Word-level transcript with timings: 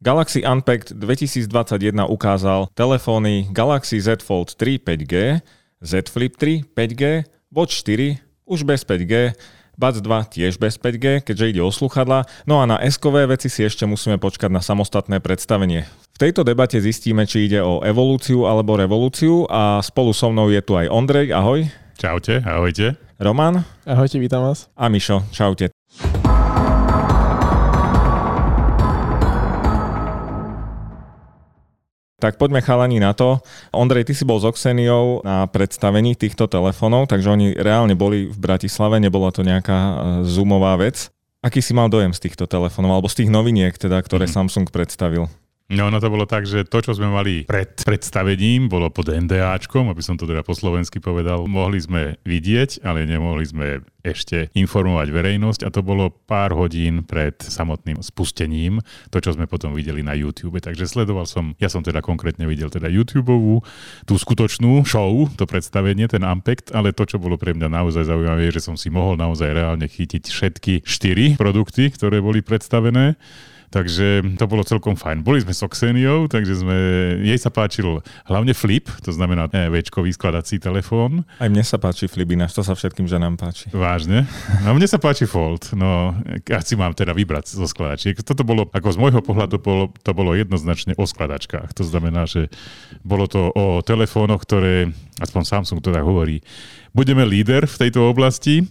Galaxy 0.00 0.40
Unpacked 0.40 0.96
2021 0.96 2.08
ukázal 2.08 2.72
telefóny 2.72 3.52
Galaxy 3.52 4.00
Z 4.00 4.24
Fold 4.24 4.56
3 4.56 4.80
5G, 4.80 5.44
Z 5.84 6.08
Flip 6.08 6.32
3 6.32 6.64
5G, 6.72 7.28
Watch 7.52 7.84
4 7.84 8.16
už 8.48 8.64
bez 8.64 8.80
5G, 8.80 9.36
Buds 9.76 10.00
2 10.00 10.32
tiež 10.32 10.56
bez 10.56 10.80
5G, 10.80 11.20
keďže 11.20 11.52
ide 11.52 11.60
o 11.60 11.68
sluchadla, 11.68 12.24
no 12.48 12.64
a 12.64 12.64
na 12.64 12.80
s 12.80 12.96
veci 13.04 13.52
si 13.52 13.60
ešte 13.60 13.84
musíme 13.84 14.16
počkať 14.16 14.48
na 14.48 14.64
samostatné 14.64 15.20
predstavenie. 15.20 15.84
V 16.16 16.18
tejto 16.20 16.48
debate 16.48 16.80
zistíme, 16.80 17.28
či 17.28 17.52
ide 17.52 17.60
o 17.60 17.84
evolúciu 17.84 18.48
alebo 18.48 18.80
revolúciu 18.80 19.44
a 19.52 19.84
spolu 19.84 20.16
so 20.16 20.32
mnou 20.32 20.48
je 20.48 20.64
tu 20.64 20.80
aj 20.80 20.88
Ondrej, 20.88 21.28
ahoj. 21.28 21.68
Čaute, 22.00 22.40
ahojte. 22.48 22.96
Roman. 23.20 23.68
Ahojte, 23.84 24.16
vítam 24.16 24.48
vás. 24.48 24.72
A 24.80 24.88
Mišo, 24.88 25.28
čaute. 25.28 25.68
Tak 32.20 32.36
poďme 32.36 32.60
chalani 32.60 33.00
na 33.00 33.16
to. 33.16 33.40
Ondrej, 33.72 34.04
ty 34.04 34.12
si 34.12 34.28
bol 34.28 34.36
s 34.36 34.44
Oxeniou 34.44 35.24
na 35.24 35.48
predstavení 35.48 36.12
týchto 36.12 36.44
telefónov, 36.44 37.08
takže 37.08 37.32
oni 37.32 37.56
reálne 37.56 37.96
boli 37.96 38.28
v 38.28 38.36
Bratislave, 38.36 39.00
nebola 39.00 39.32
to 39.32 39.40
nejaká 39.40 39.78
e, 39.80 39.94
zoomová 40.28 40.76
vec. 40.76 41.08
Aký 41.40 41.64
si 41.64 41.72
mal 41.72 41.88
dojem 41.88 42.12
z 42.12 42.28
týchto 42.28 42.44
telefónov, 42.44 43.00
alebo 43.00 43.08
z 43.08 43.24
tých 43.24 43.32
noviniek, 43.32 43.72
teda, 43.72 43.96
ktoré 44.04 44.28
mm-hmm. 44.28 44.52
Samsung 44.52 44.66
predstavil? 44.68 45.32
No 45.70 45.86
ono 45.86 46.02
to 46.02 46.10
bolo 46.10 46.26
tak, 46.26 46.50
že 46.50 46.66
to, 46.66 46.82
čo 46.82 46.98
sme 46.98 47.06
mali 47.06 47.46
pred 47.46 47.78
predstavením, 47.86 48.66
bolo 48.66 48.90
pod 48.90 49.06
NDAčkom, 49.06 49.86
aby 49.86 50.02
som 50.02 50.18
to 50.18 50.26
teda 50.26 50.42
po 50.42 50.50
slovensky 50.50 50.98
povedal. 50.98 51.46
Mohli 51.46 51.78
sme 51.78 52.02
vidieť, 52.26 52.82
ale 52.82 53.06
nemohli 53.06 53.46
sme 53.46 53.66
ešte 54.02 54.50
informovať 54.58 55.14
verejnosť 55.14 55.60
a 55.62 55.70
to 55.70 55.86
bolo 55.86 56.10
pár 56.10 56.58
hodín 56.58 57.06
pred 57.06 57.38
samotným 57.38 58.02
spustením, 58.02 58.82
to, 59.14 59.22
čo 59.22 59.38
sme 59.38 59.46
potom 59.46 59.70
videli 59.70 60.02
na 60.02 60.18
YouTube. 60.18 60.58
Takže 60.58 60.90
sledoval 60.90 61.30
som, 61.30 61.54
ja 61.62 61.70
som 61.70 61.86
teda 61.86 62.02
konkrétne 62.02 62.50
videl 62.50 62.66
teda 62.66 62.90
YouTubeovú, 62.90 63.62
tú 64.10 64.14
skutočnú 64.18 64.82
show, 64.82 65.30
to 65.38 65.46
predstavenie, 65.46 66.10
ten 66.10 66.26
Ampect, 66.26 66.74
ale 66.74 66.90
to, 66.90 67.06
čo 67.06 67.22
bolo 67.22 67.38
pre 67.38 67.54
mňa 67.54 67.70
naozaj 67.70 68.10
zaujímavé, 68.10 68.50
je, 68.50 68.58
že 68.58 68.66
som 68.66 68.74
si 68.74 68.90
mohol 68.90 69.14
naozaj 69.14 69.54
reálne 69.54 69.86
chytiť 69.86 70.24
všetky 70.26 70.74
štyri 70.82 71.38
produkty, 71.38 71.94
ktoré 71.94 72.18
boli 72.18 72.42
predstavené 72.42 73.14
Takže 73.70 74.34
to 74.34 74.44
bolo 74.50 74.66
celkom 74.66 74.98
fajn. 74.98 75.22
Boli 75.22 75.38
sme 75.38 75.54
s 75.54 75.62
Oxeniou, 75.62 76.26
takže 76.26 76.58
sme, 76.58 76.76
jej 77.22 77.38
sa 77.38 77.54
páčil 77.54 78.02
hlavne 78.26 78.50
Flip, 78.50 78.82
to 79.06 79.14
znamená 79.14 79.46
e, 79.54 79.70
väčkový 79.70 80.10
skladací 80.10 80.58
telefón. 80.58 81.22
Aj 81.38 81.46
mne 81.46 81.62
sa 81.62 81.78
páči 81.78 82.10
Flip, 82.10 82.26
ináč 82.34 82.58
to 82.58 82.66
sa 82.66 82.74
všetkým 82.74 83.06
ženám 83.06 83.38
páči. 83.38 83.70
Vážne? 83.70 84.26
No 84.66 84.74
mne 84.74 84.90
sa 84.90 84.98
páči 84.98 85.22
Fold. 85.22 85.70
No, 85.78 86.18
ja 86.50 86.58
si 86.66 86.74
mám 86.74 86.98
teda 86.98 87.14
vybrať 87.14 87.54
zo 87.54 87.62
skladačiek. 87.70 88.18
Toto 88.26 88.42
bolo, 88.42 88.66
ako 88.74 88.90
z 88.90 88.98
môjho 88.98 89.22
pohľadu, 89.22 89.62
bolo, 89.62 89.94
to 90.02 90.10
bolo 90.10 90.34
jednoznačne 90.34 90.98
o 90.98 91.06
skladačkách. 91.06 91.70
To 91.78 91.86
znamená, 91.86 92.26
že 92.26 92.50
bolo 93.06 93.30
to 93.30 93.54
o 93.54 93.86
telefónoch, 93.86 94.42
ktoré, 94.42 94.90
aspoň 95.22 95.42
Samsung 95.46 95.78
to 95.78 95.94
tak 95.94 96.02
hovorí, 96.02 96.42
budeme 96.90 97.22
líder 97.22 97.70
v 97.70 97.80
tejto 97.86 98.10
oblasti 98.10 98.66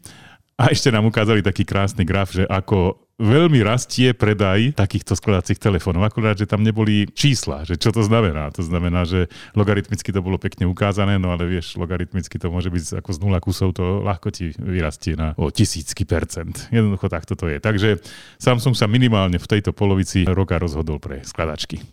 a 0.59 0.75
ešte 0.75 0.91
nám 0.91 1.07
ukázali 1.07 1.39
taký 1.39 1.63
krásny 1.63 2.03
graf, 2.03 2.35
že 2.35 2.43
ako 2.43 3.08
veľmi 3.19 3.59
rastie 3.61 4.15
predaj 4.15 4.79
takýchto 4.79 5.13
skladacích 5.13 5.59
telefónov. 5.59 6.07
Akurát, 6.07 6.39
že 6.39 6.47
tam 6.47 6.63
neboli 6.63 7.05
čísla, 7.11 7.67
že 7.67 7.75
čo 7.75 7.91
to 7.91 7.99
znamená. 8.01 8.47
To 8.55 8.63
znamená, 8.63 9.03
že 9.03 9.27
logaritmicky 9.53 10.09
to 10.09 10.23
bolo 10.23 10.39
pekne 10.39 10.65
ukázané, 10.65 11.19
no 11.19 11.35
ale 11.35 11.43
vieš, 11.45 11.75
logaritmicky 11.75 12.39
to 12.39 12.47
môže 12.47 12.71
byť 12.71 13.03
ako 13.03 13.09
z 13.11 13.19
nula 13.19 13.39
kusov, 13.43 13.75
to 13.75 13.99
ľahko 14.01 14.31
ti 14.31 14.55
vyrastie 14.55 15.19
na 15.19 15.35
o 15.35 15.51
tisícky 15.51 16.07
percent. 16.07 16.71
Jednoducho 16.71 17.11
takto 17.11 17.35
to 17.35 17.51
je. 17.51 17.59
Takže 17.59 17.99
Samsung 18.39 18.73
sa 18.73 18.87
minimálne 18.87 19.35
v 19.35 19.47
tejto 19.51 19.75
polovici 19.75 20.23
roka 20.23 20.55
rozhodol 20.55 21.03
pre 21.03 21.19
skladačky. 21.27 21.83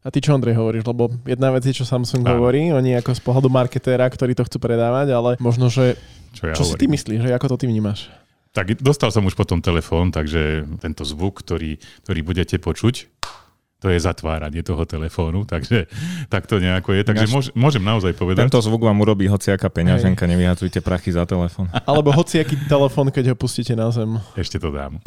A 0.00 0.08
ty 0.08 0.24
čo, 0.24 0.32
Ondrej, 0.32 0.56
hovoríš? 0.56 0.88
Lebo 0.88 1.12
jedna 1.28 1.52
vec 1.52 1.60
je, 1.60 1.76
čo 1.76 1.84
Samsung 1.84 2.24
Áno. 2.24 2.40
hovorí, 2.40 2.72
oni 2.72 2.96
ako 2.96 3.12
z 3.12 3.20
pohľadu 3.20 3.52
marketéra, 3.52 4.08
ktorí 4.08 4.32
to 4.32 4.48
chcú 4.48 4.56
predávať, 4.56 5.12
ale 5.12 5.30
možno, 5.36 5.68
že 5.68 6.00
čo, 6.32 6.48
ja 6.48 6.56
čo 6.56 6.64
si 6.64 6.72
ty 6.80 6.88
myslíš, 6.88 7.28
že 7.28 7.36
ako 7.36 7.52
to 7.52 7.56
ty 7.60 7.66
vnímaš? 7.68 8.08
Tak 8.50 8.82
dostal 8.82 9.14
som 9.14 9.22
už 9.30 9.38
potom 9.38 9.62
telefón, 9.62 10.10
takže 10.10 10.66
tento 10.82 11.06
zvuk, 11.06 11.38
ktorý, 11.46 11.78
ktorý 12.02 12.20
budete 12.26 12.58
počuť, 12.58 13.06
to 13.80 13.88
je 13.88 13.96
zatváranie 13.96 14.60
toho 14.60 14.84
telefónu, 14.84 15.48
takže 15.48 15.88
tak 16.28 16.44
to 16.44 16.60
nejako 16.60 16.92
je. 16.98 17.02
Takže 17.06 17.26
môž, 17.32 17.48
môžem 17.56 17.80
naozaj 17.80 18.12
povedať. 18.12 18.50
Tento 18.50 18.60
zvuk 18.60 18.84
vám 18.84 19.00
urobí 19.00 19.24
hociaká 19.30 19.72
peňaženka, 19.72 20.28
nevyhadzujte 20.28 20.84
prachy 20.84 21.16
za 21.16 21.24
telefón. 21.24 21.72
Alebo 21.88 22.12
hociaký 22.12 22.60
telefón, 22.68 23.08
keď 23.08 23.32
ho 23.32 23.36
pustíte 23.38 23.72
na 23.72 23.88
zem. 23.88 24.20
Ešte 24.36 24.60
to 24.60 24.68
dám. 24.68 25.00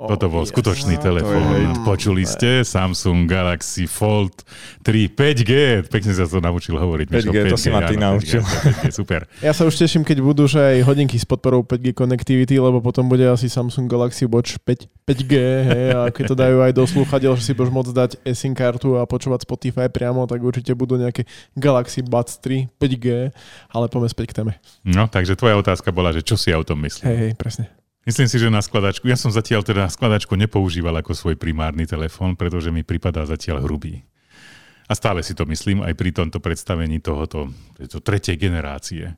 Toto 0.00 0.32
bol 0.32 0.48
skutočný 0.48 0.96
yes. 0.96 1.04
telefón. 1.04 1.76
Počuli 1.84 2.24
ste? 2.24 2.64
Samsung 2.64 3.28
Galaxy 3.28 3.84
Fold 3.84 4.32
3 4.80 5.12
5G. 5.12 5.52
Pekne 5.92 6.12
sa 6.16 6.24
to 6.24 6.40
naučil 6.40 6.80
hovoriť. 6.80 7.06
5G, 7.12 7.28
5G 7.28 7.38
to 7.52 7.56
si 7.60 7.68
ma 7.68 7.84
ty 7.84 8.00
naučil. 8.00 8.40
5G, 8.40 8.88
5G, 8.88 8.96
super. 8.96 9.28
Ja 9.44 9.52
sa 9.52 9.68
už 9.68 9.76
teším, 9.76 10.00
keď 10.00 10.24
budú 10.24 10.48
že 10.48 10.56
aj 10.56 10.88
hodinky 10.88 11.20
s 11.20 11.28
podporou 11.28 11.60
5G 11.60 11.92
connectivity, 11.92 12.56
lebo 12.56 12.80
potom 12.80 13.12
bude 13.12 13.28
asi 13.28 13.52
Samsung 13.52 13.92
Galaxy 13.92 14.24
Watch 14.24 14.56
5, 14.64 14.88
5G. 15.04 15.34
Hej, 15.68 15.84
a 15.92 16.00
keď 16.08 16.24
to 16.32 16.36
dajú 16.36 16.56
aj 16.64 16.72
do 16.72 16.84
slúchadiel, 16.88 17.36
že 17.36 17.44
si 17.44 17.52
budeš 17.52 17.68
môcť 17.68 17.92
dať 17.92 18.10
SIM 18.32 18.56
kartu 18.56 18.96
a 18.96 19.04
počúvať 19.04 19.44
Spotify 19.44 19.92
priamo, 19.92 20.24
tak 20.24 20.40
určite 20.40 20.72
budú 20.72 20.96
nejaké 20.96 21.28
Galaxy 21.52 22.00
Buds 22.00 22.40
3 22.40 22.72
5G. 22.80 23.36
Ale 23.68 23.84
poďme 23.92 24.08
späť 24.08 24.32
k 24.32 24.36
téme. 24.40 24.52
No, 24.80 25.12
takže 25.12 25.36
tvoja 25.36 25.60
otázka 25.60 25.92
bola, 25.92 26.08
že 26.16 26.24
čo 26.24 26.40
si 26.40 26.48
ja 26.48 26.56
o 26.56 26.64
tom 26.64 26.80
myslím. 26.80 27.04
Hej, 27.04 27.16
hej, 27.20 27.32
presne. 27.36 27.79
Myslím 28.10 28.26
si, 28.26 28.42
že 28.42 28.50
na 28.50 28.58
skladačku, 28.58 29.06
ja 29.06 29.14
som 29.14 29.30
zatiaľ 29.30 29.62
teda 29.62 29.86
skladačku 29.86 30.34
nepoužíval 30.34 30.98
ako 30.98 31.14
svoj 31.14 31.38
primárny 31.38 31.86
telefón, 31.86 32.34
pretože 32.34 32.74
mi 32.74 32.82
pripadá 32.82 33.22
zatiaľ 33.22 33.62
hrubý. 33.62 34.02
A 34.90 34.98
stále 34.98 35.22
si 35.22 35.30
to 35.30 35.46
myslím 35.46 35.86
aj 35.86 35.94
pri 35.94 36.10
tomto 36.10 36.42
predstavení 36.42 36.98
tohoto, 36.98 37.54
tejto 37.78 38.02
tretej 38.02 38.34
generácie. 38.34 39.14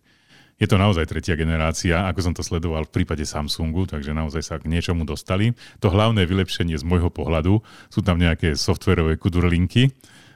Je 0.60 0.68
to 0.68 0.76
naozaj 0.76 1.08
tretia 1.08 1.40
generácia, 1.40 2.04
ako 2.04 2.20
som 2.20 2.36
to 2.36 2.44
sledoval 2.44 2.84
v 2.84 2.92
prípade 3.00 3.24
Samsungu, 3.24 3.88
takže 3.88 4.12
naozaj 4.12 4.44
sa 4.44 4.60
k 4.60 4.68
niečomu 4.68 5.08
dostali. 5.08 5.56
To 5.80 5.88
hlavné 5.88 6.28
vylepšenie 6.28 6.76
z 6.76 6.84
môjho 6.84 7.08
pohľadu 7.08 7.64
sú 7.88 8.04
tam 8.04 8.20
nejaké 8.20 8.60
softverové 8.60 9.16
kudurlinky, 9.16 9.88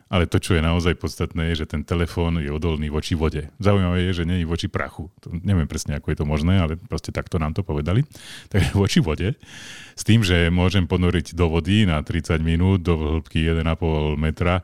ale 0.07 0.31
to, 0.31 0.39
čo 0.39 0.55
je 0.55 0.63
naozaj 0.63 0.95
podstatné, 1.03 1.51
je, 1.51 1.67
že 1.67 1.71
ten 1.75 1.83
telefón 1.83 2.39
je 2.39 2.47
odolný 2.47 2.87
voči 2.95 3.19
vode. 3.19 3.51
Zaujímavé 3.59 4.07
je, 4.11 4.23
že 4.23 4.29
nie 4.29 4.43
je 4.43 4.47
voči 4.47 4.71
prachu. 4.71 5.11
To, 5.27 5.35
neviem 5.43 5.67
presne, 5.67 5.99
ako 5.99 6.15
je 6.15 6.19
to 6.23 6.27
možné, 6.27 6.63
ale 6.63 6.79
proste 6.79 7.11
takto 7.11 7.43
nám 7.43 7.59
to 7.59 7.67
povedali. 7.67 8.07
Takže 8.53 8.71
voči 8.79 9.03
vode. 9.03 9.35
S 9.99 10.03
tým, 10.07 10.23
že 10.23 10.47
môžem 10.55 10.87
ponoriť 10.87 11.35
do 11.35 11.51
vody 11.51 11.91
na 11.91 11.99
30 12.07 12.39
minút 12.39 12.87
do 12.87 13.19
hĺbky 13.19 13.51
1,5 13.51 13.67
metra 14.15 14.63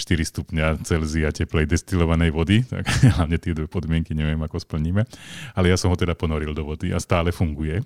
4 0.00 0.24
stupňa 0.24 0.66
Celzia 0.88 1.28
teplej 1.28 1.68
destilovanej 1.68 2.32
vody, 2.32 2.64
tak 2.64 2.88
hlavne 3.20 3.36
tie 3.36 3.52
dve 3.52 3.68
podmienky 3.68 4.16
neviem, 4.16 4.40
ako 4.40 4.56
splníme. 4.56 5.04
Ale 5.52 5.68
ja 5.68 5.76
som 5.76 5.92
ho 5.92 5.96
teda 6.00 6.16
ponoril 6.16 6.56
do 6.56 6.64
vody 6.64 6.96
a 6.96 6.98
stále 6.98 7.28
funguje. 7.30 7.84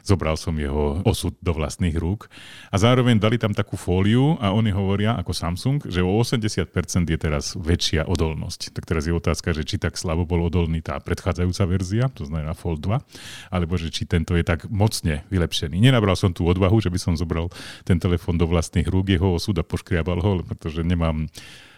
Zobral 0.00 0.40
som 0.40 0.56
jeho 0.56 1.04
osud 1.04 1.36
do 1.44 1.52
vlastných 1.52 1.92
rúk 2.00 2.32
a 2.72 2.80
zároveň 2.80 3.20
dali 3.20 3.36
tam 3.36 3.52
takú 3.52 3.76
fóliu 3.76 4.40
a 4.40 4.56
oni 4.56 4.72
hovoria 4.72 5.12
ako 5.20 5.36
Samsung, 5.36 5.84
že 5.84 6.00
o 6.00 6.08
80% 6.16 6.72
je 7.04 7.18
teraz 7.20 7.52
väčšia 7.52 8.08
odolnosť. 8.08 8.72
Tak 8.72 8.88
teraz 8.88 9.04
je 9.04 9.12
otázka, 9.12 9.52
že 9.52 9.68
či 9.68 9.76
tak 9.76 10.00
slabo 10.00 10.24
bol 10.24 10.48
odolný 10.48 10.80
tá 10.80 10.96
predchádzajúca 10.96 11.64
verzia, 11.68 12.04
to 12.08 12.24
znamená 12.24 12.56
Fold 12.56 12.80
2, 12.80 13.52
alebo 13.52 13.76
že 13.76 13.92
či 13.92 14.08
tento 14.08 14.32
je 14.32 14.46
tak 14.46 14.64
mocne 14.72 15.28
vylepšený. 15.28 15.76
Nenabral 15.76 16.16
som 16.16 16.32
tú 16.32 16.48
odvahu, 16.48 16.80
že 16.80 16.88
by 16.88 16.96
som 16.96 17.12
zobral 17.12 17.52
ten 17.84 18.00
telefon 18.00 18.40
do 18.40 18.48
vlastných 18.48 18.88
rúk, 18.88 19.12
jeho 19.12 19.36
osud 19.36 19.60
a 19.60 19.64
poškriabal 19.66 20.24
ho, 20.24 20.40
pretože 20.40 20.80
nemám 20.80 21.28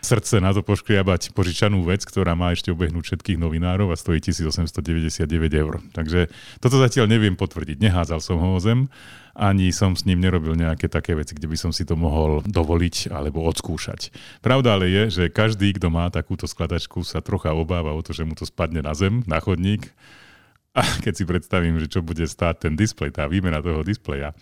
srdce 0.00 0.40
na 0.40 0.50
to 0.50 0.64
poškriabať 0.64 1.32
požičanú 1.32 1.84
vec, 1.84 2.04
ktorá 2.04 2.36
má 2.36 2.52
ešte 2.52 2.72
obehnúť 2.72 3.12
všetkých 3.12 3.38
novinárov 3.40 3.92
a 3.92 3.96
stojí 3.96 4.20
1899 4.20 5.28
eur. 5.56 5.80
Takže 5.92 6.32
toto 6.58 6.76
zatiaľ 6.80 7.08
neviem 7.08 7.36
potvrdiť. 7.36 7.80
Nehádzal 7.80 8.20
som 8.20 8.36
ho 8.40 8.56
o 8.56 8.60
zem, 8.60 8.88
ani 9.36 9.70
som 9.70 9.94
s 9.94 10.04
ním 10.04 10.20
nerobil 10.20 10.58
nejaké 10.58 10.90
také 10.90 11.14
veci, 11.14 11.38
kde 11.38 11.48
by 11.48 11.56
som 11.56 11.70
si 11.70 11.86
to 11.86 11.94
mohol 11.94 12.42
dovoliť 12.44 13.14
alebo 13.14 13.46
odskúšať. 13.46 14.10
Pravda 14.42 14.76
ale 14.76 14.90
je, 14.90 15.02
že 15.22 15.24
každý, 15.32 15.70
kto 15.78 15.88
má 15.88 16.10
takúto 16.10 16.50
skladačku, 16.50 17.06
sa 17.06 17.22
trocha 17.22 17.54
obáva 17.54 17.94
o 17.94 18.02
to, 18.02 18.10
že 18.10 18.26
mu 18.26 18.34
to 18.34 18.44
spadne 18.44 18.82
na 18.82 18.92
zem, 18.92 19.22
na 19.30 19.38
chodník. 19.38 19.88
A 20.70 20.86
keď 21.02 21.12
si 21.14 21.24
predstavím, 21.26 21.82
že 21.82 21.90
čo 21.90 22.02
bude 22.02 22.22
stáť 22.26 22.70
ten 22.70 22.74
displej, 22.78 23.14
tá 23.14 23.26
výmena 23.26 23.58
toho 23.58 23.82
displeja, 23.82 24.34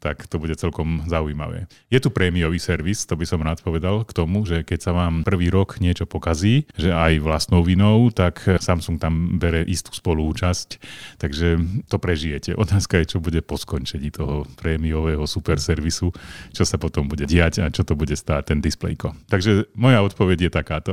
tak 0.00 0.24
to 0.26 0.40
bude 0.40 0.56
celkom 0.56 1.04
zaujímavé. 1.04 1.68
Je 1.92 2.00
tu 2.00 2.08
prémiový 2.08 2.56
servis, 2.56 3.04
to 3.04 3.14
by 3.14 3.28
som 3.28 3.44
rád 3.44 3.60
povedal 3.60 4.02
k 4.02 4.16
tomu, 4.16 4.48
že 4.48 4.64
keď 4.64 4.78
sa 4.80 4.92
vám 4.96 5.22
prvý 5.22 5.52
rok 5.52 5.76
niečo 5.78 6.08
pokazí, 6.08 6.64
že 6.74 6.90
aj 6.90 7.20
vlastnou 7.20 7.60
vinou, 7.60 8.08
tak 8.08 8.40
Samsung 8.40 8.96
tam 8.96 9.36
bere 9.36 9.60
istú 9.68 9.92
spolúčasť, 9.92 10.80
takže 11.20 11.60
to 11.86 11.96
prežijete. 12.00 12.56
Otázka 12.56 12.96
je, 13.04 13.16
čo 13.16 13.18
bude 13.20 13.44
po 13.44 13.60
skončení 13.60 14.08
toho 14.08 14.48
prémiového 14.56 15.28
super 15.28 15.60
servisu, 15.60 16.10
čo 16.56 16.64
sa 16.64 16.80
potom 16.80 17.04
bude 17.04 17.28
diať 17.28 17.60
a 17.60 17.68
čo 17.68 17.84
to 17.84 17.92
bude 17.92 18.16
stáť 18.16 18.56
ten 18.56 18.58
displejko. 18.64 19.12
Takže 19.28 19.68
moja 19.76 20.00
odpoveď 20.00 20.48
je 20.48 20.50
takáto. 20.50 20.92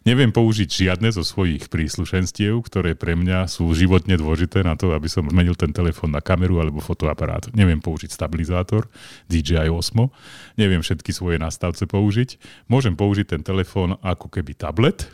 Neviem 0.00 0.32
použiť 0.32 0.88
žiadne 0.88 1.12
zo 1.12 1.20
svojich 1.20 1.68
príslušenstiev, 1.68 2.56
ktoré 2.64 2.96
pre 2.96 3.12
mňa 3.12 3.44
sú 3.44 3.68
životne 3.76 4.16
dôležité 4.16 4.64
na 4.64 4.72
to, 4.72 4.96
aby 4.96 5.12
som 5.12 5.28
zmenil 5.28 5.52
ten 5.52 5.76
telefón 5.76 6.16
na 6.16 6.24
kameru 6.24 6.56
alebo 6.56 6.80
fotoaparát. 6.80 7.52
Neviem 7.52 7.84
použiť 7.84 8.08
stabilizátor 8.08 8.88
DJI 9.28 9.68
Osmo, 9.68 10.08
neviem 10.56 10.80
všetky 10.80 11.12
svoje 11.12 11.36
nastavce 11.36 11.84
použiť. 11.84 12.40
Môžem 12.72 12.96
použiť 12.96 13.36
ten 13.36 13.42
telefón 13.44 14.00
ako 14.00 14.32
keby 14.32 14.56
tablet 14.56 15.12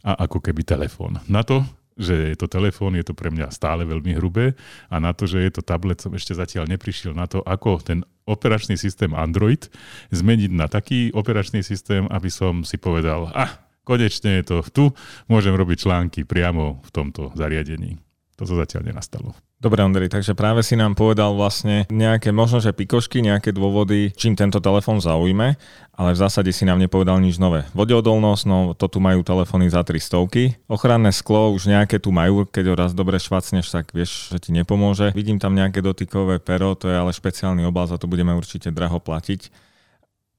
a 0.00 0.24
ako 0.24 0.40
keby 0.40 0.64
telefón. 0.64 1.20
Na 1.28 1.44
to 1.44 1.60
že 1.92 2.32
je 2.32 2.36
to 2.40 2.48
telefón, 2.48 2.96
je 2.96 3.04
to 3.04 3.12
pre 3.12 3.28
mňa 3.28 3.52
stále 3.52 3.84
veľmi 3.84 4.16
hrubé 4.16 4.56
a 4.88 4.96
na 4.96 5.12
to, 5.12 5.28
že 5.28 5.44
je 5.44 5.52
to 5.52 5.60
tablet, 5.60 6.00
som 6.00 6.12
ešte 6.16 6.32
zatiaľ 6.32 6.64
neprišiel 6.64 7.12
na 7.12 7.28
to, 7.28 7.44
ako 7.44 7.84
ten 7.84 8.00
operačný 8.24 8.80
systém 8.80 9.12
Android 9.12 9.68
zmeniť 10.08 10.50
na 10.56 10.72
taký 10.72 11.12
operačný 11.12 11.60
systém, 11.60 12.08
aby 12.08 12.32
som 12.32 12.64
si 12.64 12.80
povedal, 12.80 13.28
ah, 13.36 13.60
konečne 13.92 14.40
je 14.40 14.44
to 14.48 14.56
tu, 14.72 14.84
môžem 15.28 15.52
robiť 15.52 15.84
články 15.84 16.24
priamo 16.24 16.80
v 16.80 16.90
tomto 16.90 17.28
zariadení. 17.36 18.00
To 18.40 18.48
sa 18.48 18.64
zatiaľ 18.64 18.88
nenastalo. 18.88 19.36
Dobre, 19.62 19.78
Andrej, 19.78 20.10
takže 20.10 20.34
práve 20.34 20.66
si 20.66 20.74
nám 20.74 20.98
povedal 20.98 21.38
vlastne 21.38 21.86
nejaké 21.86 22.34
možno, 22.34 22.58
že 22.58 22.74
pikošky, 22.74 23.22
nejaké 23.22 23.54
dôvody, 23.54 24.10
čím 24.18 24.34
tento 24.34 24.58
telefón 24.58 24.98
zaujme, 24.98 25.54
ale 25.94 26.10
v 26.10 26.18
zásade 26.18 26.50
si 26.50 26.66
nám 26.66 26.82
nepovedal 26.82 27.22
nič 27.22 27.38
nové. 27.38 27.62
Vodeodolnosť, 27.70 28.42
no 28.50 28.74
to 28.74 28.90
tu 28.90 28.98
majú 28.98 29.22
telefóny 29.22 29.70
za 29.70 29.86
300. 29.86 30.66
Ochranné 30.66 31.14
sklo 31.14 31.54
už 31.54 31.70
nejaké 31.70 32.02
tu 32.02 32.10
majú, 32.10 32.42
keď 32.42 32.64
ho 32.66 32.74
raz 32.74 32.90
dobre 32.90 33.22
švacneš, 33.22 33.70
tak 33.70 33.94
vieš, 33.94 34.34
že 34.34 34.42
ti 34.42 34.50
nepomôže. 34.50 35.14
Vidím 35.14 35.38
tam 35.38 35.54
nejaké 35.54 35.78
dotykové 35.78 36.42
pero, 36.42 36.74
to 36.74 36.90
je 36.90 36.98
ale 36.98 37.14
špeciálny 37.14 37.62
obal, 37.62 37.86
za 37.86 38.02
to 38.02 38.10
budeme 38.10 38.34
určite 38.34 38.74
draho 38.74 38.98
platiť. 38.98 39.70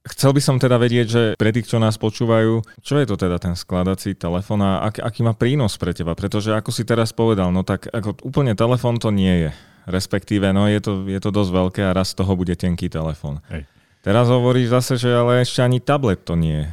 Chcel 0.03 0.35
by 0.35 0.41
som 0.43 0.59
teda 0.59 0.75
vedieť, 0.75 1.07
že 1.07 1.23
pre 1.39 1.55
tých, 1.55 1.71
čo 1.71 1.79
nás 1.79 1.95
počúvajú, 1.95 2.59
čo 2.83 2.99
je 2.99 3.07
to 3.07 3.15
teda 3.15 3.39
ten 3.39 3.55
skladací 3.55 4.11
telefón 4.19 4.59
a 4.59 4.83
ak, 4.91 4.99
aký 4.99 5.23
má 5.23 5.31
prínos 5.31 5.79
pre 5.79 5.95
teba? 5.95 6.11
Pretože 6.11 6.51
ako 6.51 6.75
si 6.75 6.83
teraz 6.83 7.15
povedal, 7.15 7.55
no 7.55 7.63
tak 7.63 7.87
ako 7.87 8.19
úplne 8.27 8.51
telefón 8.51 8.99
to 8.99 9.15
nie 9.15 9.47
je. 9.47 9.51
Respektíve, 9.87 10.51
no 10.51 10.67
je 10.67 10.83
to, 10.83 11.07
je 11.07 11.19
to 11.23 11.31
dosť 11.31 11.51
veľké 11.55 11.81
a 11.87 11.95
raz 11.95 12.11
z 12.11 12.19
toho 12.19 12.35
bude 12.35 12.51
tenký 12.51 12.91
telefón. 12.91 13.39
Hej. 13.47 13.63
Teraz 14.03 14.27
hovoríš 14.27 14.75
zase, 14.75 14.99
že 14.99 15.07
ale 15.07 15.39
ešte 15.39 15.63
ani 15.63 15.79
tablet 15.79 16.19
to 16.27 16.35
nie 16.35 16.67
je. 16.67 16.71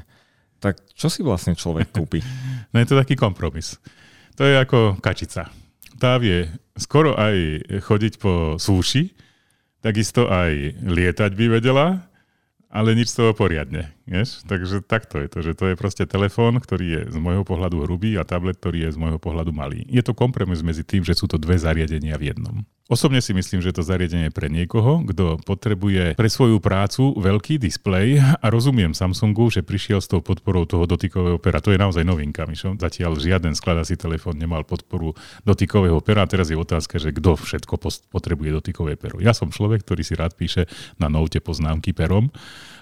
Tak 0.58 0.82
čo 0.98 1.06
si 1.06 1.22
vlastne 1.22 1.54
človek 1.54 1.94
kúpi? 1.94 2.26
no 2.74 2.82
je 2.82 2.86
to 2.90 2.98
taký 2.98 3.14
kompromis. 3.14 3.78
To 4.34 4.42
je 4.42 4.58
ako 4.58 4.98
kačica. 4.98 5.54
Tá 6.02 6.18
vie 6.18 6.50
skoro 6.74 7.14
aj 7.14 7.62
chodiť 7.86 8.18
po 8.18 8.58
súši, 8.58 9.14
takisto 9.86 10.26
aj 10.26 10.82
lietať 10.82 11.30
by 11.38 11.46
vedela, 11.62 12.09
ale 12.70 12.94
nič 12.94 13.10
z 13.10 13.16
toho 13.18 13.32
poriadne. 13.34 13.90
Vieš? 14.10 14.42
Takže 14.50 14.82
takto 14.82 15.22
je 15.22 15.30
to, 15.30 15.38
že 15.38 15.54
to 15.54 15.70
je 15.70 15.78
proste 15.78 16.02
telefón, 16.10 16.58
ktorý 16.58 16.86
je 16.90 17.02
z 17.14 17.16
môjho 17.22 17.46
pohľadu 17.46 17.86
hrubý 17.86 18.18
a 18.18 18.26
tablet, 18.26 18.58
ktorý 18.58 18.90
je 18.90 18.94
z 18.94 18.98
môjho 18.98 19.22
pohľadu 19.22 19.54
malý. 19.54 19.86
Je 19.86 20.02
to 20.02 20.18
kompromis 20.18 20.66
medzi 20.66 20.82
tým, 20.82 21.06
že 21.06 21.14
sú 21.14 21.30
to 21.30 21.38
dve 21.38 21.54
zariadenia 21.54 22.18
v 22.18 22.34
jednom. 22.34 22.66
Osobne 22.90 23.22
si 23.22 23.30
myslím, 23.30 23.62
že 23.62 23.70
to 23.70 23.86
zariadenie 23.86 24.26
je 24.26 24.34
pre 24.34 24.50
niekoho, 24.50 25.06
kto 25.06 25.38
potrebuje 25.46 26.18
pre 26.18 26.26
svoju 26.26 26.58
prácu 26.58 27.14
veľký 27.22 27.62
displej 27.62 28.18
a 28.18 28.46
rozumiem 28.50 28.98
Samsungu, 28.98 29.46
že 29.46 29.62
prišiel 29.62 30.02
s 30.02 30.10
tou 30.10 30.18
podporou 30.18 30.66
toho 30.66 30.90
dotykového 30.90 31.38
pera. 31.38 31.62
To 31.62 31.70
je 31.70 31.78
naozaj 31.78 32.02
novinka, 32.02 32.50
Mišo. 32.50 32.74
Zatiaľ 32.82 33.14
žiaden 33.14 33.54
skladací 33.54 33.94
telefón 33.94 34.42
nemal 34.42 34.66
podporu 34.66 35.14
dotykového 35.46 36.02
pera. 36.02 36.26
A 36.26 36.30
teraz 36.34 36.50
je 36.50 36.58
otázka, 36.58 36.98
že 36.98 37.14
kto 37.14 37.38
všetko 37.38 37.78
potrebuje 38.10 38.58
dotykové 38.58 38.98
pero. 38.98 39.22
Ja 39.22 39.38
som 39.38 39.54
človek, 39.54 39.86
ktorý 39.86 40.02
si 40.02 40.18
rád 40.18 40.34
píše 40.34 40.66
na 40.98 41.06
note 41.06 41.38
poznámky 41.38 41.94
perom, 41.94 42.34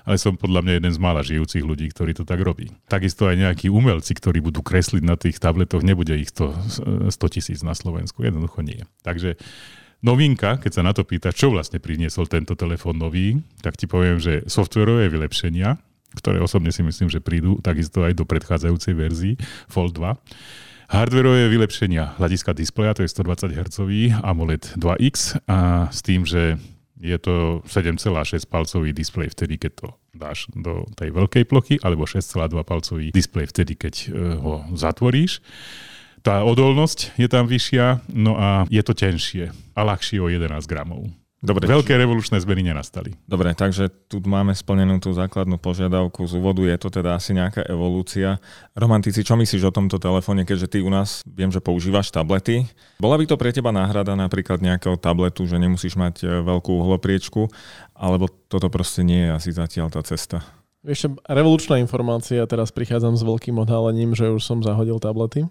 ale 0.08 0.16
som 0.16 0.40
podľa 0.40 0.64
mňa 0.64 0.72
jeden 0.80 0.92
z 0.96 0.98
mála 1.04 1.20
žijúcich 1.20 1.60
ľudí, 1.60 1.92
ktorí 1.92 2.16
to 2.16 2.24
tak 2.24 2.40
robí. 2.40 2.72
Takisto 2.88 3.28
aj 3.28 3.36
nejakí 3.36 3.68
umelci, 3.68 4.16
ktorí 4.16 4.40
budú 4.40 4.64
kresliť 4.64 5.04
na 5.04 5.20
tých 5.20 5.36
tabletoch, 5.36 5.84
nebude 5.84 6.16
ich 6.16 6.32
to 6.32 6.56
100 6.80 7.12
tisíc 7.28 7.60
na 7.60 7.76
Slovensku. 7.76 8.24
Jednoducho 8.24 8.64
nie. 8.64 8.88
Takže 9.04 9.36
Novinka, 10.00 10.56
keď 10.56 10.80
sa 10.80 10.82
na 10.86 10.96
to 10.96 11.04
pýta, 11.04 11.34
čo 11.34 11.52
vlastne 11.52 11.76
priniesol 11.82 12.24
tento 12.24 12.56
telefón 12.56 12.96
nový, 12.96 13.42
tak 13.60 13.76
ti 13.76 13.90
poviem, 13.90 14.16
že 14.16 14.48
softwarové 14.48 15.12
vylepšenia, 15.12 15.76
ktoré 16.16 16.40
osobne 16.40 16.72
si 16.72 16.80
myslím, 16.80 17.12
že 17.12 17.20
prídu 17.20 17.60
takisto 17.60 18.06
aj 18.06 18.16
do 18.16 18.24
predchádzajúcej 18.24 18.94
verzii 18.96 19.34
Fold 19.68 19.98
2. 19.98 20.16
Hardwareové 20.88 21.52
vylepšenia 21.52 22.16
hľadiska 22.16 22.56
displeja, 22.56 22.96
to 22.96 23.04
je 23.04 23.12
120 23.12 23.52
Hz 23.60 23.76
AMOLED 24.24 24.80
2X 24.80 25.36
a 25.44 25.92
s 25.92 26.00
tým, 26.00 26.24
že 26.24 26.56
je 26.98 27.18
to 27.18 27.62
7,6 27.66 28.10
palcový 28.50 28.90
displej 28.90 29.30
vtedy, 29.30 29.58
keď 29.58 29.72
to 29.86 29.88
dáš 30.14 30.50
do 30.54 30.86
tej 30.98 31.14
veľkej 31.14 31.44
plochy, 31.46 31.74
alebo 31.80 32.04
6,2 32.04 32.58
palcový 32.66 33.14
displej 33.14 33.50
vtedy, 33.54 33.78
keď 33.78 33.94
e, 33.94 34.06
ho 34.38 34.66
zatvoríš. 34.74 35.38
Tá 36.26 36.42
odolnosť 36.42 37.14
je 37.14 37.28
tam 37.30 37.46
vyššia, 37.46 38.02
no 38.10 38.34
a 38.34 38.66
je 38.66 38.82
to 38.82 38.92
tenšie 38.92 39.54
a 39.54 39.80
ľahšie 39.86 40.18
o 40.18 40.26
11 40.26 40.66
gramov. 40.66 41.06
Dobre, 41.38 41.70
Veľké 41.70 41.94
či... 41.94 42.00
revolučné 42.02 42.42
zmeny 42.42 42.66
nenastali. 42.66 43.14
Dobre, 43.22 43.54
takže 43.54 43.86
tu 44.10 44.18
máme 44.26 44.50
splnenú 44.58 44.98
tú 44.98 45.14
základnú 45.14 45.54
požiadavku 45.62 46.26
z 46.26 46.34
úvodu, 46.34 46.66
je 46.66 46.74
to 46.74 46.90
teda 46.90 47.14
asi 47.14 47.30
nejaká 47.30 47.62
evolúcia. 47.70 48.42
Romantici, 48.74 49.22
čo 49.22 49.38
myslíš 49.38 49.70
o 49.70 49.74
tomto 49.74 50.02
telefóne, 50.02 50.42
keďže 50.42 50.66
ty 50.66 50.78
u 50.82 50.90
nás 50.90 51.22
viem, 51.22 51.54
že 51.54 51.62
používaš 51.62 52.10
tablety? 52.10 52.66
Bola 52.98 53.14
by 53.14 53.24
to 53.30 53.38
pre 53.38 53.54
teba 53.54 53.70
náhrada 53.70 54.18
napríklad 54.18 54.58
nejakého 54.58 54.98
tabletu, 54.98 55.46
že 55.46 55.62
nemusíš 55.62 55.94
mať 55.94 56.26
e, 56.26 56.42
veľkú 56.42 56.74
uhlopriečku, 56.74 57.46
alebo 57.94 58.26
toto 58.50 58.66
proste 58.66 59.06
nie 59.06 59.30
je 59.30 59.30
asi 59.30 59.50
zatiaľ 59.54 59.94
tá 59.94 60.02
cesta? 60.02 60.42
Ešte 60.82 61.14
revolučná 61.30 61.78
informácia, 61.78 62.42
teraz 62.50 62.74
prichádzam 62.74 63.14
s 63.14 63.22
veľkým 63.22 63.54
odhalením, 63.62 64.18
že 64.18 64.26
už 64.26 64.42
som 64.42 64.58
zahodil 64.58 64.98
tablety 64.98 65.46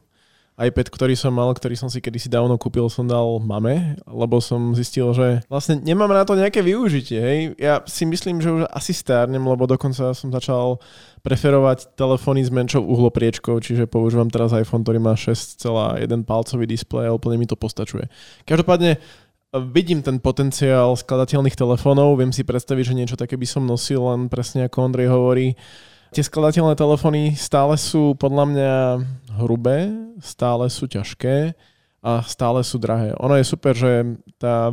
iPad, 0.58 0.90
ktorý 0.90 1.14
som 1.14 1.38
mal, 1.38 1.54
ktorý 1.54 1.78
som 1.78 1.86
si 1.86 2.02
kedysi 2.02 2.34
dávno 2.34 2.58
kúpil, 2.58 2.90
som 2.90 3.06
dal 3.06 3.38
mame, 3.38 3.94
lebo 4.10 4.42
som 4.42 4.74
zistil, 4.74 5.14
že 5.14 5.46
vlastne 5.46 5.78
nemám 5.78 6.10
na 6.10 6.26
to 6.26 6.34
nejaké 6.34 6.66
využitie. 6.66 7.20
Hej. 7.22 7.40
Ja 7.62 7.86
si 7.86 8.10
myslím, 8.10 8.42
že 8.42 8.50
už 8.50 8.62
asi 8.74 8.90
stárnem, 8.90 9.46
lebo 9.46 9.70
dokonca 9.70 10.18
som 10.18 10.34
začal 10.34 10.82
preferovať 11.22 11.94
telefóny 11.94 12.42
s 12.42 12.50
menšou 12.50 12.82
uhlopriečkou, 12.82 13.62
čiže 13.62 13.86
používam 13.86 14.34
teraz 14.34 14.50
iPhone, 14.58 14.82
ktorý 14.82 14.98
má 14.98 15.14
6,1 15.14 16.26
palcový 16.26 16.66
displej 16.66 17.14
a 17.14 17.16
úplne 17.16 17.38
mi 17.38 17.46
to 17.46 17.54
postačuje. 17.54 18.10
Každopádne 18.50 18.98
vidím 19.70 20.02
ten 20.02 20.18
potenciál 20.18 20.98
skladateľných 20.98 21.54
telefónov, 21.54 22.18
viem 22.18 22.34
si 22.34 22.42
predstaviť, 22.42 22.84
že 22.92 22.98
niečo 22.98 23.16
také 23.20 23.38
by 23.38 23.46
som 23.46 23.64
nosil, 23.64 24.02
len 24.10 24.26
presne 24.26 24.66
ako 24.66 24.90
Ondrej 24.90 25.14
hovorí, 25.14 25.54
Tie 26.16 26.24
skladateľné 26.24 26.74
telefóny 26.80 27.36
stále 27.36 27.76
sú 27.76 28.16
podľa 28.16 28.46
mňa 28.48 28.74
hrubé, 29.44 29.92
stále 30.24 30.72
sú 30.72 30.88
ťažké 30.88 31.54
a 32.02 32.24
stále 32.24 32.64
sú 32.64 32.80
drahé. 32.80 33.12
Ono 33.20 33.36
je 33.36 33.46
super, 33.46 33.76
že 33.76 34.18
tá 34.40 34.72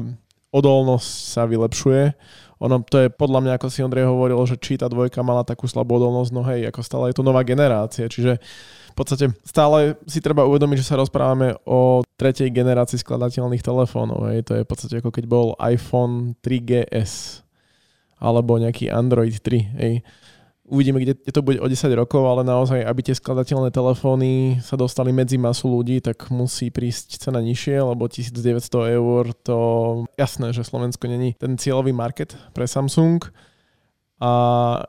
odolnosť 0.55 1.11
sa 1.35 1.43
vylepšuje. 1.51 2.15
Ono 2.63 2.81
to 2.87 2.97
je 3.03 3.09
podľa 3.11 3.41
mňa, 3.43 3.53
ako 3.59 3.67
si 3.67 3.83
Ondrej 3.83 4.07
hovoril, 4.07 4.39
že 4.47 4.57
či 4.57 4.79
tá 4.79 4.87
dvojka 4.87 5.21
mala 5.27 5.43
takú 5.43 5.67
slabú 5.67 5.99
odolnosť, 5.99 6.31
no 6.31 6.47
hej, 6.47 6.71
ako 6.71 6.81
stále 6.87 7.11
je 7.11 7.19
to 7.19 7.27
nová 7.27 7.43
generácia, 7.43 8.07
čiže 8.07 8.39
v 8.95 8.97
podstate 8.97 9.27
stále 9.43 9.99
si 10.07 10.23
treba 10.23 10.47
uvedomiť, 10.47 10.79
že 10.79 10.89
sa 10.95 11.01
rozprávame 11.03 11.59
o 11.67 12.07
tretej 12.15 12.55
generácii 12.55 13.03
skladateľných 13.03 13.67
telefónov. 13.67 14.31
Hej. 14.31 14.47
To 14.47 14.53
je 14.55 14.63
v 14.63 14.71
podstate 14.71 14.95
ako 15.03 15.11
keď 15.11 15.25
bol 15.27 15.59
iPhone 15.59 16.39
3GS 16.39 17.43
alebo 18.23 18.55
nejaký 18.55 18.95
Android 18.95 19.35
3. 19.35 19.83
Hej. 19.83 20.07
Uvidíme, 20.65 20.97
kde 20.97 21.13
to 21.29 21.45
bude 21.45 21.61
o 21.61 21.69
10 21.69 21.93
rokov, 21.93 22.25
ale 22.25 22.41
naozaj, 22.41 22.81
aby 22.89 23.05
tie 23.05 23.13
skladateľné 23.13 23.69
telefóny 23.69 24.65
sa 24.65 24.81
dostali 24.81 25.13
medzi 25.13 25.37
masu 25.37 25.69
ľudí, 25.69 26.01
tak 26.01 26.33
musí 26.33 26.73
prísť 26.73 27.21
cena 27.21 27.45
nižšie, 27.45 27.85
lebo 27.85 28.09
1900 28.09 28.97
eur 28.97 29.23
to 29.45 29.59
jasné, 30.17 30.57
že 30.57 30.65
Slovensko 30.65 31.05
není 31.05 31.37
ten 31.37 31.61
cieľový 31.61 31.93
market 31.93 32.33
pre 32.57 32.65
Samsung 32.65 33.21
a 34.25 34.33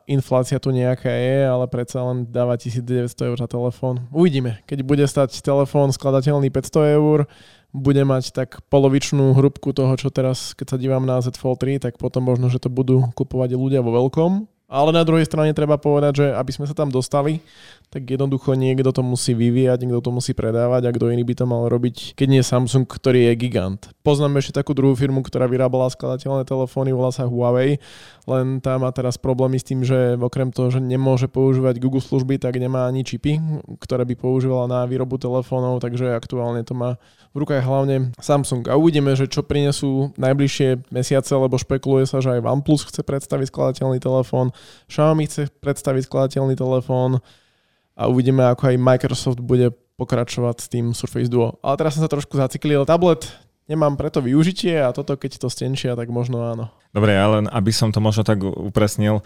inflácia 0.08 0.56
tu 0.56 0.72
nejaká 0.72 1.12
je, 1.12 1.44
ale 1.44 1.68
predsa 1.68 2.00
len 2.08 2.24
dáva 2.24 2.56
1900 2.56 3.28
eur 3.28 3.36
za 3.36 3.44
telefón. 3.44 4.08
Uvidíme, 4.16 4.64
keď 4.64 4.80
bude 4.80 5.04
stať 5.04 5.44
telefón 5.44 5.92
skladateľný 5.92 6.48
500 6.48 6.96
eur, 6.96 7.28
bude 7.76 8.00
mať 8.00 8.32
tak 8.32 8.64
polovičnú 8.72 9.36
hrubku 9.36 9.76
toho, 9.76 9.92
čo 10.00 10.08
teraz, 10.08 10.56
keď 10.56 10.66
sa 10.72 10.80
dívam 10.80 11.04
na 11.04 11.20
Z 11.20 11.36
Fold 11.36 11.60
3, 11.60 11.84
tak 11.84 12.00
potom 12.00 12.24
možno, 12.24 12.48
že 12.48 12.64
to 12.64 12.72
budú 12.72 13.12
kupovať 13.12 13.60
ľudia 13.60 13.84
vo 13.84 13.92
veľkom, 13.92 14.55
ale 14.66 14.90
na 14.90 15.06
druhej 15.06 15.26
strane 15.26 15.54
treba 15.54 15.78
povedať, 15.78 16.12
že 16.22 16.26
aby 16.34 16.50
sme 16.50 16.66
sa 16.66 16.74
tam 16.74 16.90
dostali, 16.90 17.38
tak 17.86 18.02
jednoducho 18.04 18.58
niekto 18.58 18.90
to 18.90 19.00
musí 19.00 19.32
vyvíjať, 19.32 19.86
niekto 19.86 20.02
to 20.02 20.10
musí 20.10 20.34
predávať 20.34 20.90
a 20.90 20.94
kto 20.94 21.08
iný 21.14 21.22
by 21.22 21.34
to 21.38 21.44
mal 21.46 21.70
robiť, 21.70 22.18
keď 22.18 22.28
nie 22.28 22.42
Samsung, 22.42 22.84
ktorý 22.84 23.30
je 23.30 23.32
gigant. 23.38 23.80
Poznám 24.02 24.42
ešte 24.42 24.58
takú 24.58 24.74
druhú 24.74 24.98
firmu, 24.98 25.22
ktorá 25.22 25.46
vyrábala 25.46 25.86
skladateľné 25.88 26.44
telefóny, 26.44 26.90
volá 26.90 27.14
sa 27.14 27.24
Huawei, 27.24 27.78
len 28.26 28.58
tá 28.58 28.74
má 28.76 28.90
teraz 28.90 29.14
problémy 29.14 29.62
s 29.62 29.66
tým, 29.66 29.86
že 29.86 30.18
okrem 30.18 30.50
toho, 30.50 30.74
že 30.74 30.82
nemôže 30.82 31.30
používať 31.30 31.78
Google 31.78 32.02
služby, 32.02 32.42
tak 32.42 32.58
nemá 32.58 32.90
ani 32.90 33.06
čipy, 33.06 33.38
ktoré 33.78 34.02
by 34.02 34.14
používala 34.18 34.66
na 34.66 34.80
výrobu 34.84 35.14
telefónov, 35.16 35.78
takže 35.78 36.10
aktuálne 36.10 36.66
to 36.66 36.74
má 36.74 36.98
v 37.36 37.44
rukách 37.44 37.62
hlavne 37.62 38.16
Samsung. 38.18 38.66
A 38.66 38.74
uvidíme, 38.80 39.12
že 39.14 39.30
čo 39.30 39.44
prinesú 39.44 40.10
najbližšie 40.16 40.90
mesiace, 40.90 41.32
lebo 41.36 41.60
špekuluje 41.60 42.08
sa, 42.08 42.18
že 42.18 42.34
aj 42.34 42.44
OnePlus 42.44 42.88
chce 42.88 43.04
predstaviť 43.04 43.52
skladateľný 43.52 44.00
telefón, 44.00 44.50
Xiaomi 44.88 45.28
chce 45.28 45.52
predstaviť 45.60 46.08
skladateľný 46.08 46.56
telefón, 46.56 47.20
a 47.96 48.06
uvidíme, 48.06 48.44
ako 48.44 48.70
aj 48.70 48.76
Microsoft 48.76 49.40
bude 49.40 49.72
pokračovať 49.96 50.56
s 50.60 50.66
tým 50.68 50.92
Surface 50.92 51.32
Duo. 51.32 51.56
Ale 51.64 51.80
teraz 51.80 51.96
som 51.96 52.04
sa 52.04 52.12
trošku 52.12 52.36
zaciklil. 52.36 52.84
Tablet 52.84 53.24
nemám 53.66 53.96
preto 53.96 54.20
využitie 54.20 54.78
a 54.78 54.92
toto, 54.92 55.16
keď 55.16 55.40
to 55.40 55.48
stenčia, 55.48 55.96
tak 55.96 56.12
možno 56.12 56.44
áno. 56.44 56.68
Dobre, 56.96 57.12
ale 57.12 57.44
aby 57.52 57.76
som 57.76 57.92
to 57.92 58.00
možno 58.00 58.24
tak 58.24 58.40
upresnil, 58.40 59.20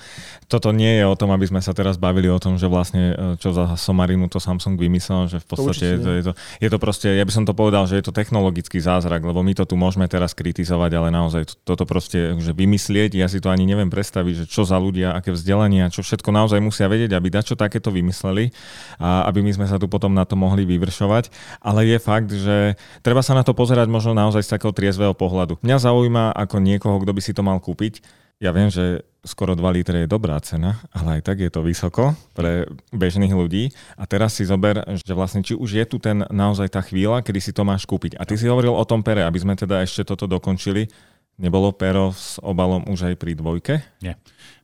toto 0.51 0.75
nie 0.75 0.99
je 0.99 1.07
o 1.07 1.15
tom, 1.15 1.31
aby 1.31 1.47
sme 1.47 1.63
sa 1.63 1.71
teraz 1.71 2.03
bavili 2.03 2.27
o 2.27 2.43
tom, 2.43 2.59
že 2.59 2.67
vlastne 2.67 3.15
e, 3.15 3.39
čo 3.39 3.55
za 3.55 3.79
somarinu 3.79 4.27
to 4.27 4.43
Samsung 4.43 4.75
vymyslel, 4.75 5.31
že 5.31 5.39
v 5.39 5.47
podstate 5.47 5.79
to 5.79 5.87
je, 5.87 5.95
to, 5.95 6.11
je, 6.11 6.23
to, 6.27 6.33
je 6.35 6.69
to 6.75 6.79
proste, 6.83 7.07
ja 7.07 7.23
by 7.23 7.31
som 7.31 7.47
to 7.47 7.55
povedal, 7.55 7.87
že 7.87 8.03
je 8.03 8.11
to 8.11 8.11
technologický 8.11 8.83
zázrak, 8.83 9.23
lebo 9.23 9.47
my 9.47 9.55
to 9.55 9.63
tu 9.71 9.79
môžeme 9.79 10.03
teraz 10.11 10.35
kritizovať, 10.35 10.91
ale 10.99 11.15
naozaj 11.15 11.47
to, 11.47 11.55
toto 11.63 11.87
proste, 11.87 12.35
že 12.43 12.51
vymyslieť, 12.51 13.15
ja 13.15 13.31
si 13.31 13.39
to 13.39 13.55
ani 13.55 13.71
neviem 13.71 13.87
predstaviť, 13.87 14.43
že 14.43 14.45
čo 14.51 14.67
za 14.67 14.75
ľudia, 14.75 15.15
aké 15.15 15.31
vzdelania, 15.31 15.95
čo 15.95 16.03
všetko 16.03 16.35
naozaj 16.35 16.59
musia 16.59 16.91
vedieť, 16.91 17.15
aby 17.15 17.31
dačo 17.31 17.55
takéto 17.55 17.95
vymysleli 17.95 18.51
a 18.99 19.31
aby 19.31 19.47
my 19.47 19.55
sme 19.55 19.71
sa 19.71 19.79
tu 19.79 19.87
potom 19.87 20.11
na 20.11 20.27
to 20.27 20.35
mohli 20.35 20.67
vyvršovať. 20.67 21.31
Ale 21.63 21.87
je 21.87 22.03
fakt, 22.03 22.35
že 22.35 22.75
treba 23.07 23.23
sa 23.23 23.39
na 23.39 23.47
to 23.47 23.55
pozerať 23.55 23.87
možno 23.87 24.11
naozaj 24.11 24.43
z 24.43 24.59
takého 24.59 24.75
triezvého 24.75 25.15
pohľadu. 25.15 25.63
Mňa 25.63 25.87
zaujíma 25.87 26.35
ako 26.35 26.59
niekoho, 26.59 26.99
kto 26.99 27.15
by 27.15 27.23
si 27.23 27.31
to 27.31 27.47
mal 27.47 27.60
kúpiť. 27.61 28.03
Ja 28.41 28.57
viem, 28.57 28.73
že 28.73 29.05
skoro 29.21 29.53
2 29.53 29.61
litre 29.77 30.01
je 30.01 30.09
dobrá 30.09 30.41
cena, 30.41 30.81
ale 30.97 31.21
aj 31.21 31.29
tak 31.29 31.45
je 31.45 31.53
to 31.53 31.61
vysoko 31.61 32.17
pre 32.33 32.65
bežných 32.89 33.37
ľudí. 33.37 33.69
A 34.01 34.09
teraz 34.09 34.41
si 34.41 34.49
zober, 34.49 34.81
že 34.97 35.13
vlastne 35.13 35.45
či 35.45 35.53
už 35.53 35.77
je 35.77 35.85
tu 35.85 36.01
ten 36.01 36.25
naozaj 36.33 36.73
tá 36.73 36.81
chvíľa, 36.81 37.21
kedy 37.21 37.37
si 37.37 37.53
to 37.53 37.69
máš 37.69 37.85
kúpiť. 37.85 38.17
A 38.17 38.25
ty 38.25 38.41
si 38.41 38.49
hovoril 38.49 38.73
o 38.73 38.89
tom 38.89 39.05
pere, 39.05 39.29
aby 39.29 39.37
sme 39.37 39.53
teda 39.61 39.85
ešte 39.85 40.09
toto 40.09 40.25
dokončili. 40.25 40.89
Nebolo 41.37 41.73
pero 41.77 42.17
s 42.17 42.41
obalom 42.41 42.85
už 42.89 43.13
aj 43.13 43.15
pri 43.21 43.33
dvojke? 43.37 43.75
Nie. 44.01 44.17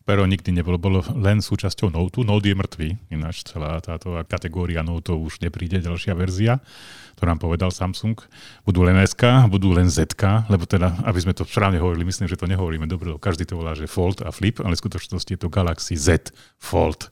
Pero 0.07 0.23
nikdy 0.23 0.55
nebolo, 0.55 0.79
bolo 0.79 1.03
len 1.19 1.43
súčasťou 1.43 1.91
Note. 1.91 2.23
Note 2.23 2.47
je 2.47 2.55
mŕtvý, 2.55 2.89
ináč 3.11 3.43
celá 3.43 3.83
táto 3.83 4.15
kategória 4.31 4.87
Note 4.87 5.11
už 5.11 5.43
nepríde 5.43 5.83
ďalšia 5.83 6.15
verzia 6.15 6.63
to 7.17 7.25
nám 7.25 7.41
povedal 7.41 7.73
Samsung, 7.73 8.21
budú 8.69 8.85
len 8.85 9.01
SK, 9.01 9.49
budú 9.49 9.73
len 9.73 9.89
ZK, 9.89 10.53
lebo 10.53 10.69
teda, 10.69 11.01
aby 11.09 11.17
sme 11.17 11.33
to 11.33 11.49
správne 11.49 11.81
hovorili, 11.81 12.05
myslím, 12.05 12.29
že 12.29 12.37
to 12.37 12.45
nehovoríme 12.45 12.85
dobre, 12.85 13.17
každý 13.17 13.49
to 13.49 13.57
volá, 13.57 13.73
že 13.73 13.89
Fold 13.89 14.21
a 14.21 14.29
Flip, 14.29 14.61
ale 14.61 14.77
v 14.77 14.83
skutočnosti 14.85 15.33
je 15.33 15.41
to 15.41 15.49
Galaxy 15.49 15.97
Z 15.97 16.29
Fold 16.61 17.09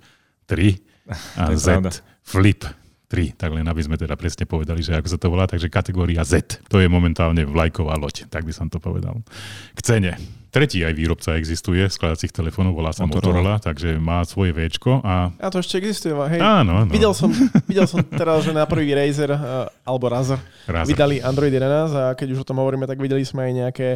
3 0.47 0.77
a 1.41 1.45
Z 1.57 1.67
pravda. 1.81 1.91
Flip 2.21 2.63
3, 3.09 3.41
tak 3.41 3.51
len 3.57 3.65
aby 3.65 3.81
sme 3.81 3.97
teda 3.97 4.13
presne 4.21 4.45
povedali, 4.45 4.85
že 4.85 4.93
ako 4.93 5.09
sa 5.09 5.19
to 5.19 5.33
volá, 5.33 5.49
takže 5.49 5.73
kategória 5.73 6.21
Z, 6.21 6.61
to 6.69 6.77
je 6.85 6.89
momentálne 6.93 7.41
vlajková 7.49 7.97
loď, 7.97 8.29
tak 8.29 8.45
by 8.45 8.53
som 8.53 8.69
to 8.69 8.77
povedal. 8.77 9.25
K 9.73 9.81
cene. 9.81 10.44
Tretí 10.55 10.87
aj 10.87 10.95
výrobca 10.95 11.35
existuje 11.35 11.83
skladacích 11.91 12.31
telefónov, 12.31 12.79
volá 12.79 12.95
sa 12.95 13.03
Motorola, 13.03 13.43
Motorola 13.43 13.55
takže 13.59 13.99
má 13.99 14.23
svoje 14.23 14.55
Včko 14.55 15.03
a... 15.03 15.35
A 15.35 15.51
to 15.51 15.59
ešte 15.59 15.83
existuje, 15.83 16.15
hej. 16.15 16.39
Áno, 16.39 16.87
áno. 16.87 16.91
Videl 16.95 17.11
som, 17.11 17.27
videl 17.71 17.91
som 17.91 17.99
teraz, 18.07 18.47
že 18.47 18.55
na 18.55 18.63
prvý 18.63 18.95
Razer 18.95 19.35
uh, 19.35 19.67
alebo 19.83 20.07
Razer, 20.07 20.39
Razer 20.71 20.95
vydali 20.95 21.19
Android 21.19 21.51
11 21.51 21.91
a 21.99 22.15
keď 22.15 22.39
už 22.39 22.47
o 22.47 22.47
tom 22.47 22.63
hovoríme, 22.63 22.87
tak 22.87 23.03
videli 23.03 23.27
sme 23.27 23.51
aj 23.51 23.53
nejaké 23.67 23.89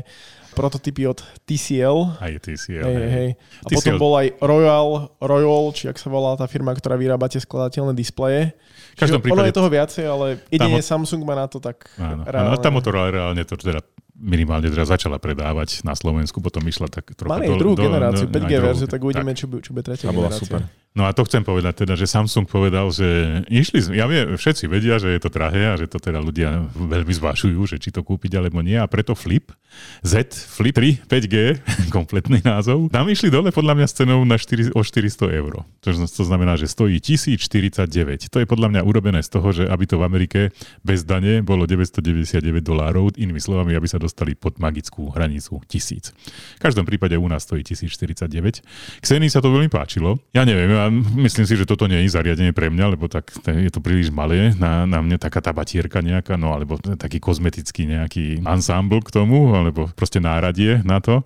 prototypy 0.59 1.07
od 1.07 1.23
TCL. 1.47 2.19
Aj 2.19 2.35
TCL. 2.43 2.91
Hej, 2.91 2.97
hej. 2.99 3.11
hej. 3.15 3.29
A 3.39 3.67
TCL. 3.71 3.75
potom 3.79 3.95
bol 4.03 4.13
aj 4.19 4.27
Royal, 4.43 4.89
Royal, 5.23 5.63
či 5.71 5.87
ak 5.87 5.95
sa 5.95 6.11
volá 6.11 6.35
tá 6.35 6.51
firma, 6.51 6.75
ktorá 6.75 6.99
vyrába 6.99 7.31
tie 7.31 7.39
skladateľné 7.39 7.95
displeje. 7.95 8.51
V 8.99 9.07
každom 9.07 9.23
prípade... 9.23 9.39
Ono 9.39 9.47
je 9.47 9.55
toho 9.55 9.71
viacej, 9.71 10.05
ale 10.11 10.43
jedine 10.51 10.83
tam... 10.83 11.07
Samsung 11.07 11.23
má 11.23 11.39
na 11.39 11.47
to 11.47 11.63
tak 11.63 11.87
áno, 12.03 12.27
reálne. 12.27 12.51
Áno, 12.51 12.59
tá 12.59 12.75
Motorola 12.75 13.15
reálne 13.15 13.47
to 13.47 13.55
teda 13.55 13.79
minimálne 14.19 14.67
teraz 14.67 14.91
začala 14.91 15.23
predávať 15.23 15.87
na 15.87 15.95
Slovensku, 15.95 16.43
potom 16.43 16.61
išla 16.67 16.91
tak 16.91 17.15
trochu... 17.15 17.31
Mali 17.31 17.47
druhú 17.55 17.79
do, 17.79 17.87
generáciu, 17.87 18.27
do, 18.27 18.35
5G 18.35 18.53
verziu, 18.59 18.87
tak 18.91 19.01
uvidíme, 19.01 19.33
tak. 19.33 19.39
či, 19.39 19.45
či 19.47 19.69
bude 19.71 19.85
tretia 19.87 20.11
generácia. 20.11 20.43
super. 20.43 20.61
No 20.99 21.07
a 21.07 21.15
to 21.15 21.23
chcem 21.31 21.47
povedať 21.47 21.87
teda, 21.87 21.95
že 21.95 22.11
Samsung 22.11 22.51
povedal, 22.51 22.91
že 22.91 23.07
išli, 23.47 23.95
ja 23.95 24.11
viem, 24.11 24.35
všetci 24.35 24.67
vedia, 24.67 24.99
že 24.99 25.15
je 25.15 25.21
to 25.23 25.31
drahé 25.31 25.71
a 25.71 25.79
že 25.79 25.87
to 25.87 26.03
teda 26.03 26.19
ľudia 26.19 26.67
veľmi 26.75 27.15
zvažujú, 27.15 27.71
že 27.71 27.79
či 27.79 27.95
to 27.95 28.03
kúpiť 28.03 28.35
alebo 28.35 28.59
nie 28.67 28.75
a 28.75 28.91
preto 28.91 29.15
Flip, 29.15 29.47
Z, 30.03 30.35
Flip 30.35 30.75
3, 30.75 31.07
5G, 31.07 31.37
kompletný 31.97 32.43
názov, 32.43 32.91
tam 32.91 33.07
išli 33.07 33.31
dole 33.31 33.55
podľa 33.55 33.79
mňa 33.79 33.87
s 33.87 33.95
cenou 33.95 34.27
na 34.27 34.35
4, 34.35 34.75
o 34.75 34.83
400 34.83 35.39
eur. 35.39 35.63
To, 35.87 35.89
to 35.95 36.25
znamená, 36.27 36.59
že 36.59 36.67
stojí 36.67 36.99
1049. 36.99 38.35
To 38.35 38.43
je 38.43 38.47
podľa 38.51 38.69
mňa 38.75 38.81
urobené 38.83 39.23
z 39.23 39.31
toho, 39.31 39.55
že 39.55 39.71
aby 39.71 39.87
to 39.87 40.03
v 40.03 40.05
Amerike 40.07 40.41
bez 40.83 41.07
dane 41.07 41.47
bolo 41.47 41.63
999 41.71 42.43
dolárov, 42.59 43.15
inými 43.15 43.39
slovami, 43.39 43.79
aby 43.79 43.87
sa 43.87 44.03
dostali 44.03 44.35
pod 44.35 44.59
magickú 44.59 45.15
hranicu 45.15 45.63
1000. 45.63 46.11
V 46.59 46.61
každom 46.63 46.83
prípade 46.83 47.15
u 47.15 47.29
nás 47.31 47.47
stojí 47.47 47.63
1049. 47.63 48.67
Ksení 48.99 49.31
sa 49.31 49.39
to 49.39 49.55
veľmi 49.55 49.71
páčilo. 49.71 50.19
Ja 50.35 50.43
neviem, 50.43 50.75
ja 50.75 50.88
myslím 51.25 51.47
si, 51.47 51.55
že 51.55 51.69
toto 51.69 51.87
nie 51.87 52.05
je 52.05 52.15
zariadenie 52.15 52.53
pre 52.57 52.73
mňa, 52.73 52.97
lebo 52.97 53.07
tak 53.07 53.31
je 53.45 53.71
to 53.71 53.81
príliš 53.81 54.13
malé 54.13 54.53
na, 54.57 54.85
na 54.85 54.99
mňa 55.05 55.21
taká 55.21 55.41
tá 55.41 55.55
batierka 55.55 56.03
nejaká, 56.03 56.35
no 56.41 56.53
alebo 56.53 56.77
taký 56.79 57.23
kozmetický 57.23 57.87
nejaký 57.87 58.45
ensemble 58.45 59.05
k 59.05 59.15
tomu, 59.15 59.55
alebo 59.55 59.89
proste 59.95 60.19
náradie 60.19 60.81
na 60.83 60.99
to. 60.99 61.23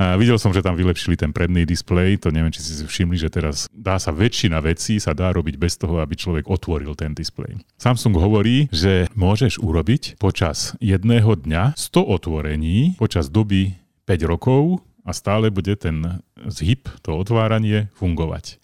A 0.00 0.16
videl 0.16 0.40
som, 0.40 0.48
že 0.48 0.64
tam 0.64 0.80
vylepšili 0.80 1.12
ten 1.12 1.28
predný 1.28 1.68
displej, 1.68 2.16
to 2.24 2.32
neviem, 2.32 2.48
či 2.48 2.64
si 2.64 2.72
si 2.72 2.84
všimli, 2.88 3.20
že 3.20 3.28
teraz 3.28 3.68
dá 3.68 4.00
sa 4.00 4.08
väčšina 4.08 4.56
vecí 4.64 4.96
sa 4.96 5.12
dá 5.12 5.28
robiť 5.28 5.60
bez 5.60 5.76
toho, 5.76 6.00
aby 6.00 6.16
človek 6.16 6.48
otvoril 6.48 6.96
ten 6.96 7.12
displej. 7.12 7.60
Samsung 7.76 8.16
hovorí, 8.16 8.72
že 8.72 9.12
môžeš 9.12 9.60
urobiť 9.60 10.16
počas 10.16 10.72
jedného 10.80 11.36
dňa 11.36 11.76
100 11.76 12.00
otvorení 12.00 12.96
počas 12.96 13.28
doby 13.28 13.76
5 14.08 14.24
rokov 14.24 14.80
a 15.04 15.12
stále 15.12 15.52
bude 15.52 15.76
ten 15.76 16.24
zhyb, 16.48 16.88
to 17.04 17.12
otváranie 17.12 17.92
fungovať 17.92 18.56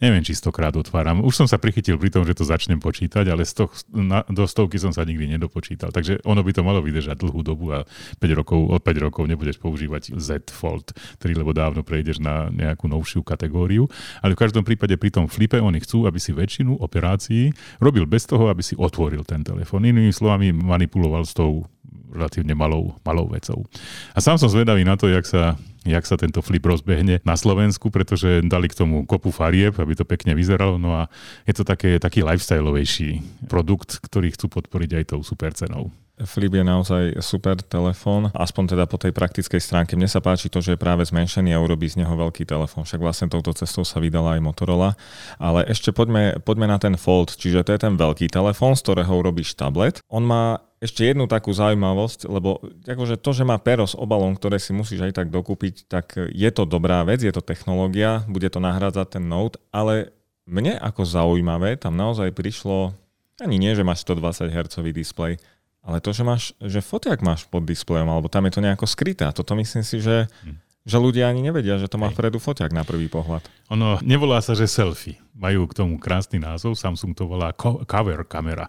neviem, 0.00 0.24
či 0.24 0.32
stokrát 0.32 0.72
otváram. 0.74 1.20
Už 1.20 1.36
som 1.36 1.46
sa 1.46 1.60
prichytil 1.60 2.00
pri 2.00 2.10
tom, 2.10 2.24
že 2.24 2.34
to 2.34 2.48
začnem 2.48 2.80
počítať, 2.80 3.28
ale 3.28 3.44
sto, 3.44 3.68
na, 3.92 4.24
do 4.26 4.48
stovky 4.48 4.80
som 4.80 4.90
sa 4.90 5.04
nikdy 5.04 5.36
nedopočítal. 5.36 5.92
Takže 5.92 6.24
ono 6.24 6.40
by 6.40 6.52
to 6.56 6.64
malo 6.64 6.80
vydržať 6.80 7.20
dlhú 7.20 7.40
dobu 7.44 7.76
a 7.76 7.84
5 8.18 8.40
rokov, 8.40 8.58
od 8.72 8.80
5 8.80 9.06
rokov 9.06 9.28
nebudeš 9.28 9.60
používať 9.60 10.16
Z 10.16 10.50
Fold 10.50 10.96
3, 11.20 11.36
lebo 11.36 11.52
dávno 11.52 11.84
prejdeš 11.84 12.18
na 12.18 12.48
nejakú 12.48 12.88
novšiu 12.88 13.20
kategóriu. 13.22 13.86
Ale 14.24 14.34
v 14.34 14.40
každom 14.40 14.64
prípade 14.64 14.96
pri 14.96 15.12
tom 15.12 15.28
flipe 15.28 15.60
oni 15.60 15.78
chcú, 15.84 16.08
aby 16.08 16.16
si 16.16 16.32
väčšinu 16.32 16.80
operácií 16.80 17.52
robil 17.78 18.08
bez 18.08 18.24
toho, 18.24 18.48
aby 18.48 18.64
si 18.64 18.74
otvoril 18.74 19.22
ten 19.28 19.44
telefón. 19.44 19.84
Inými 19.84 20.10
slovami 20.10 20.50
manipuloval 20.50 21.28
s 21.28 21.36
tou 21.36 21.68
relatívne 22.10 22.58
malou, 22.58 22.98
malou 23.06 23.30
vecou. 23.30 23.66
A 24.14 24.18
sám 24.18 24.36
som 24.36 24.50
zvedavý 24.50 24.82
na 24.82 24.98
to, 24.98 25.06
jak 25.06 25.22
sa, 25.22 25.54
jak 25.84 26.04
sa 26.04 26.20
tento 26.20 26.44
flip 26.44 26.64
rozbehne 26.64 27.24
na 27.24 27.36
Slovensku, 27.36 27.88
pretože 27.88 28.44
dali 28.44 28.68
k 28.68 28.76
tomu 28.76 29.08
kopu 29.08 29.32
farieb, 29.32 29.76
aby 29.80 29.96
to 29.96 30.04
pekne 30.04 30.36
vyzeralo, 30.36 30.76
no 30.76 30.92
a 30.92 31.02
je 31.48 31.54
to 31.56 31.64
také, 31.64 31.96
taký 31.96 32.20
lifestyleovejší 32.20 33.24
produkt, 33.48 34.00
ktorý 34.04 34.32
chcú 34.36 34.60
podporiť 34.60 34.90
aj 35.00 35.04
tou 35.16 35.20
super 35.24 35.56
cenou. 35.56 35.88
Flip 36.20 36.52
je 36.52 36.60
naozaj 36.60 37.02
super 37.24 37.56
telefón, 37.64 38.28
aspoň 38.36 38.76
teda 38.76 38.84
po 38.84 39.00
tej 39.00 39.08
praktickej 39.16 39.56
stránke. 39.56 39.96
Mne 39.96 40.04
sa 40.04 40.20
páči 40.20 40.52
to, 40.52 40.60
že 40.60 40.76
je 40.76 40.80
práve 40.80 41.00
zmenšený 41.00 41.56
a 41.56 41.62
urobí 41.64 41.88
z 41.88 42.04
neho 42.04 42.12
veľký 42.12 42.44
telefón. 42.44 42.84
Však 42.84 43.00
vlastne 43.00 43.32
touto 43.32 43.56
cestou 43.56 43.88
sa 43.88 44.04
vydala 44.04 44.36
aj 44.36 44.44
Motorola. 44.44 45.00
Ale 45.40 45.64
ešte 45.64 45.96
poďme, 45.96 46.36
poďme 46.44 46.68
na 46.68 46.76
ten 46.76 46.92
Fold, 47.00 47.32
čiže 47.40 47.64
to 47.64 47.72
je 47.72 47.80
ten 47.80 47.96
veľký 47.96 48.28
telefón, 48.28 48.76
z 48.76 48.84
ktorého 48.84 49.12
urobíš 49.16 49.56
tablet. 49.56 50.04
On 50.12 50.20
má 50.20 50.60
ešte 50.80 51.04
jednu 51.04 51.28
takú 51.28 51.52
zaujímavosť, 51.52 52.24
lebo 52.24 52.64
akože 52.88 53.20
to, 53.20 53.30
že 53.36 53.44
má 53.44 53.60
pero 53.60 53.84
s 53.84 53.92
obalom, 53.92 54.32
ktoré 54.32 54.56
si 54.56 54.72
musíš 54.72 55.04
aj 55.04 55.12
tak 55.12 55.28
dokúpiť, 55.28 55.84
tak 55.84 56.16
je 56.16 56.50
to 56.50 56.64
dobrá 56.64 57.04
vec, 57.04 57.20
je 57.20 57.28
to 57.28 57.44
technológia, 57.44 58.24
bude 58.24 58.48
to 58.48 58.64
nahrádzať 58.64 59.20
ten 59.20 59.24
Note, 59.28 59.60
ale 59.68 60.16
mne 60.48 60.80
ako 60.80 61.04
zaujímavé 61.04 61.76
tam 61.76 62.00
naozaj 62.00 62.32
prišlo, 62.32 62.96
ani 63.44 63.60
nie, 63.60 63.76
že 63.76 63.84
máš 63.84 64.08
120 64.08 64.48
Hz 64.48 64.80
displej, 64.90 65.36
ale 65.84 66.00
to, 66.00 66.16
že 66.16 66.24
máš, 66.24 66.52
že 66.60 66.84
fotiak 66.84 67.20
máš 67.24 67.44
pod 67.48 67.64
displejom, 67.64 68.08
alebo 68.08 68.28
tam 68.28 68.44
je 68.48 68.56
to 68.56 68.64
nejako 68.64 68.84
skryté. 68.84 69.24
A 69.24 69.32
toto 69.32 69.56
myslím 69.56 69.80
si, 69.80 70.00
že, 70.00 70.28
hm. 70.44 70.56
že 70.84 70.96
ľudia 71.00 71.28
ani 71.28 71.40
nevedia, 71.40 71.80
že 71.80 71.88
to 71.88 71.96
má 71.96 72.12
vpredu 72.12 72.36
fotiak 72.36 72.72
na 72.72 72.84
prvý 72.84 73.08
pohľad. 73.08 73.40
Ono 73.72 73.96
nevolá 74.04 74.44
sa, 74.44 74.52
že 74.52 74.68
selfie. 74.68 75.16
Majú 75.32 75.64
k 75.72 75.76
tomu 75.80 75.96
krásny 75.96 76.36
názov, 76.36 76.76
Samsung 76.76 77.16
to 77.16 77.24
volá 77.24 77.56
cover 77.88 78.28
kamera. 78.28 78.68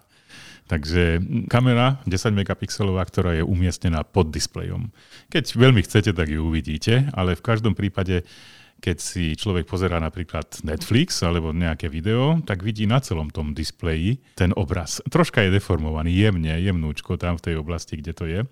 Takže 0.70 1.20
kamera 1.50 2.00
10 2.06 2.32
megapixelová, 2.32 3.02
ktorá 3.04 3.36
je 3.36 3.44
umiestnená 3.44 4.06
pod 4.06 4.30
displejom. 4.30 4.94
Keď 5.28 5.58
veľmi 5.58 5.82
chcete, 5.84 6.14
tak 6.14 6.30
ju 6.30 6.42
uvidíte, 6.42 7.10
ale 7.12 7.36
v 7.36 7.44
každom 7.44 7.74
prípade 7.76 8.24
keď 8.82 8.98
si 8.98 9.38
človek 9.38 9.70
pozerá 9.70 10.02
napríklad 10.02 10.66
Netflix 10.66 11.22
alebo 11.22 11.54
nejaké 11.54 11.86
video, 11.86 12.42
tak 12.42 12.66
vidí 12.66 12.82
na 12.82 12.98
celom 12.98 13.30
tom 13.30 13.54
displeji 13.54 14.18
ten 14.34 14.50
obraz. 14.58 14.98
Troška 15.06 15.46
je 15.46 15.54
deformovaný, 15.54 16.10
jemne, 16.10 16.50
jemnúčko 16.58 17.14
tam 17.14 17.38
v 17.38 17.46
tej 17.46 17.54
oblasti, 17.62 18.02
kde 18.02 18.12
to 18.12 18.24
je. 18.26 18.42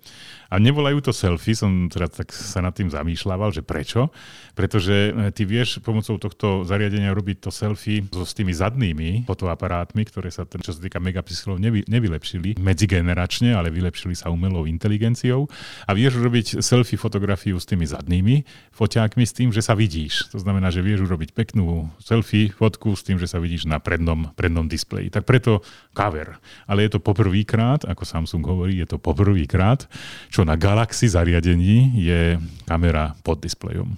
A 0.51 0.59
nevolajú 0.59 0.99
to 0.99 1.15
selfie, 1.15 1.55
som 1.55 1.87
teda 1.87 2.11
tak 2.11 2.35
sa 2.35 2.59
nad 2.59 2.75
tým 2.75 2.91
zamýšľaval, 2.91 3.55
že 3.55 3.63
prečo? 3.63 4.11
Pretože 4.51 5.15
e, 5.15 5.31
ty 5.31 5.47
vieš 5.47 5.79
pomocou 5.79 6.19
tohto 6.19 6.67
zariadenia 6.67 7.15
robiť 7.15 7.47
to 7.47 7.51
selfie 7.55 8.03
so 8.11 8.27
s 8.27 8.35
tými 8.35 8.51
zadnými 8.51 9.23
fotoaparátmi, 9.23 10.03
ktoré 10.03 10.27
sa, 10.27 10.43
čo 10.43 10.75
sa 10.75 10.79
týka 10.83 10.99
megapixelov, 10.99 11.55
nevy, 11.55 11.87
nevylepšili 11.87 12.59
medzigeneračne, 12.59 13.55
ale 13.55 13.71
vylepšili 13.71 14.11
sa 14.11 14.27
umelou 14.27 14.67
inteligenciou. 14.67 15.47
A 15.87 15.95
vieš 15.95 16.19
robiť 16.19 16.59
selfie 16.59 16.99
fotografiu 16.99 17.55
s 17.55 17.63
tými 17.63 17.87
zadnými 17.87 18.43
foťákmi 18.75 19.23
s 19.23 19.31
tým, 19.31 19.55
že 19.55 19.63
sa 19.63 19.71
vidíš. 19.71 20.35
To 20.35 20.39
znamená, 20.43 20.67
že 20.67 20.83
vieš 20.83 21.07
urobiť 21.07 21.31
peknú 21.31 21.87
selfie, 22.03 22.51
fotku 22.51 22.91
s 22.99 23.07
tým, 23.07 23.15
že 23.15 23.31
sa 23.31 23.39
vidíš 23.39 23.71
na 23.71 23.79
prednom, 23.79 24.35
prednom 24.35 24.67
displeji. 24.67 25.07
Tak 25.07 25.23
preto 25.23 25.63
cover. 25.95 26.43
Ale 26.67 26.83
je 26.83 26.97
to 26.97 26.99
poprvýkrát, 26.99 27.87
ako 27.87 28.03
Samsung 28.03 28.43
hovorí, 28.43 28.83
je 28.83 28.87
to 28.89 28.97
poprvýkrát, 28.99 29.87
čo 30.27 30.40
na 30.43 30.55
Galaxy 30.59 31.09
zariadení 31.09 31.95
je 31.97 32.37
kamera 32.65 33.13
pod 33.23 33.41
displejom. 33.41 33.97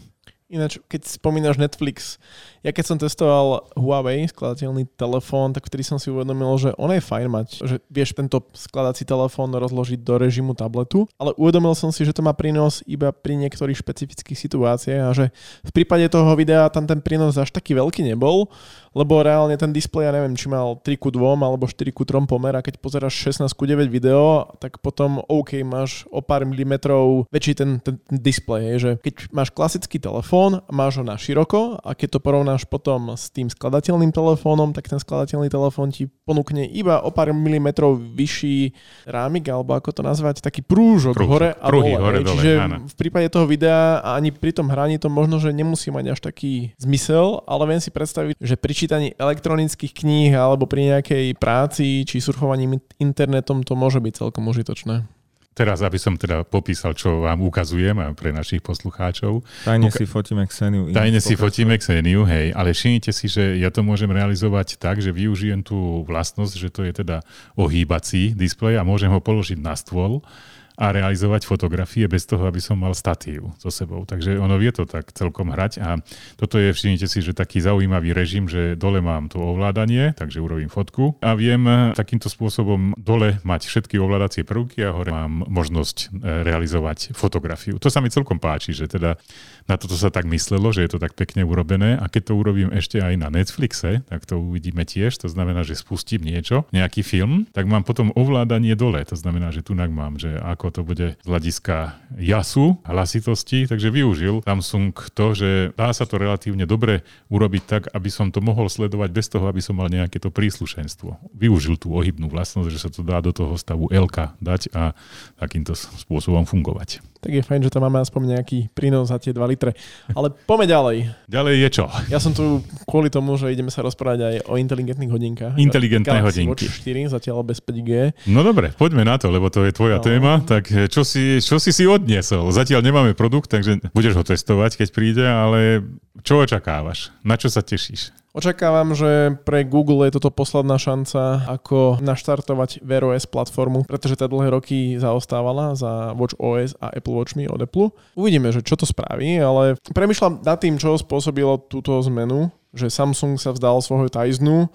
Ináč, 0.54 0.78
keď 0.86 1.10
spomínaš 1.10 1.58
Netflix, 1.58 2.22
ja 2.62 2.70
keď 2.70 2.86
som 2.86 3.02
testoval 3.02 3.74
Huawei, 3.74 4.22
skladateľný 4.30 4.86
telefón, 4.94 5.50
tak 5.50 5.66
vtedy 5.66 5.82
som 5.82 5.98
si 5.98 6.14
uvedomil, 6.14 6.54
že 6.62 6.78
on 6.78 6.94
je 6.94 7.02
fajn 7.02 7.26
mať, 7.26 7.48
že 7.66 7.76
vieš 7.90 8.14
tento 8.14 8.38
skladací 8.54 9.02
telefón 9.02 9.50
rozložiť 9.50 10.06
do 10.06 10.14
režimu 10.22 10.54
tabletu, 10.54 11.10
ale 11.18 11.34
uvedomil 11.42 11.74
som 11.74 11.90
si, 11.90 12.06
že 12.06 12.14
to 12.14 12.22
má 12.22 12.38
prínos 12.38 12.86
iba 12.86 13.10
pri 13.10 13.34
niektorých 13.34 13.82
špecifických 13.82 14.38
situáciách 14.38 15.02
a 15.02 15.12
že 15.18 15.26
v 15.66 15.72
prípade 15.74 16.06
toho 16.14 16.30
videa 16.38 16.70
tam 16.70 16.86
ten 16.86 17.02
prínos 17.02 17.34
až 17.34 17.50
taký 17.50 17.74
veľký 17.74 18.06
nebol, 18.06 18.46
lebo 18.94 19.26
reálne 19.26 19.58
ten 19.58 19.74
displej, 19.74 20.10
ja 20.10 20.14
neviem, 20.14 20.38
či 20.38 20.48
mal 20.48 20.78
3 20.80 21.02
ku 21.02 21.10
2 21.10 21.20
alebo 21.42 21.66
4 21.66 21.90
ku 21.90 22.06
3 22.06 22.30
pomer 22.30 22.54
a 22.54 22.62
keď 22.62 22.78
pozeráš 22.80 23.34
16 23.34 23.50
ku 23.58 23.66
9 23.66 23.90
video, 23.90 24.48
tak 24.62 24.80
potom 24.80 25.22
OK, 25.26 25.66
máš 25.66 26.06
o 26.14 26.22
pár 26.22 26.46
milimetrov 26.46 27.26
väčší 27.34 27.54
ten, 27.58 27.82
ten, 27.82 27.98
ten 27.98 28.18
displej, 28.22 28.78
že 28.78 28.92
keď 29.02 29.34
máš 29.34 29.50
klasický 29.50 29.98
telefón, 29.98 30.62
máš 30.70 31.02
ho 31.02 31.04
na 31.04 31.18
široko 31.18 31.82
a 31.82 31.98
keď 31.98 32.18
to 32.18 32.20
porovnáš 32.22 32.64
potom 32.70 33.18
s 33.18 33.34
tým 33.34 33.50
skladateľným 33.50 34.14
telefónom, 34.14 34.72
tak 34.72 34.88
ten 34.88 35.02
skladateľný 35.02 35.50
telefón 35.50 35.90
ti 35.90 36.08
ponúkne 36.24 36.70
iba 36.70 37.02
o 37.02 37.10
pár 37.10 37.34
milimetrov 37.34 37.98
vyšší 37.98 38.74
rámik, 39.10 39.50
alebo 39.50 39.74
ako 39.74 39.90
to 39.90 40.02
nazvať, 40.06 40.46
taký 40.46 40.62
prúžok 40.62 41.18
Prúž, 41.18 41.30
hore 41.30 41.50
a 41.58 41.68
dole. 41.68 41.98
hore 41.98 42.20
dole. 42.22 42.38
Čiže 42.38 42.52
áno. 42.62 42.78
v 42.86 42.96
prípade 42.96 43.28
toho 43.34 43.50
videa 43.50 44.00
a 44.00 44.16
ani 44.16 44.30
pri 44.30 44.54
tom 44.54 44.70
hraní 44.70 45.02
to 45.02 45.10
možno, 45.10 45.42
že 45.42 45.50
nemusí 45.50 45.90
mať 45.90 46.06
až 46.14 46.20
taký 46.22 46.78
zmysel, 46.78 47.42
ale 47.50 47.64
viem 47.68 47.82
si 47.82 47.90
predstaviť, 47.90 48.38
že 48.38 48.56
pri 48.56 48.74
čítaní 48.84 49.16
elektronických 49.16 49.96
kníh 49.96 50.36
alebo 50.36 50.68
pri 50.68 51.00
nejakej 51.00 51.40
práci 51.40 52.04
či 52.04 52.20
surfovaní 52.20 52.68
internetom 53.00 53.64
to 53.64 53.80
môže 53.80 54.04
byť 54.04 54.14
celkom 54.20 54.44
užitočné. 54.52 55.08
Teraz, 55.54 55.86
aby 55.86 56.02
som 56.02 56.18
teda 56.18 56.42
popísal, 56.42 56.98
čo 56.98 57.30
vám 57.30 57.46
ukazujem 57.46 57.94
a 58.02 58.10
pre 58.18 58.34
našich 58.34 58.66
poslucháčov. 58.66 59.46
Tajne 59.62 59.94
Uka- 59.94 60.02
si 60.02 60.06
fotíme 60.10 60.50
Xeniu. 60.50 60.90
Tajne 60.90 61.22
si 61.22 61.38
fotíme 61.38 61.78
Xeniu, 61.78 62.26
hej, 62.26 62.58
ale 62.58 62.74
všimnite 62.74 63.14
si, 63.14 63.30
že 63.30 63.62
ja 63.62 63.70
to 63.70 63.86
môžem 63.86 64.10
realizovať 64.10 64.82
tak, 64.82 64.98
že 64.98 65.14
využijem 65.14 65.62
tú 65.62 66.02
vlastnosť, 66.10 66.54
že 66.58 66.70
to 66.74 66.82
je 66.90 67.06
teda 67.06 67.22
ohýbací 67.54 68.34
displej 68.34 68.82
a 68.82 68.84
môžem 68.84 69.14
ho 69.14 69.22
položiť 69.22 69.62
na 69.62 69.78
stôl 69.78 70.26
a 70.74 70.90
realizovať 70.90 71.46
fotografie 71.46 72.10
bez 72.10 72.26
toho, 72.26 72.50
aby 72.50 72.58
som 72.58 72.82
mal 72.82 72.98
statív 72.98 73.54
so 73.62 73.70
sebou. 73.70 74.06
Takže 74.10 74.42
ono 74.42 74.58
vie 74.58 74.74
to 74.74 74.90
tak 74.90 75.14
celkom 75.14 75.54
hrať 75.54 75.78
a 75.82 76.02
toto 76.38 76.58
je, 76.58 76.74
všimnite 76.74 77.06
si, 77.06 77.20
že 77.22 77.38
taký 77.38 77.62
zaujímavý 77.62 78.14
režim, 78.16 78.50
že 78.50 78.74
dole 78.74 79.02
mám 79.02 79.30
to 79.30 79.38
ovládanie, 79.38 80.18
takže 80.18 80.42
urobím 80.42 80.70
fotku 80.70 81.18
a 81.22 81.38
viem 81.38 81.94
takýmto 81.94 82.30
spôsobom 82.30 82.98
dole 82.98 83.38
mať 83.46 83.70
všetky 83.70 84.02
ovládacie 84.02 84.42
prvky 84.42 84.82
a 84.86 84.96
hore 84.96 85.14
mám 85.14 85.46
možnosť 85.46 85.98
e, 85.98 86.42
realizovať 86.42 87.14
fotografiu. 87.14 87.78
To 87.78 87.94
sa 87.94 88.02
mi 88.02 88.10
celkom 88.10 88.42
páči, 88.42 88.74
že 88.74 88.90
teda 88.90 89.22
na 89.70 89.76
toto 89.78 89.94
sa 89.94 90.10
tak 90.10 90.26
myslelo, 90.28 90.74
že 90.74 90.84
je 90.84 90.92
to 90.92 91.00
tak 91.00 91.14
pekne 91.14 91.46
urobené 91.46 91.96
a 91.96 92.10
keď 92.10 92.32
to 92.32 92.34
urobím 92.36 92.70
ešte 92.74 93.00
aj 93.00 93.14
na 93.16 93.30
Netflixe, 93.30 94.04
tak 94.10 94.26
to 94.26 94.42
uvidíme 94.42 94.84
tiež, 94.84 95.16
to 95.22 95.30
znamená, 95.30 95.62
že 95.62 95.78
spustím 95.78 96.26
niečo, 96.26 96.68
nejaký 96.76 97.06
film, 97.06 97.48
tak 97.54 97.70
mám 97.70 97.86
potom 97.86 98.12
ovládanie 98.18 98.76
dole, 98.76 99.06
to 99.06 99.16
znamená, 99.16 99.54
že 99.54 99.64
tu 99.64 99.74
mám, 99.74 100.16
že 100.16 100.40
ako 100.40 100.63
ako 100.64 100.80
to 100.80 100.88
bude 100.88 101.08
z 101.20 101.28
hľadiska 101.28 102.00
jasu, 102.16 102.80
hlasitosti, 102.88 103.68
takže 103.68 103.92
využil 103.92 104.48
Samsung 104.48 104.96
to, 105.12 105.36
že 105.36 105.76
dá 105.76 105.92
sa 105.92 106.08
to 106.08 106.16
relatívne 106.16 106.64
dobre 106.64 107.04
urobiť 107.28 107.64
tak, 107.68 107.84
aby 107.92 108.08
som 108.08 108.32
to 108.32 108.40
mohol 108.40 108.72
sledovať 108.72 109.12
bez 109.12 109.28
toho, 109.28 109.52
aby 109.52 109.60
som 109.60 109.76
mal 109.76 109.92
nejaké 109.92 110.24
to 110.24 110.32
príslušenstvo. 110.32 111.36
Využil 111.36 111.76
tú 111.76 111.92
ohybnú 111.92 112.32
vlastnosť, 112.32 112.72
že 112.72 112.80
sa 112.80 112.88
to 112.88 113.04
dá 113.04 113.20
do 113.20 113.36
toho 113.36 113.60
stavu 113.60 113.92
LK 113.92 114.40
dať 114.40 114.72
a 114.72 114.96
takýmto 115.36 115.76
spôsobom 115.76 116.48
fungovať 116.48 117.04
tak 117.24 117.32
je 117.32 117.40
fajn, 117.40 117.64
že 117.64 117.72
tam 117.72 117.88
máme 117.88 118.04
aspoň 118.04 118.36
nejaký 118.36 118.68
prínos 118.76 119.08
za 119.08 119.16
tie 119.16 119.32
2 119.32 119.40
litre. 119.48 119.72
Ale 120.12 120.36
poďme 120.44 120.68
ďalej. 120.68 120.98
Ďalej 121.32 121.54
je 121.56 121.70
čo? 121.72 121.86
Ja 122.12 122.20
som 122.20 122.36
tu 122.36 122.60
kvôli 122.84 123.08
tomu, 123.08 123.40
že 123.40 123.48
ideme 123.48 123.72
sa 123.72 123.80
rozprávať 123.80 124.20
aj 124.20 124.36
o 124.52 124.60
inteligentných 124.60 125.08
hodinkách. 125.08 125.56
Inteligentné 125.56 126.20
Galaxy 126.20 126.44
hodinky. 126.44 126.68
Watch 126.68 126.84
4, 126.84 127.16
zatiaľ 127.16 127.48
bez 127.48 127.64
5G. 127.64 127.92
No 128.28 128.44
dobre, 128.44 128.76
poďme 128.76 129.08
na 129.08 129.16
to, 129.16 129.32
lebo 129.32 129.48
to 129.48 129.64
je 129.64 129.72
tvoja 129.72 129.98
no. 129.98 130.04
téma. 130.04 130.44
Tak 130.54 130.66
eh, 130.70 130.86
čo 130.86 131.02
si, 131.02 131.42
čo 131.42 131.58
si 131.58 131.74
si 131.74 131.90
odniesol? 131.90 132.54
Zatiaľ 132.54 132.86
nemáme 132.86 133.18
produkt, 133.18 133.50
takže 133.50 133.82
budeš 133.98 134.14
ho 134.14 134.24
testovať, 134.24 134.78
keď 134.78 134.88
príde, 134.94 135.26
ale 135.26 135.82
čo 136.22 136.38
očakávaš? 136.38 137.10
Na 137.26 137.42
čo 137.42 137.50
sa 137.50 137.66
tešíš? 137.66 138.14
Očakávam, 138.34 138.98
že 138.98 139.38
pre 139.46 139.62
Google 139.62 140.10
je 140.10 140.18
toto 140.18 140.34
posledná 140.34 140.82
šanca, 140.82 141.46
ako 141.46 142.02
naštartovať 142.02 142.82
Wear 142.82 143.06
OS 143.06 143.30
platformu, 143.30 143.86
pretože 143.86 144.18
tá 144.18 144.26
dlhé 144.26 144.50
roky 144.50 144.98
zaostávala 144.98 145.78
za 145.78 146.18
Watch 146.18 146.34
OS 146.42 146.74
a 146.82 146.90
Apple 146.90 147.14
Watch 147.14 147.38
Me 147.38 147.46
od 147.46 147.62
Apple. 147.62 147.94
Uvidíme, 148.18 148.50
že 148.50 148.66
čo 148.66 148.74
to 148.74 148.90
spraví, 148.90 149.38
ale 149.38 149.78
premyšľam 149.94 150.42
nad 150.42 150.58
tým, 150.58 150.82
čo 150.82 150.98
spôsobilo 150.98 151.62
túto 151.70 151.94
zmenu, 152.10 152.50
že 152.74 152.90
Samsung 152.90 153.38
sa 153.38 153.54
vzdal 153.54 153.86
svojho 153.86 154.10
Tizenu 154.10 154.66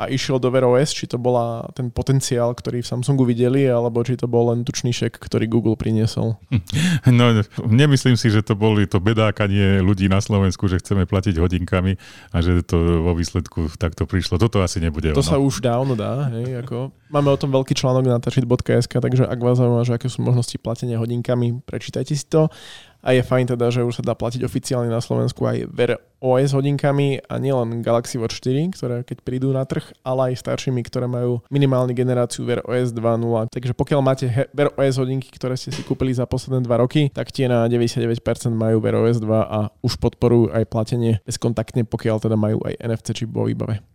a 0.00 0.08
išiel 0.08 0.40
do 0.40 0.48
Wear 0.48 0.64
OS, 0.64 0.96
či 0.96 1.04
to 1.04 1.20
bola 1.20 1.68
ten 1.76 1.92
potenciál, 1.92 2.56
ktorý 2.56 2.80
v 2.80 2.88
Samsungu 2.88 3.28
videli, 3.28 3.68
alebo 3.68 4.00
či 4.00 4.16
to 4.16 4.24
bol 4.24 4.48
len 4.48 4.64
tučný 4.64 4.96
šek, 4.96 5.20
ktorý 5.20 5.44
Google 5.44 5.76
priniesol. 5.76 6.40
No, 7.10 7.32
nemyslím 7.66 8.14
si, 8.16 8.30
že 8.30 8.40
to 8.40 8.54
boli 8.54 8.86
to 8.86 9.02
bedákanie 9.02 9.82
ľudí 9.82 10.06
na 10.06 10.22
Slovensku, 10.22 10.70
že 10.70 10.78
chceme 10.78 11.04
platiť 11.04 11.36
hodinkami 11.36 11.98
a 12.30 12.36
že 12.40 12.62
to 12.64 13.02
vo 13.02 13.12
výsledku 13.12 13.68
takto 13.76 14.06
prišlo. 14.06 14.38
Toto 14.40 14.62
asi 14.62 14.78
nebude 14.80 15.10
To 15.12 15.20
ono. 15.20 15.26
sa 15.26 15.36
už 15.36 15.60
dávno 15.60 15.98
dá. 15.98 16.30
Hej, 16.32 16.64
ako. 16.64 16.94
Máme 17.10 17.28
o 17.34 17.40
tom 17.40 17.50
veľký 17.50 17.74
článok 17.74 18.06
na 18.06 18.22
tačit.sk, 18.22 18.92
takže 19.02 19.26
ak 19.26 19.40
vás 19.42 19.58
zaujíma, 19.58 19.82
že 19.82 19.96
aké 19.98 20.06
sú 20.06 20.22
možnosti 20.22 20.54
platenia 20.62 20.96
hodinkami, 21.02 21.60
prečítajte 21.66 22.14
si 22.14 22.24
to. 22.24 22.46
A 23.00 23.16
je 23.16 23.24
fajn 23.24 23.56
teda, 23.56 23.72
že 23.72 23.80
už 23.80 24.00
sa 24.00 24.04
dá 24.04 24.12
platiť 24.12 24.44
oficiálne 24.44 24.92
na 24.92 25.00
Slovensku 25.00 25.40
aj 25.48 25.72
Wear 25.72 25.96
OS 26.20 26.52
hodinkami 26.52 27.24
a 27.24 27.40
nielen 27.40 27.80
Galaxy 27.80 28.20
Watch 28.20 28.44
4, 28.44 28.76
ktoré 28.76 28.96
keď 29.08 29.18
prídu 29.24 29.48
na 29.56 29.64
trh, 29.64 29.96
ale 30.04 30.32
aj 30.32 30.44
staršími, 30.44 30.84
ktoré 30.84 31.08
majú 31.08 31.40
minimálnu 31.48 31.96
generáciu 31.96 32.44
Wear 32.44 32.60
OS 32.68 32.92
2.0. 32.92 33.48
Takže 33.48 33.72
pokiaľ 33.72 34.00
máte 34.04 34.28
Wear 34.52 34.68
OS 34.76 35.00
hodinky, 35.00 35.32
ktoré 35.32 35.56
ste 35.56 35.72
si 35.72 35.80
kúpili 35.80 36.12
za 36.12 36.28
posledné 36.28 36.68
2 36.68 36.82
roky, 36.84 37.08
tak 37.08 37.32
tie 37.32 37.48
na 37.48 37.64
99% 37.64 38.20
majú 38.52 38.84
Wear 38.84 39.00
OS 39.00 39.18
2 39.18 39.26
a 39.32 39.72
už 39.80 39.96
podporujú 39.96 40.52
aj 40.52 40.68
platenie 40.68 41.24
bezkontaktne, 41.24 41.88
pokiaľ 41.88 42.20
teda 42.20 42.36
majú 42.36 42.60
aj 42.68 42.76
NFC 42.84 43.16
čip 43.16 43.32
vo 43.32 43.48
výbave. 43.48 43.89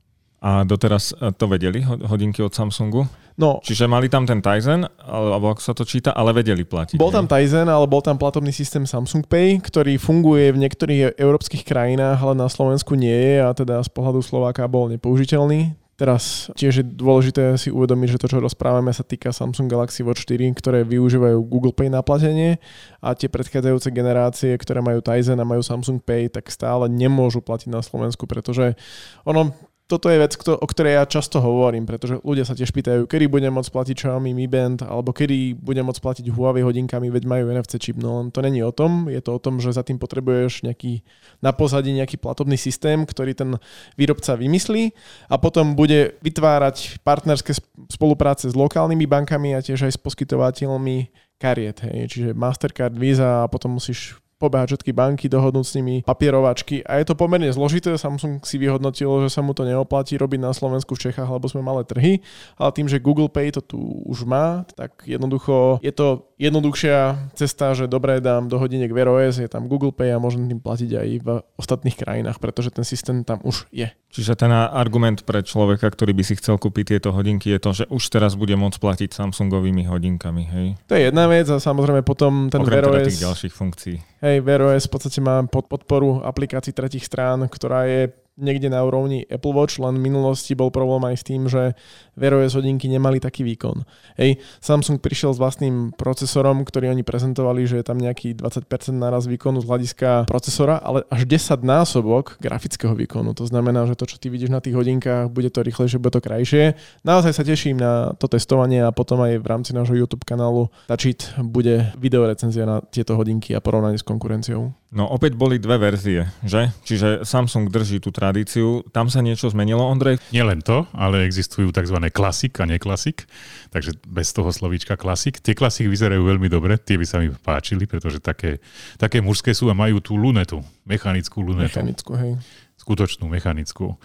A 0.45 0.61
doteraz 0.61 1.09
e, 1.17 1.33
to 1.33 1.49
vedeli 1.49 1.81
hodinky 1.81 2.45
od 2.45 2.53
Samsungu? 2.53 3.09
No, 3.35 3.59
Čiže 3.65 3.89
mali 3.89 4.07
tam 4.07 4.29
ten 4.29 4.39
Tizen, 4.39 4.85
alebo 5.01 5.51
ako 5.51 5.61
sa 5.65 5.73
to 5.73 5.83
číta, 5.83 6.13
ale 6.13 6.31
vedeli 6.31 6.63
platiť. 6.63 7.01
Bol 7.01 7.11
tam 7.11 7.25
Tizen, 7.25 7.65
ale 7.65 7.83
bol 7.89 7.99
tam 7.99 8.15
platobný 8.15 8.53
systém 8.53 8.85
Samsung 8.85 9.25
Pay, 9.25 9.59
ktorý 9.59 9.97
funguje 9.97 10.53
v 10.53 10.61
niektorých 10.61 11.19
európskych 11.19 11.65
krajinách, 11.65 12.21
ale 12.21 12.37
na 12.37 12.47
Slovensku 12.47 12.93
nie 12.95 13.11
je 13.11 13.35
a 13.41 13.51
teda 13.51 13.81
z 13.81 13.89
pohľadu 13.91 14.21
Slováka 14.21 14.69
bol 14.69 14.87
nepoužiteľný. 14.93 15.75
Teraz 15.95 16.51
tiež 16.59 16.83
je 16.83 16.85
dôležité 16.85 17.55
si 17.55 17.71
uvedomiť, 17.71 18.15
že 18.15 18.21
to, 18.21 18.27
čo 18.27 18.43
rozprávame, 18.43 18.91
sa 18.91 19.03
týka 19.03 19.31
Samsung 19.31 19.71
Galaxy 19.71 20.03
Watch 20.03 20.27
4, 20.27 20.51
ktoré 20.55 20.83
využívajú 20.83 21.39
Google 21.47 21.71
Pay 21.71 21.87
na 21.87 22.03
platenie 22.03 22.59
a 22.99 23.15
tie 23.15 23.31
predchádzajúce 23.31 23.95
generácie, 23.95 24.51
ktoré 24.59 24.83
majú 24.83 24.99
Tizen 24.99 25.39
a 25.39 25.47
majú 25.47 25.63
Samsung 25.63 26.03
Pay, 26.03 26.35
tak 26.35 26.51
stále 26.51 26.91
nemôžu 26.91 27.39
platiť 27.39 27.71
na 27.71 27.79
Slovensku, 27.79 28.27
pretože 28.27 28.75
ono 29.23 29.55
toto 29.85 30.09
je 30.09 30.17
vec, 30.17 30.33
o 30.33 30.65
ktorej 30.65 30.97
ja 30.97 31.05
často 31.05 31.37
hovorím, 31.37 31.85
pretože 31.85 32.17
ľudia 32.25 32.41
sa 32.41 32.57
tiež 32.57 32.73
pýtajú, 32.73 33.05
kedy 33.05 33.29
budem 33.29 33.53
môcť 33.53 33.69
platiť 33.69 33.95
Xiaomi 34.01 34.33
Mi 34.33 34.49
Band, 34.49 34.81
alebo 34.81 35.13
kedy 35.13 35.53
budem 35.61 35.85
môcť 35.85 36.01
platiť 36.01 36.25
Huawei 36.33 36.65
hodinkami, 36.65 37.13
veď 37.13 37.23
majú 37.29 37.53
NFC 37.53 37.77
čip. 37.77 38.01
No 38.01 38.25
to 38.33 38.41
není 38.41 38.65
o 38.65 38.73
tom, 38.73 39.05
je 39.13 39.21
to 39.21 39.37
o 39.37 39.39
tom, 39.39 39.61
že 39.61 39.77
za 39.77 39.85
tým 39.85 40.01
potrebuješ 40.01 40.65
nejaký 40.65 41.05
na 41.45 41.53
pozadí 41.53 41.93
nejaký 41.93 42.17
platobný 42.17 42.57
systém, 42.57 43.05
ktorý 43.05 43.37
ten 43.37 43.61
výrobca 43.93 44.33
vymyslí 44.33 44.89
a 45.29 45.37
potom 45.37 45.77
bude 45.77 46.17
vytvárať 46.25 47.05
partnerské 47.05 47.53
spolupráce 47.93 48.49
s 48.49 48.57
lokálnymi 48.57 49.05
bankami 49.05 49.53
a 49.53 49.61
tiež 49.61 49.85
aj 49.85 49.93
s 49.93 49.99
poskytovateľmi 50.01 51.13
kariet. 51.37 51.85
Hej. 51.85 52.09
Čiže 52.09 52.29
Mastercard, 52.33 52.97
Visa 52.97 53.45
a 53.45 53.49
potom 53.51 53.77
musíš 53.77 54.17
pobehať 54.45 54.77
všetky 54.77 54.91
banky, 54.93 55.25
dohodnúť 55.25 55.65
s 55.65 55.75
nimi 55.81 55.95
papierovačky 56.05 56.85
a 56.85 57.01
je 57.01 57.05
to 57.09 57.17
pomerne 57.17 57.49
zložité. 57.49 57.97
Samsung 57.97 58.45
si 58.45 58.61
vyhodnotil, 58.61 59.09
že 59.25 59.33
sa 59.33 59.41
mu 59.41 59.57
to 59.57 59.65
neoplatí 59.65 60.21
robiť 60.21 60.39
na 60.39 60.53
Slovensku 60.53 60.93
v 60.93 61.09
Čechách, 61.09 61.25
lebo 61.25 61.49
sme 61.49 61.65
malé 61.65 61.81
trhy, 61.81 62.21
ale 62.61 62.69
tým, 62.77 62.85
že 62.85 63.01
Google 63.01 63.33
Pay 63.33 63.57
to 63.57 63.61
tu 63.65 63.79
už 64.05 64.29
má, 64.29 64.63
tak 64.77 65.01
jednoducho 65.09 65.81
je 65.81 65.89
to 65.89 66.29
jednoduchšia 66.37 67.31
cesta, 67.33 67.73
že 67.73 67.89
dobre 67.89 68.19
dám 68.19 68.51
do 68.51 68.59
hodiniek 68.59 68.91
Wear 68.91 69.07
OS, 69.07 69.39
je 69.39 69.49
tam 69.49 69.65
Google 69.71 69.95
Pay 69.95 70.13
a 70.13 70.21
môžem 70.21 70.45
tým 70.45 70.59
platiť 70.59 70.91
aj 70.93 71.07
v 71.23 71.29
ostatných 71.55 71.95
krajinách, 71.95 72.37
pretože 72.37 72.69
ten 72.69 72.83
systém 72.83 73.23
tam 73.23 73.39
už 73.41 73.65
je. 73.71 73.87
Čiže 74.15 74.39
ten 74.39 74.51
argument 74.51 75.27
pre 75.27 75.43
človeka, 75.43 75.91
ktorý 75.91 76.15
by 76.15 76.23
si 76.23 76.39
chcel 76.39 76.55
kúpiť 76.55 76.95
tieto 76.95 77.11
hodinky, 77.11 77.51
je 77.51 77.59
to, 77.59 77.71
že 77.75 77.85
už 77.91 78.03
teraz 78.07 78.39
bude 78.39 78.55
môcť 78.55 78.79
platiť 78.79 79.09
Samsungovými 79.11 79.87
hodinkami, 79.87 80.43
hej? 80.47 80.67
To 80.87 80.95
je 80.95 81.11
jedna 81.11 81.27
vec 81.27 81.47
a 81.51 81.59
samozrejme 81.59 81.99
potom 82.03 82.47
ten 82.47 82.63
Okrem 82.63 82.79
Wear 82.79 82.85
teda 82.87 83.07
tých 83.11 83.23
ďalších 83.23 83.53
funkcií. 83.55 83.95
hej, 84.23 84.34
Wear 84.41 84.61
OS 84.63 84.87
v 84.87 84.93
podstate 84.95 85.19
má 85.19 85.43
pod 85.47 85.67
podporu 85.67 86.23
aplikácií 86.23 86.73
tretich 86.73 87.05
strán, 87.05 87.45
ktorá 87.47 87.85
je 87.87 88.11
niekde 88.35 88.67
na 88.67 88.83
úrovni 88.83 89.23
Apple 89.31 89.55
Watch, 89.55 89.79
len 89.79 89.95
v 89.95 90.11
minulosti 90.11 90.51
bol 90.55 90.67
problém 90.67 91.07
aj 91.07 91.15
s 91.15 91.23
tým, 91.23 91.47
že 91.47 91.71
Wear 92.15 92.35
OS 92.39 92.55
hodinky 92.55 92.87
nemali 92.87 93.19
taký 93.19 93.43
výkon. 93.43 93.83
Hej, 94.15 94.39
Samsung 94.63 94.99
prišiel 94.99 95.35
s 95.35 95.39
vlastným 95.39 95.95
procesorom, 95.95 96.63
ktorý 96.63 96.91
oni 96.91 97.03
prezentovali, 97.03 97.67
že 97.67 97.79
je 97.79 97.85
tam 97.85 97.99
nejaký 97.99 98.39
20% 98.39 98.65
naraz 98.95 99.27
výkonu 99.27 99.61
z 99.61 99.67
hľadiska 99.67 100.09
procesora, 100.27 100.79
ale 100.79 101.03
až 101.11 101.27
10 101.27 101.61
násobok 101.61 102.39
grafického 102.39 102.95
výkonu. 102.95 103.35
To 103.35 103.45
znamená, 103.47 103.83
že 103.85 103.99
to, 103.99 104.07
čo 104.07 104.17
ty 104.19 104.31
vidíš 104.31 104.51
na 104.51 104.63
tých 104.63 104.75
hodinkách, 104.75 105.31
bude 105.31 105.51
to 105.51 105.61
rýchlejšie, 105.61 105.99
bude 105.99 106.15
to 106.15 106.23
krajšie. 106.23 106.79
Naozaj 107.03 107.31
sa 107.35 107.43
teším 107.43 107.77
na 107.77 108.15
to 108.15 108.31
testovanie 108.31 108.79
a 108.79 108.95
potom 108.95 109.19
aj 109.23 109.39
v 109.39 109.45
rámci 109.45 109.71
nášho 109.75 109.95
YouTube 109.95 110.23
kanálu 110.23 110.71
Tačit 110.87 111.33
bude 111.41 111.91
videorecenzia 111.99 112.63
na 112.63 112.77
tieto 112.81 113.17
hodinky 113.17 113.57
a 113.57 113.59
porovnanie 113.59 113.99
s 113.99 114.05
konkurenciou. 114.05 114.71
No 114.95 115.11
opäť 115.11 115.35
boli 115.35 115.59
dve 115.59 115.75
verzie, 115.75 116.31
že? 116.39 116.71
Čiže 116.87 117.27
Samsung 117.27 117.67
drží 117.67 117.99
tú 117.99 118.15
tradíciu. 118.15 118.79
Tam 118.95 119.11
sa 119.11 119.19
niečo 119.19 119.51
zmenilo, 119.51 119.83
Ondrej? 119.83 120.23
Nielen 120.31 120.63
to, 120.63 120.87
ale 120.95 121.27
existujú 121.27 121.75
tzv. 121.75 121.99
Klasik 122.09 122.57
a 122.61 122.65
neklasik, 122.65 123.29
takže 123.69 123.95
bez 124.05 124.33
toho 124.33 124.49
slovíčka 124.51 124.97
klasik. 124.99 125.39
Tie 125.39 125.57
klasik 125.57 125.87
vyzerajú 125.87 126.21
veľmi 126.21 126.49
dobre, 126.49 126.77
tie 126.77 126.99
by 126.99 127.05
sa 127.05 127.17
mi 127.21 127.29
páčili, 127.31 127.85
pretože 127.85 128.19
také, 128.19 128.59
také 128.97 129.21
mužské 129.21 129.53
sú 129.53 129.69
a 129.69 129.75
majú 129.77 130.01
tú 130.01 130.17
lunetu, 130.19 130.61
mechanickú 130.85 131.41
lunetu. 131.41 131.77
Mechanickú, 131.77 132.11
hej. 132.17 132.33
Skutočnú 132.75 133.31
mechanickú. 133.31 133.95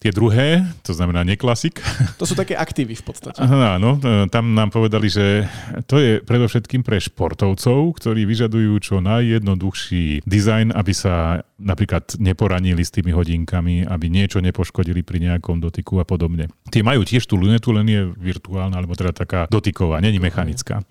Tie 0.00 0.12
druhé, 0.12 0.64
to 0.84 0.92
znamená 0.92 1.24
neklasik, 1.24 1.82
To 2.20 2.24
sú 2.24 2.34
také 2.36 2.56
aktívy 2.56 2.96
v 2.96 3.04
podstate. 3.04 3.38
Áno, 3.42 3.98
e, 4.00 4.28
tam 4.32 4.56
nám 4.56 4.72
povedali, 4.72 5.08
že 5.10 5.44
to 5.84 6.00
je 6.00 6.20
predovšetkým 6.24 6.80
pre 6.80 6.96
športovcov, 7.00 7.96
ktorí 8.00 8.24
vyžadujú 8.24 8.72
čo 8.80 9.04
najjednoduchší 9.04 10.24
dizajn, 10.24 10.72
aby 10.72 10.92
sa 10.92 11.44
napríklad 11.56 12.20
neporanili 12.20 12.84
s 12.84 12.92
tými 12.92 13.12
hodinkami, 13.16 13.88
aby 13.88 14.06
niečo 14.12 14.44
nepoškodili 14.44 15.00
pri 15.00 15.24
nejakom 15.24 15.60
dotyku 15.60 16.00
a 16.00 16.04
podobne. 16.04 16.52
Tie 16.68 16.84
majú 16.84 17.04
tiež 17.04 17.24
tú 17.24 17.40
lunetu, 17.40 17.72
len 17.72 17.88
je 17.88 18.02
virtuálna, 18.12 18.76
alebo 18.76 18.92
teda 18.92 19.16
taká 19.16 19.40
dotyková, 19.48 20.04
není 20.04 20.20
mechanická. 20.20 20.84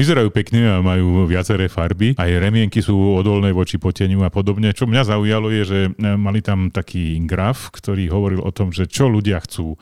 Vyzerajú 0.00 0.32
pekne 0.32 0.80
a 0.80 0.84
majú 0.84 1.28
viaceré 1.28 1.68
farby, 1.68 2.16
aj 2.16 2.30
remienky 2.40 2.80
sú 2.80 2.96
odolné 2.96 3.52
voči 3.52 3.76
poteniu 3.76 4.24
a 4.24 4.32
podobne. 4.32 4.72
Čo 4.72 4.88
mňa 4.88 5.02
zaujalo 5.04 5.52
je, 5.52 5.62
že 5.64 5.80
e, 5.88 5.90
mali 6.16 6.40
tam 6.40 6.72
taký 6.72 7.20
graf, 7.28 7.68
ktorý 7.76 8.08
hovoril 8.08 8.40
o 8.40 8.50
tom, 8.56 8.72
že 8.72 8.88
čo 8.88 9.12
ľudia 9.12 9.44
chcú 9.44 9.76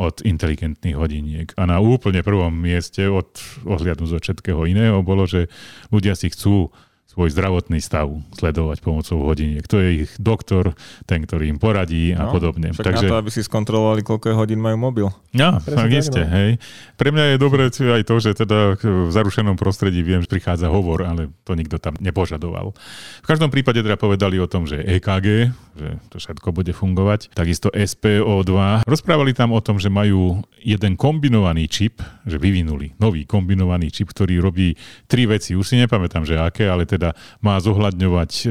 od 0.00 0.24
inteligentných 0.24 0.96
hodiniek. 0.96 1.48
A 1.60 1.68
na 1.68 1.76
úplne 1.80 2.24
prvom 2.24 2.52
mieste, 2.52 3.04
od 3.08 3.36
odhliadnúť 3.68 4.16
od 4.16 4.24
všetkého 4.24 4.64
iného, 4.64 5.04
bolo, 5.04 5.28
že 5.28 5.52
ľudia 5.92 6.16
si 6.16 6.32
chcú 6.32 6.72
svoj 7.10 7.34
zdravotný 7.34 7.82
stav 7.82 8.06
sledovať 8.38 8.86
pomocou 8.86 9.26
hodiniek. 9.26 9.66
To 9.66 9.82
je 9.82 10.06
ich 10.06 10.10
doktor, 10.22 10.78
ten, 11.10 11.26
ktorý 11.26 11.50
im 11.50 11.58
poradí 11.58 12.14
a 12.14 12.30
No, 12.30 12.30
podobne. 12.30 12.70
Však 12.70 12.86
Takže... 12.86 13.06
na 13.06 13.10
to, 13.10 13.18
aby 13.18 13.30
si 13.34 13.42
skontrolovali, 13.42 14.06
koľko 14.06 14.38
hodín 14.38 14.62
majú 14.62 14.78
mobil. 14.78 15.06
No, 15.34 15.58
tak, 15.58 15.90
iste, 15.90 16.22
hej. 16.22 16.62
Pre 16.94 17.10
mňa 17.10 17.34
je 17.34 17.36
dobré 17.42 17.66
aj 17.70 18.02
to, 18.06 18.14
že 18.22 18.38
teda 18.38 18.78
v 18.78 19.10
zarušenom 19.10 19.58
prostredí 19.58 20.06
viem, 20.06 20.22
že 20.22 20.30
prichádza 20.30 20.70
hovor, 20.70 21.02
ale 21.02 21.34
to 21.42 21.58
nikto 21.58 21.82
tam 21.82 21.98
nepožadoval. 21.98 22.78
V 23.24 23.26
každom 23.26 23.50
prípade 23.50 23.82
teda 23.82 23.98
povedali 23.98 24.38
o 24.38 24.46
tom, 24.46 24.70
že 24.70 24.78
EKG, 24.78 25.50
že 25.74 25.88
to 26.14 26.16
všetko 26.22 26.54
bude 26.54 26.70
fungovať, 26.70 27.34
takisto 27.34 27.74
SPO2. 27.74 28.86
Rozprávali 28.86 29.34
tam 29.34 29.50
o 29.50 29.60
tom, 29.64 29.82
že 29.82 29.90
majú 29.90 30.46
jeden 30.62 30.94
kombinovaný 30.94 31.66
čip, 31.66 31.98
že 32.28 32.36
vyvinuli 32.38 32.94
nový 33.00 33.26
kombinovaný 33.26 33.90
čip, 33.90 34.12
ktorý 34.12 34.38
robí 34.38 34.76
tri 35.08 35.24
veci. 35.26 35.56
Už 35.56 35.66
si 35.66 35.80
nepamätám, 35.80 36.22
že 36.22 36.36
aké, 36.38 36.68
ale 36.68 36.84
teda 36.84 36.99
má 37.40 37.56
zohľadňovať 37.58 38.32
um, 38.46 38.50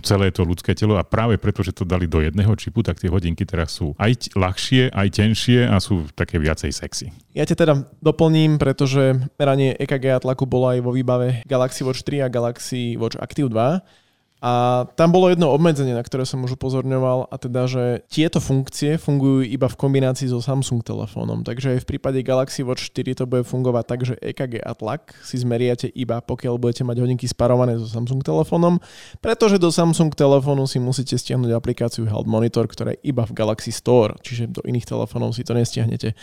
celé 0.00 0.30
to 0.30 0.46
ľudské 0.46 0.72
telo 0.78 0.96
a 0.96 1.04
práve 1.04 1.36
preto, 1.36 1.66
že 1.66 1.74
to 1.74 1.82
dali 1.82 2.06
do 2.06 2.22
jedného 2.22 2.54
čipu, 2.54 2.86
tak 2.86 3.02
tie 3.02 3.10
hodinky 3.10 3.42
teraz 3.42 3.74
sú 3.74 3.98
aj 3.98 4.32
ľahšie, 4.38 4.94
aj 4.94 5.08
tenšie 5.10 5.66
a 5.66 5.76
sú 5.82 6.06
také 6.14 6.38
viacej 6.38 6.70
sexy. 6.70 7.10
Ja 7.34 7.46
ťa 7.46 7.56
teda 7.58 7.74
doplním, 8.02 8.58
pretože 8.58 9.18
meranie 9.38 9.74
EKG 9.78 10.18
a 10.18 10.22
tlaku 10.22 10.46
bolo 10.46 10.70
aj 10.70 10.78
vo 10.82 10.90
výbave 10.94 11.42
Galaxy 11.46 11.82
Watch 11.86 12.02
3 12.06 12.26
a 12.26 12.28
Galaxy 12.30 12.98
Watch 12.98 13.18
Active 13.18 13.50
2. 13.50 14.07
A 14.38 14.86
tam 14.94 15.10
bolo 15.10 15.34
jedno 15.34 15.50
obmedzenie, 15.50 15.98
na 15.98 16.06
ktoré 16.06 16.22
som 16.22 16.38
už 16.46 16.54
upozorňoval, 16.54 17.26
a 17.26 17.36
teda, 17.42 17.66
že 17.66 18.06
tieto 18.06 18.38
funkcie 18.38 18.94
fungujú 18.94 19.42
iba 19.42 19.66
v 19.66 19.74
kombinácii 19.74 20.30
so 20.30 20.38
Samsung 20.38 20.86
telefónom. 20.86 21.42
Takže 21.42 21.74
aj 21.74 21.82
v 21.82 21.88
prípade 21.90 22.22
Galaxy 22.22 22.62
Watch 22.62 22.94
4 22.94 23.18
to 23.18 23.24
bude 23.26 23.42
fungovať 23.42 23.84
tak, 23.90 24.00
že 24.06 24.14
EKG 24.22 24.62
a 24.62 24.78
tlak 24.78 25.10
si 25.26 25.42
zmeriate 25.42 25.90
iba, 25.90 26.22
pokiaľ 26.22 26.54
budete 26.54 26.86
mať 26.86 27.02
hodinky 27.02 27.26
sparované 27.26 27.82
so 27.82 27.90
Samsung 27.90 28.22
telefónom, 28.22 28.78
pretože 29.18 29.58
do 29.58 29.74
Samsung 29.74 30.14
telefónu 30.14 30.70
si 30.70 30.78
musíte 30.78 31.18
stiahnuť 31.18 31.50
aplikáciu 31.50 32.06
Health 32.06 32.30
Monitor, 32.30 32.70
ktorá 32.70 32.94
je 32.94 33.10
iba 33.10 33.26
v 33.26 33.34
Galaxy 33.34 33.74
Store, 33.74 34.14
čiže 34.22 34.54
do 34.54 34.62
iných 34.62 34.86
telefónov 34.86 35.34
si 35.34 35.42
to 35.42 35.50
nestiahnete. 35.50 36.14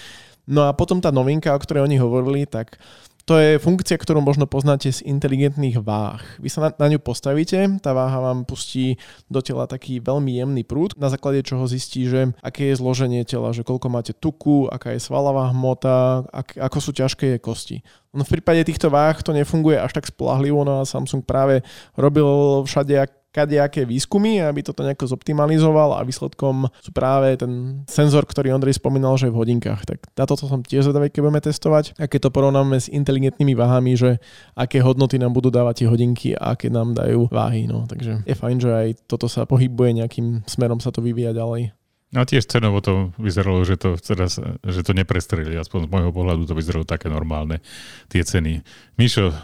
No 0.47 0.69
a 0.69 0.77
potom 0.77 1.01
tá 1.03 1.11
novinka, 1.11 1.51
o 1.51 1.59
ktorej 1.59 1.83
oni 1.83 1.97
hovorili, 1.99 2.47
tak 2.47 2.77
to 3.25 3.41
je 3.41 3.57
funkcia, 3.57 3.97
ktorú 3.97 4.21
možno 4.21 4.45
poznáte 4.45 4.93
z 4.93 5.01
inteligentných 5.01 5.81
váh. 5.81 6.21
Vy 6.37 6.49
sa 6.53 6.69
na, 6.69 6.69
na 6.77 6.87
ňu 6.93 7.01
postavíte, 7.01 7.57
tá 7.81 7.89
váha 7.97 8.21
vám 8.21 8.45
pustí 8.45 9.01
do 9.33 9.41
tela 9.41 9.65
taký 9.65 9.97
veľmi 9.97 10.29
jemný 10.29 10.61
prúd, 10.61 10.93
na 10.93 11.09
základe 11.09 11.41
čoho 11.41 11.65
zistí, 11.65 12.05
že 12.05 12.37
aké 12.45 12.69
je 12.69 12.77
zloženie 12.77 13.25
tela, 13.25 13.49
že 13.49 13.65
koľko 13.65 13.89
máte 13.89 14.13
tuku, 14.13 14.69
aká 14.69 14.93
je 14.93 15.01
svalová 15.01 15.49
hmota, 15.49 16.21
ak, 16.29 16.53
ako 16.53 16.77
sú 16.77 16.91
ťažké 16.93 17.35
je 17.35 17.39
kosti. 17.41 17.77
No 18.13 18.21
v 18.21 18.37
prípade 18.37 18.61
týchto 18.61 18.93
váh 18.93 19.17
to 19.25 19.33
nefunguje 19.33 19.81
až 19.81 19.97
tak 19.97 20.05
spolahlivo, 20.05 20.61
no 20.61 20.85
a 20.85 20.87
Samsung 20.87 21.25
práve 21.25 21.65
robil 21.97 22.29
všade 22.69 22.93
kadejaké 23.35 23.83
výskumy, 23.83 24.39
aby 24.39 24.63
toto 24.63 24.79
nejako 24.87 25.11
zoptimalizoval 25.11 25.99
a 25.99 26.07
výsledkom 26.07 26.71
sú 26.79 26.95
práve 26.95 27.35
ten 27.35 27.83
senzor, 27.91 28.23
ktorý 28.23 28.55
Ondrej 28.55 28.79
spomínal, 28.79 29.19
že 29.19 29.27
je 29.27 29.35
v 29.35 29.39
hodinkách. 29.43 29.83
Tak 29.83 29.99
na 30.15 30.23
toto 30.23 30.47
som 30.47 30.63
tiež 30.63 30.87
zvedavý, 30.87 31.11
keď 31.11 31.19
budeme 31.27 31.43
testovať. 31.43 31.99
A 31.99 32.07
keď 32.07 32.31
to 32.31 32.35
porovnáme 32.35 32.79
s 32.79 32.87
inteligentnými 32.87 33.51
váhami, 33.51 33.99
že 33.99 34.23
aké 34.55 34.79
hodnoty 34.79 35.19
nám 35.19 35.35
budú 35.35 35.51
dávať 35.51 35.83
tie 35.83 35.87
hodinky 35.91 36.29
a 36.39 36.55
aké 36.55 36.71
nám 36.71 36.95
dajú 36.95 37.27
váhy. 37.27 37.67
No. 37.67 37.83
Takže 37.83 38.23
je 38.23 38.35
fajn, 38.39 38.57
že 38.63 38.71
aj 38.71 38.87
toto 39.11 39.27
sa 39.27 39.43
pohybuje 39.43 39.99
nejakým 39.99 40.47
smerom 40.47 40.79
sa 40.79 40.95
to 40.95 41.03
vyvíja 41.03 41.35
ďalej. 41.35 41.75
No 42.15 42.23
a 42.23 42.29
tiež 42.29 42.47
cenovo 42.47 42.79
to 42.79 43.11
vyzeralo, 43.19 43.67
že 43.67 43.75
to, 43.75 43.99
teraz, 43.99 44.39
že 44.63 44.81
to 44.87 44.95
neprestrelili, 44.95 45.59
aspoň 45.59 45.89
z 45.89 45.91
môjho 45.91 46.11
pohľadu 46.15 46.47
to 46.47 46.55
vyzeralo 46.55 46.87
také 46.87 47.11
normálne, 47.11 47.59
tie 48.07 48.23
ceny. 48.23 48.63
Mišo, 48.95 49.35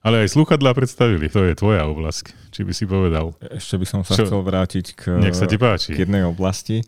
ale 0.00 0.24
aj 0.24 0.32
slúchadlá 0.32 0.72
predstavili, 0.72 1.26
to 1.26 1.42
je 1.42 1.54
tvoja 1.54 1.84
oblasť, 1.84 2.32
či 2.48 2.60
by 2.62 2.72
si 2.72 2.84
povedal. 2.84 3.36
Ešte 3.40 3.76
by 3.76 3.86
som 3.86 4.00
sa 4.00 4.14
Čo? 4.14 4.24
chcel 4.24 4.40
vrátiť 4.40 4.86
k, 4.92 5.02
Nech 5.18 5.34
sa 5.34 5.44
ti 5.44 5.56
páči. 5.56 5.92
k 5.92 6.02
jednej 6.02 6.24
oblasti. 6.24 6.80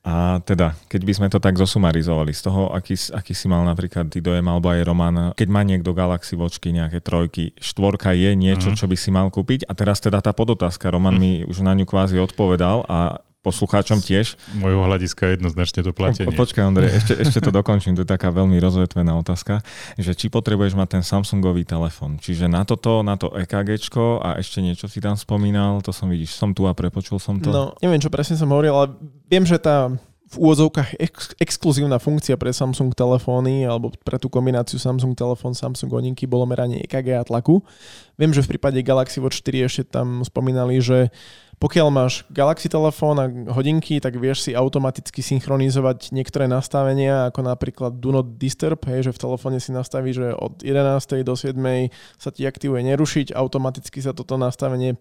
A 0.00 0.40
teda, 0.40 0.80
keď 0.88 1.02
by 1.02 1.12
sme 1.12 1.28
to 1.28 1.36
tak 1.36 1.54
zosumarizovali, 1.54 2.32
z 2.32 2.40
toho, 2.42 2.72
aký, 2.72 2.96
aký 3.12 3.32
si 3.32 3.46
mal 3.46 3.60
napríklad 3.62 4.08
ty 4.08 4.18
dojem, 4.18 4.40
alebo 4.42 4.68
aj 4.68 4.80
Roman, 4.82 5.16
keď 5.34 5.48
má 5.50 5.60
niekto 5.60 5.92
Galaxy 5.92 6.34
Watchky, 6.34 6.72
nejaké 6.72 7.00
trojky, 7.00 7.52
štvorka 7.54 8.12
je 8.12 8.32
niečo, 8.32 8.72
Mhm. 8.72 8.76
čo 8.76 8.88
by 8.88 8.96
si 8.96 9.08
mal 9.08 9.28
kúpiť. 9.28 9.64
A 9.64 9.72
teraz 9.72 10.00
teda 10.00 10.18
tá 10.18 10.32
podotázka, 10.32 10.88
Roman 10.88 11.16
mi 11.16 11.44
už 11.44 11.60
na 11.60 11.72
ňu 11.72 11.84
kvázi 11.84 12.16
odpovedal 12.16 12.88
a 12.88 13.20
poslucháčom 13.40 14.04
tiež. 14.04 14.36
Môjho 14.60 14.84
hľadiska 14.84 15.32
jednoznačne 15.32 15.80
to 15.80 15.96
platenie. 15.96 16.28
Po, 16.28 16.44
počkaj, 16.44 16.60
Ondrej, 16.60 16.92
ešte, 16.92 17.12
ešte 17.16 17.38
to 17.40 17.48
dokončím. 17.48 17.96
To 17.96 18.04
je 18.04 18.10
taká 18.12 18.28
veľmi 18.28 18.60
rozvetvená 18.60 19.16
otázka, 19.16 19.64
že 19.96 20.12
či 20.12 20.28
potrebuješ 20.28 20.76
mať 20.76 21.00
ten 21.00 21.02
Samsungový 21.04 21.64
telefón. 21.64 22.20
Čiže 22.20 22.52
na 22.52 22.68
toto, 22.68 23.00
na 23.00 23.16
to 23.16 23.32
EKGčko 23.32 24.20
a 24.20 24.36
ešte 24.36 24.60
niečo 24.60 24.92
si 24.92 25.00
tam 25.00 25.16
spomínal, 25.16 25.80
to 25.80 25.88
som 25.88 26.12
vidíš, 26.12 26.36
som 26.36 26.52
tu 26.52 26.68
a 26.68 26.76
prepočul 26.76 27.16
som 27.16 27.40
to. 27.40 27.48
No, 27.48 27.72
neviem, 27.80 28.00
čo 28.00 28.12
presne 28.12 28.36
som 28.36 28.52
hovoril, 28.52 28.76
ale 28.76 28.86
viem, 29.32 29.48
že 29.48 29.56
tá 29.56 29.88
v 30.30 30.36
úvodzovkách 30.38 30.94
ex- 31.02 31.34
exkluzívna 31.42 31.98
funkcia 31.98 32.38
pre 32.38 32.54
Samsung 32.54 32.94
telefóny 32.94 33.66
alebo 33.66 33.90
pre 34.06 34.14
tú 34.14 34.30
kombináciu 34.30 34.78
Samsung 34.78 35.18
telefón, 35.18 35.58
Samsung 35.58 35.90
hodinky 35.90 36.22
bolo 36.30 36.46
meranie 36.46 36.86
EKG 36.86 37.18
a 37.18 37.26
tlaku. 37.26 37.66
Viem, 38.14 38.30
že 38.30 38.46
v 38.46 38.54
prípade 38.54 38.78
Galaxy 38.86 39.18
Watch 39.18 39.42
4 39.42 39.66
ešte 39.66 39.82
tam 39.90 40.22
spomínali, 40.22 40.78
že 40.78 41.10
pokiaľ 41.60 41.88
máš 41.92 42.24
Galaxy 42.32 42.72
telefón 42.72 43.20
a 43.20 43.28
hodinky, 43.52 44.00
tak 44.00 44.16
vieš 44.16 44.48
si 44.48 44.56
automaticky 44.56 45.20
synchronizovať 45.20 46.08
niektoré 46.08 46.48
nastavenia, 46.48 47.28
ako 47.28 47.40
napríklad 47.44 48.00
Do 48.00 48.16
Not 48.16 48.40
Disturb, 48.40 48.80
hej, 48.88 49.04
že 49.04 49.12
v 49.12 49.22
telefóne 49.28 49.60
si 49.60 49.68
nastaví, 49.68 50.16
že 50.16 50.32
od 50.32 50.64
11. 50.64 51.20
do 51.20 51.36
7. 51.36 51.60
sa 52.16 52.32
ti 52.32 52.48
aktivuje 52.48 52.80
nerušiť, 52.88 53.36
automaticky 53.36 54.00
sa 54.00 54.16
toto 54.16 54.40
nastavenie 54.40 54.96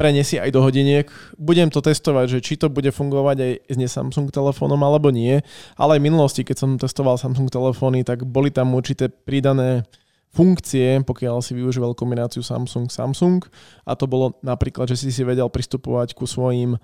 preniesie 0.00 0.40
aj 0.40 0.54
do 0.54 0.64
hodiniek. 0.64 1.10
Budem 1.36 1.68
to 1.68 1.84
testovať, 1.84 2.26
že 2.30 2.38
či 2.40 2.54
to 2.56 2.72
bude 2.72 2.88
fungovať 2.88 3.36
aj 3.44 3.52
s 3.68 3.92
Samsung 3.92 4.32
telefónom 4.32 4.80
alebo 4.80 5.12
nie, 5.12 5.44
ale 5.76 5.98
aj 5.98 6.00
v 6.00 6.06
minulosti, 6.08 6.40
keď 6.40 6.56
som 6.56 6.70
testoval 6.80 7.20
Samsung 7.20 7.52
telefóny, 7.52 8.00
tak 8.06 8.24
boli 8.24 8.48
tam 8.48 8.72
určité 8.72 9.12
pridané 9.12 9.84
funkcie, 10.28 11.00
pokiaľ 11.02 11.40
si 11.40 11.56
využíval 11.56 11.96
kombináciu 11.96 12.44
Samsung-Samsung 12.44 13.48
a 13.88 13.92
to 13.96 14.04
bolo 14.04 14.36
napríklad, 14.44 14.88
že 14.92 15.00
si 15.00 15.08
si 15.10 15.22
vedel 15.24 15.48
pristupovať 15.48 16.12
ku 16.12 16.28
svojim 16.28 16.76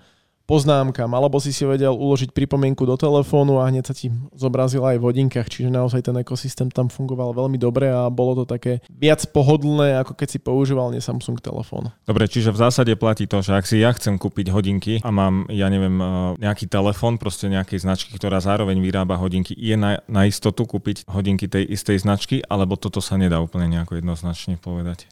poznámkam, 0.45 1.09
alebo 1.17 1.41
si 1.41 1.51
si 1.51 1.65
vedel 1.65 1.93
uložiť 1.93 2.33
pripomienku 2.37 2.85
do 2.85 2.97
telefónu 3.01 3.61
a 3.61 3.69
hneď 3.69 3.85
sa 3.89 3.95
ti 3.97 4.13
zobrazila 4.37 4.93
aj 4.93 4.99
v 5.01 5.07
hodinkách, 5.09 5.49
čiže 5.49 5.73
naozaj 5.73 6.05
ten 6.05 6.17
ekosystém 6.21 6.69
tam 6.69 6.93
fungoval 6.93 7.33
veľmi 7.33 7.57
dobre 7.57 7.89
a 7.89 8.13
bolo 8.13 8.45
to 8.45 8.45
také 8.45 8.85
viac 8.93 9.25
pohodlné, 9.33 10.01
ako 10.05 10.13
keď 10.13 10.29
si 10.29 10.39
používal 10.39 10.93
nie 10.93 11.01
Samsung 11.01 11.41
telefón. 11.41 11.89
Dobre, 12.05 12.29
čiže 12.29 12.53
v 12.53 12.61
zásade 12.61 12.93
platí 12.97 13.25
to, 13.25 13.41
že 13.41 13.57
ak 13.57 13.65
si 13.65 13.81
ja 13.81 13.91
chcem 13.97 14.21
kúpiť 14.21 14.53
hodinky 14.53 15.01
a 15.01 15.09
mám, 15.09 15.49
ja 15.49 15.73
neviem, 15.73 15.97
eh, 15.97 16.07
nejaký 16.45 16.69
telefón, 16.69 17.17
proste 17.17 17.49
nejakej 17.49 17.81
značky, 17.81 18.13
ktorá 18.13 18.39
zároveň 18.45 18.77
vyrába 18.85 19.17
hodinky, 19.17 19.57
je 19.57 19.77
na, 19.81 20.05
na 20.05 20.29
istotu 20.29 20.69
kúpiť 20.69 21.09
hodinky 21.09 21.49
tej 21.49 21.65
istej 21.73 22.05
značky, 22.05 22.45
alebo 22.45 22.77
toto 22.77 23.01
sa 23.01 23.17
nedá 23.17 23.41
úplne 23.41 23.73
nejako 23.73 23.97
jednoznačne 23.97 24.61
povedať? 24.61 25.09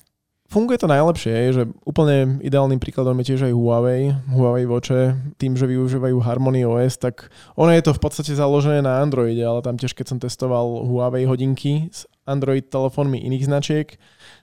Funguje 0.52 0.76
to 0.76 0.84
najlepšie, 0.84 1.56
že 1.56 1.62
úplne 1.88 2.36
ideálnym 2.44 2.76
príkladom 2.76 3.16
je 3.24 3.32
tiež 3.32 3.48
aj 3.48 3.56
Huawei, 3.56 4.12
Huawei 4.36 4.68
Watche, 4.68 5.16
tým, 5.40 5.56
že 5.56 5.64
využívajú 5.64 6.20
Harmony 6.20 6.68
OS, 6.68 7.00
tak 7.00 7.32
ono 7.56 7.72
je 7.72 7.80
to 7.80 7.96
v 7.96 8.02
podstate 8.04 8.36
založené 8.36 8.84
na 8.84 9.00
Androide, 9.00 9.40
ale 9.40 9.64
tam 9.64 9.80
tiež 9.80 9.96
keď 9.96 10.12
som 10.12 10.20
testoval 10.20 10.84
Huawei 10.84 11.24
hodinky 11.24 11.88
s 11.88 12.04
Android 12.28 12.68
telefónmi 12.68 13.24
iných 13.24 13.48
značiek, 13.48 13.96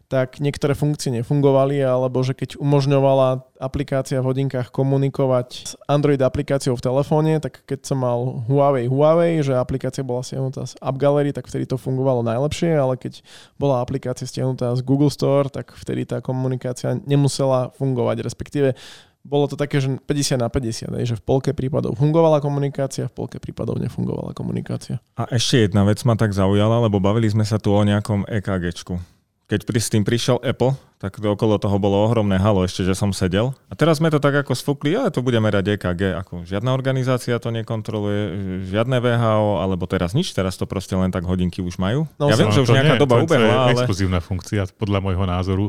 tak 0.09 0.41
niektoré 0.41 0.73
funkcie 0.73 1.13
nefungovali, 1.13 1.85
alebo 1.85 2.25
že 2.25 2.33
keď 2.33 2.57
umožňovala 2.57 3.45
aplikácia 3.61 4.17
v 4.17 4.33
hodinkách 4.33 4.73
komunikovať 4.73 5.47
s 5.53 5.73
Android 5.85 6.17
aplikáciou 6.17 6.73
v 6.73 6.81
telefóne, 6.81 7.37
tak 7.37 7.61
keď 7.69 7.85
som 7.85 8.01
mal 8.01 8.41
Huawei 8.49 8.89
Huawei, 8.89 9.45
že 9.45 9.53
aplikácia 9.53 10.01
bola 10.01 10.25
stiahnutá 10.25 10.65
z 10.65 10.73
App 10.81 10.97
Gallery, 10.97 11.29
tak 11.29 11.45
vtedy 11.45 11.69
to 11.69 11.77
fungovalo 11.77 12.25
najlepšie, 12.25 12.73
ale 12.73 12.97
keď 12.97 13.21
bola 13.61 13.85
aplikácia 13.85 14.25
stiahnutá 14.25 14.73
z 14.73 14.81
Google 14.81 15.13
Store, 15.13 15.45
tak 15.45 15.77
vtedy 15.77 16.09
tá 16.09 16.25
komunikácia 16.25 16.97
nemusela 17.05 17.69
fungovať, 17.77 18.25
respektíve 18.25 18.73
bolo 19.21 19.45
to 19.45 19.53
také, 19.53 19.77
že 19.77 19.93
50 19.93 20.41
na 20.41 20.49
50, 20.49 20.89
že 21.05 21.15
v 21.19 21.21
polke 21.21 21.53
prípadov 21.53 21.93
fungovala 22.01 22.41
komunikácia, 22.41 23.05
v 23.05 23.13
polke 23.13 23.37
prípadov 23.37 23.77
nefungovala 23.77 24.33
komunikácia. 24.33 24.97
A 25.13 25.29
ešte 25.29 25.69
jedna 25.69 25.85
vec 25.85 26.01
ma 26.01 26.17
tak 26.17 26.33
zaujala, 26.33 26.81
lebo 26.81 26.97
bavili 26.97 27.29
sme 27.29 27.45
sa 27.45 27.61
tu 27.61 27.69
o 27.69 27.81
nejakom 27.85 28.25
EKGčku 28.25 29.18
keď 29.49 29.59
s 29.65 29.89
tým 29.89 30.05
prišiel 30.05 30.37
Apple, 30.45 30.77
tak 31.01 31.17
okolo 31.17 31.57
toho 31.57 31.81
bolo 31.81 32.05
ohromné 32.05 32.37
halo 32.37 32.61
ešte, 32.61 32.85
že 32.85 32.93
som 32.93 33.09
sedel. 33.09 33.55
A 33.65 33.73
teraz 33.73 33.97
sme 33.97 34.13
to 34.13 34.21
tak 34.21 34.45
ako 34.45 34.53
sfúkli, 34.53 34.93
ale 34.93 35.09
to 35.09 35.25
budeme 35.25 35.49
rať 35.49 35.73
EKG. 35.73 36.13
Ako 36.21 36.45
žiadna 36.45 36.69
organizácia 36.75 37.33
to 37.41 37.49
nekontroluje, 37.49 38.21
žiadne 38.69 39.01
VHO, 39.01 39.63
alebo 39.63 39.89
teraz 39.89 40.13
nič, 40.13 40.37
teraz 40.37 40.53
to 40.53 40.69
proste 40.69 40.93
len 40.93 41.09
tak 41.09 41.25
hodinky 41.25 41.65
už 41.65 41.81
majú. 41.81 42.05
No, 42.21 42.29
ja 42.29 42.37
viem, 42.37 42.53
že 42.53 42.61
už 42.61 42.77
nejaká 42.77 42.99
nie, 42.99 43.01
doba 43.01 43.15
to, 43.17 43.25
ubehla, 43.25 43.55
ale... 43.65 43.79
exkluzívna 43.79 44.19
funkcia, 44.21 44.69
podľa 44.77 44.99
môjho 45.01 45.25
názoru. 45.25 45.65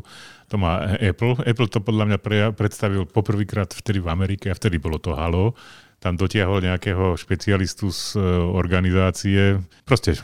To 0.52 0.60
má 0.60 0.98
Apple. 0.98 1.40
Apple 1.46 1.70
to 1.72 1.78
podľa 1.80 2.04
mňa 2.10 2.18
pre, 2.20 2.38
predstavil 2.52 3.08
poprvýkrát 3.08 3.70
vtedy 3.72 4.02
v 4.02 4.12
Amerike 4.12 4.52
a 4.52 4.58
vtedy 4.58 4.76
bolo 4.76 5.00
to 5.00 5.16
halo 5.16 5.56
tam 6.00 6.16
dotiahol 6.16 6.64
nejakého 6.64 7.12
špecialistu 7.20 7.92
z 7.92 8.16
e, 8.16 8.24
organizácie, 8.56 9.60
proste 9.84 10.16
e, 10.16 10.18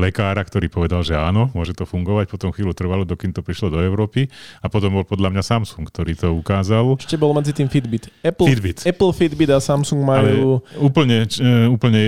lekára, 0.00 0.40
ktorý 0.40 0.72
povedal, 0.72 1.04
že 1.04 1.20
áno, 1.20 1.52
môže 1.52 1.76
to 1.76 1.84
fungovať, 1.84 2.32
potom 2.32 2.48
chvíľu 2.48 2.72
trvalo, 2.72 3.04
dokým 3.04 3.36
to 3.36 3.44
prišlo 3.44 3.76
do 3.76 3.78
Európy 3.84 4.32
a 4.64 4.72
potom 4.72 4.96
bol 4.96 5.04
podľa 5.04 5.36
mňa 5.36 5.42
Samsung, 5.44 5.84
ktorý 5.84 6.16
to 6.16 6.32
ukázal. 6.32 6.96
Ešte 6.96 7.20
bol 7.20 7.36
medzi 7.36 7.52
tým 7.52 7.68
Fitbit. 7.68 8.08
Apple 8.24 8.48
Fitbit, 8.48 8.78
Apple 8.88 9.12
Fitbit 9.12 9.52
a 9.52 9.60
Samsung 9.60 10.00
majú... 10.00 10.64
Ale 10.64 10.80
úplne, 10.80 11.28
e, 11.28 11.68
úplne 11.68 12.00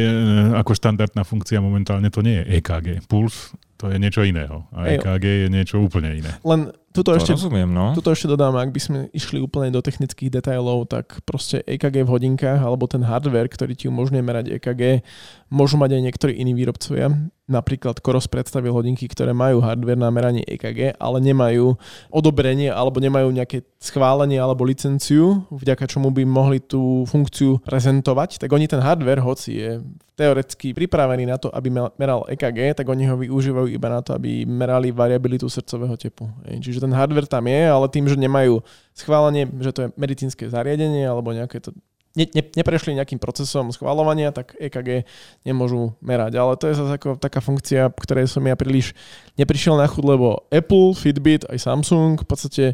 ako 0.56 0.72
štandardná 0.72 1.20
funkcia 1.20 1.60
momentálne 1.60 2.08
to 2.08 2.24
nie 2.24 2.40
je 2.40 2.56
EKG. 2.56 3.04
Puls 3.04 3.52
to 3.80 3.88
je 3.88 3.96
niečo 3.96 4.20
iného. 4.20 4.68
A 4.76 4.92
EKG 4.92 5.24
je 5.24 5.48
niečo 5.48 5.80
úplne 5.80 6.12
iné. 6.12 6.36
Len 6.44 6.68
tuto 6.90 7.14
ešte, 7.14 7.38
rozumiem, 7.38 7.70
no. 7.70 7.94
tuto 7.94 8.10
ešte 8.10 8.26
dodám, 8.26 8.58
ak 8.58 8.74
by 8.74 8.80
sme 8.82 8.98
išli 9.14 9.38
úplne 9.38 9.70
do 9.70 9.78
technických 9.78 10.42
detailov, 10.42 10.90
tak 10.90 11.22
proste 11.22 11.62
EKG 11.62 12.02
v 12.02 12.10
hodinkách 12.10 12.60
alebo 12.60 12.90
ten 12.90 13.06
hardware, 13.06 13.46
ktorý 13.46 13.78
ti 13.78 13.86
umožňuje 13.86 14.22
merať 14.22 14.46
EKG, 14.58 15.06
môžu 15.54 15.78
mať 15.78 15.98
aj 15.98 16.02
niektorí 16.10 16.32
iní 16.34 16.50
výrobcovia. 16.54 17.14
Napríklad 17.50 17.98
Koros 17.98 18.30
predstavil 18.30 18.70
hodinky, 18.70 19.10
ktoré 19.10 19.34
majú 19.34 19.58
hardware 19.58 19.98
na 19.98 20.06
meranie 20.14 20.46
EKG, 20.46 20.94
ale 21.02 21.18
nemajú 21.18 21.74
odobrenie 22.14 22.70
alebo 22.70 23.02
nemajú 23.02 23.26
nejaké 23.34 23.66
schválenie 23.82 24.38
alebo 24.38 24.62
licenciu, 24.62 25.42
vďaka 25.50 25.90
čomu 25.90 26.14
by 26.14 26.22
mohli 26.22 26.62
tú 26.62 27.02
funkciu 27.10 27.58
prezentovať. 27.66 28.38
Tak 28.38 28.54
oni 28.54 28.70
ten 28.70 28.78
hardware, 28.78 29.18
hoci 29.18 29.50
je 29.58 29.70
teoreticky 30.14 30.76
pripravený 30.76 31.26
na 31.26 31.40
to, 31.40 31.48
aby 31.50 31.72
meral 31.72 32.28
EKG, 32.28 32.76
tak 32.76 32.86
oni 32.86 33.08
ho 33.08 33.16
využívajú 33.16 33.72
iba 33.72 33.88
na 33.88 34.04
to, 34.04 34.12
aby 34.12 34.44
merali 34.44 34.92
variabilitu 34.92 35.48
srdcového 35.48 35.96
tepu. 35.96 36.28
Čiže 36.44 36.84
ten 36.84 36.92
hardware 36.92 37.26
tam 37.26 37.48
je, 37.48 37.62
ale 37.66 37.88
tým, 37.88 38.04
že 38.04 38.20
nemajú 38.20 38.60
schválenie, 38.94 39.48
že 39.58 39.72
to 39.72 39.80
je 39.82 39.88
medicínske 39.96 40.44
zariadenie 40.46 41.08
alebo 41.08 41.32
nejaké 41.32 41.58
to 41.64 41.72
ne, 42.18 42.24
ne, 42.34 42.42
neprešli 42.42 42.98
nejakým 42.98 43.22
procesom 43.22 43.70
schvalovania, 43.70 44.34
tak 44.34 44.58
EKG 44.58 45.06
nemôžu 45.46 45.94
merať. 46.02 46.38
Ale 46.38 46.58
to 46.58 46.66
je 46.66 46.78
zase 46.78 46.92
ako 46.98 47.18
taká 47.18 47.38
funkcia, 47.38 47.90
ktorej 47.94 48.26
som 48.26 48.42
ja 48.42 48.58
príliš 48.58 48.92
neprišiel 49.38 49.78
na 49.78 49.86
chud, 49.86 50.02
lebo 50.02 50.42
Apple, 50.50 50.94
Fitbit, 50.98 51.46
aj 51.46 51.62
Samsung 51.62 52.18
v 52.22 52.26
podstate 52.26 52.64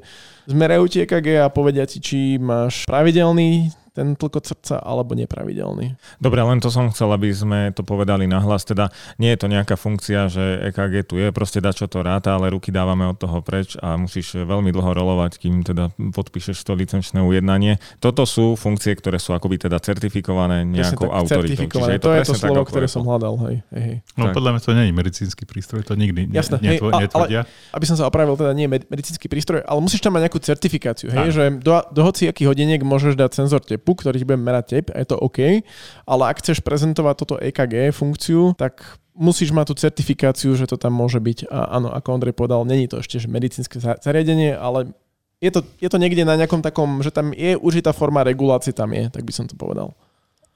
zmerajú 0.49 0.85
ti 0.89 1.05
EKG 1.05 1.45
a 1.45 1.53
povedia 1.53 1.85
ti, 1.85 2.01
či 2.01 2.41
máš 2.41 2.89
pravidelný 2.89 3.73
ten 3.97 4.13
tlkot 4.13 4.45
srdca 4.45 4.77
alebo 4.85 5.17
nepravidelný. 5.17 5.97
Dobre, 6.21 6.45
len 6.45 6.61
to 6.61 6.69
som 6.69 6.93
chcel, 6.93 7.09
aby 7.17 7.33
sme 7.33 7.73
to 7.73 7.81
povedali 7.81 8.29
nahlas. 8.29 8.69
Teda 8.69 8.93
nie 9.17 9.33
je 9.33 9.39
to 9.41 9.49
nejaká 9.49 9.81
funkcia, 9.81 10.29
že 10.29 10.69
EKG 10.69 11.09
tu 11.09 11.17
je, 11.17 11.33
proste 11.33 11.65
dá 11.65 11.73
čo 11.73 11.89
to 11.89 12.05
ráta, 12.05 12.37
ale 12.37 12.53
ruky 12.53 12.69
dávame 12.69 13.09
od 13.09 13.17
toho 13.17 13.41
preč 13.41 13.81
a 13.81 13.97
musíš 13.97 14.37
veľmi 14.37 14.69
dlho 14.69 14.93
rolovať, 14.93 15.41
kým 15.41 15.65
teda 15.65 15.97
podpíšeš 15.97 16.61
to 16.61 16.77
licenčné 16.77 17.25
ujednanie. 17.25 17.81
Toto 18.05 18.29
sú 18.29 18.53
funkcie, 18.61 18.93
ktoré 18.93 19.17
sú 19.17 19.33
akoby 19.33 19.65
teda 19.65 19.81
certifikované 19.81 20.69
nejakou 20.69 21.09
tak, 21.09 21.17
autoritou. 21.17 21.65
Čiže 21.73 21.93
je 21.97 22.01
to, 22.05 22.13
to 22.13 22.13
je 22.13 22.21
to 22.29 22.35
slovo, 22.37 22.63
tak, 22.63 22.69
ktoré 22.69 22.87
som 22.93 23.03
hľadal. 23.09 23.35
Hej, 23.49 23.57
hej. 23.73 23.95
No 24.21 24.29
tak. 24.29 24.37
podľa 24.37 24.51
mňa 24.53 24.61
to 24.61 24.73
nie 24.77 24.85
je 24.85 24.93
medicínsky 24.93 25.43
prístroj, 25.49 25.81
to 25.89 25.97
nikdy 25.97 26.29
Jasne, 26.29 26.61
ne, 26.61 26.77
hej, 26.77 26.79
ale, 27.17 27.49
aby 27.73 27.85
som 27.89 27.97
sa 27.97 28.05
opravil, 28.05 28.37
teda 28.37 28.53
nie 28.53 28.69
je 28.69 28.85
medicínsky 28.93 29.31
prístroj, 29.31 29.65
ale 29.65 29.79
musíš 29.81 30.05
tam 30.05 30.13
mať 30.13 30.29
nejakú 30.29 30.41
certifikáciu, 30.43 31.09
hej, 31.09 31.33
že 31.33 31.45
do, 31.63 31.73
do 31.95 32.01
hociakých 32.05 32.49
hodiniek 32.51 32.83
môžeš 32.83 33.15
dať 33.17 33.31
senzor 33.33 33.63
tep 33.63 33.86
typu, 33.87 34.03
ktorý 34.03 34.19
ti 34.19 34.27
bude 34.27 34.43
merať 34.43 34.65
tep 34.67 34.87
je 34.91 35.07
to 35.07 35.15
OK, 35.23 35.63
ale 36.11 36.23
ak 36.27 36.43
chceš 36.43 36.59
prezentovať 36.59 37.15
toto 37.23 37.39
EKG 37.39 37.95
funkciu, 37.95 38.59
tak 38.59 38.99
musíš 39.15 39.55
mať 39.55 39.71
tú 39.71 39.75
certifikáciu, 39.79 40.59
že 40.59 40.67
to 40.67 40.75
tam 40.75 40.99
môže 40.99 41.23
byť. 41.23 41.47
A 41.47 41.79
áno, 41.79 41.95
ako 41.95 42.19
Ondrej 42.19 42.35
povedal, 42.35 42.67
není 42.67 42.91
to 42.91 42.99
ešte 42.99 43.23
medicínske 43.31 43.79
zariadenie, 43.79 44.59
ale 44.59 44.91
je 45.39 45.55
to, 45.55 45.63
je 45.79 45.87
to 45.87 46.03
niekde 46.03 46.27
na 46.27 46.35
nejakom 46.35 46.67
takom, 46.67 46.99
že 47.07 47.15
tam 47.15 47.31
je 47.31 47.55
užitá 47.55 47.95
forma 47.95 48.27
regulácie, 48.27 48.75
tam 48.75 48.91
je, 48.91 49.07
tak 49.07 49.23
by 49.23 49.31
som 49.31 49.47
to 49.47 49.55
povedal. 49.55 49.95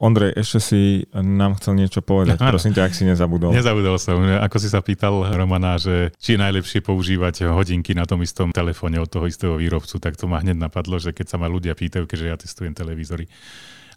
Ondrej, 0.00 0.32
ešte 0.32 0.58
si 0.64 0.80
nám 1.12 1.60
chcel 1.60 1.76
niečo 1.76 2.00
povedať. 2.00 2.40
Prosím 2.56 2.72
ťa, 2.72 2.88
ak 2.88 2.96
si 2.96 3.04
nezabudol. 3.04 3.52
Nezabudol 3.52 4.00
som. 4.00 4.24
Ako 4.24 4.56
si 4.56 4.72
sa 4.72 4.80
pýtal 4.80 5.28
Romana, 5.36 5.76
že 5.76 6.16
či 6.16 6.34
je 6.34 6.38
najlepšie 6.40 6.80
používať 6.80 7.52
hodinky 7.52 7.92
na 7.92 8.08
tom 8.08 8.24
istom 8.24 8.48
telefóne 8.48 8.96
od 8.96 9.12
toho 9.12 9.28
istého 9.28 9.60
výrobcu, 9.60 10.00
tak 10.00 10.16
to 10.16 10.24
ma 10.24 10.40
hneď 10.40 10.56
napadlo, 10.56 10.96
že 10.96 11.12
keď 11.12 11.26
sa 11.28 11.36
ma 11.36 11.52
ľudia 11.52 11.76
pýtajú, 11.76 12.08
keďže 12.08 12.26
ja 12.32 12.36
testujem 12.40 12.72
televízory, 12.72 13.28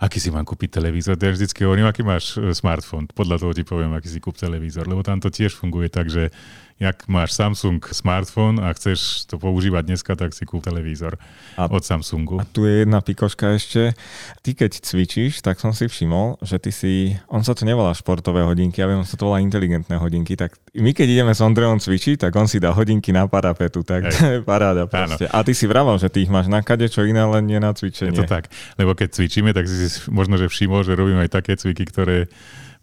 aký 0.04 0.20
si 0.20 0.28
mám 0.28 0.44
kúpiť 0.44 0.84
televízor. 0.84 1.16
To 1.16 1.24
ja 1.24 1.32
vždycky 1.32 1.64
hovorím, 1.64 1.88
aký 1.88 2.04
máš 2.04 2.36
e, 2.36 2.52
smartfón. 2.52 3.08
Podľa 3.08 3.40
toho 3.40 3.52
ti 3.56 3.64
poviem, 3.64 3.96
aký 3.96 4.12
si 4.12 4.20
kúp 4.20 4.36
televízor. 4.36 4.84
Lebo 4.92 5.08
tam 5.08 5.24
to 5.24 5.32
tiež 5.32 5.56
funguje 5.56 5.88
tak, 5.88 6.12
že 6.12 6.36
jak 6.84 7.08
máš 7.08 7.32
Samsung 7.32 7.80
smartfón 7.80 8.60
a 8.60 8.76
chceš 8.76 9.24
to 9.32 9.40
používať 9.40 9.88
dneska, 9.88 10.20
tak 10.20 10.36
si 10.36 10.44
kúp 10.44 10.68
televízor 10.68 11.16
a, 11.56 11.72
od 11.72 11.80
Samsungu. 11.80 12.44
A 12.44 12.46
tu 12.46 12.68
je 12.68 12.84
jedna 12.84 13.00
pikoška 13.00 13.56
ešte. 13.56 13.96
Ty 14.44 14.52
keď 14.52 14.84
cvičíš, 14.84 15.40
tak 15.40 15.64
som 15.64 15.72
si 15.72 15.88
všimol, 15.88 16.44
že 16.44 16.60
ty 16.60 16.76
si, 16.76 17.16
on 17.32 17.42
sa 17.48 17.56
to 17.56 17.64
nevolá 17.64 17.96
športové 17.96 18.44
hodinky, 18.44 18.84
ja 18.84 18.88
viem, 18.92 19.00
on 19.00 19.08
sa 19.08 19.16
to 19.16 19.32
volá 19.32 19.40
inteligentné 19.40 19.96
hodinky, 19.96 20.36
tak 20.36 20.60
my 20.76 20.92
keď 20.92 21.08
ideme 21.08 21.32
s 21.32 21.40
Ondrejom 21.40 21.80
cvičiť, 21.80 22.28
tak 22.28 22.36
on 22.36 22.52
si 22.52 22.60
dá 22.60 22.76
hodinky 22.76 23.16
na 23.16 23.32
parapetu, 23.32 23.88
tak 23.88 24.10
to 24.14 24.40
je 24.40 24.40
paráda 24.44 24.84
proste. 24.84 25.32
Áno. 25.32 25.40
A 25.40 25.46
ty 25.48 25.56
si 25.56 25.64
vraval, 25.70 25.96
že 25.98 26.12
ty 26.12 26.28
ich 26.28 26.32
máš 26.32 26.52
na 26.52 26.60
kade 26.60 26.92
čo 26.92 27.08
iné, 27.08 27.24
len 27.24 27.48
nie 27.48 27.64
na 27.64 27.72
cvičenie. 27.72 28.12
Je 28.12 28.20
to 28.20 28.28
tak, 28.28 28.52
lebo 28.76 28.92
keď 28.92 29.16
cvičíme, 29.16 29.56
tak 29.56 29.72
si 29.72 29.88
možno, 30.12 30.36
že 30.36 30.52
všimol, 30.52 30.84
že 30.84 31.00
robíme 31.00 31.24
aj 31.24 31.32
také 31.32 31.56
cviky, 31.56 31.88
ktoré 31.88 32.28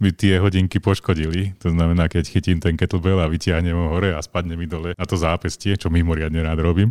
by 0.00 0.10
tie 0.16 0.40
hodinky 0.40 0.80
poškodili. 0.80 1.52
To 1.60 1.68
znamená, 1.68 2.08
keď 2.08 2.24
chytím 2.32 2.56
ten 2.56 2.74
kettlebell 2.74 3.20
a 3.20 3.28
vytiahnem 3.28 3.76
ho 3.76 3.92
hore 3.92 4.16
a 4.16 4.20
spadne 4.24 4.56
mi 4.56 4.64
dole 4.64 4.96
na 4.96 5.04
to 5.04 5.20
zápestie, 5.20 5.76
čo 5.76 5.92
mimoriadne 5.92 6.40
rád 6.40 6.64
robím, 6.64 6.88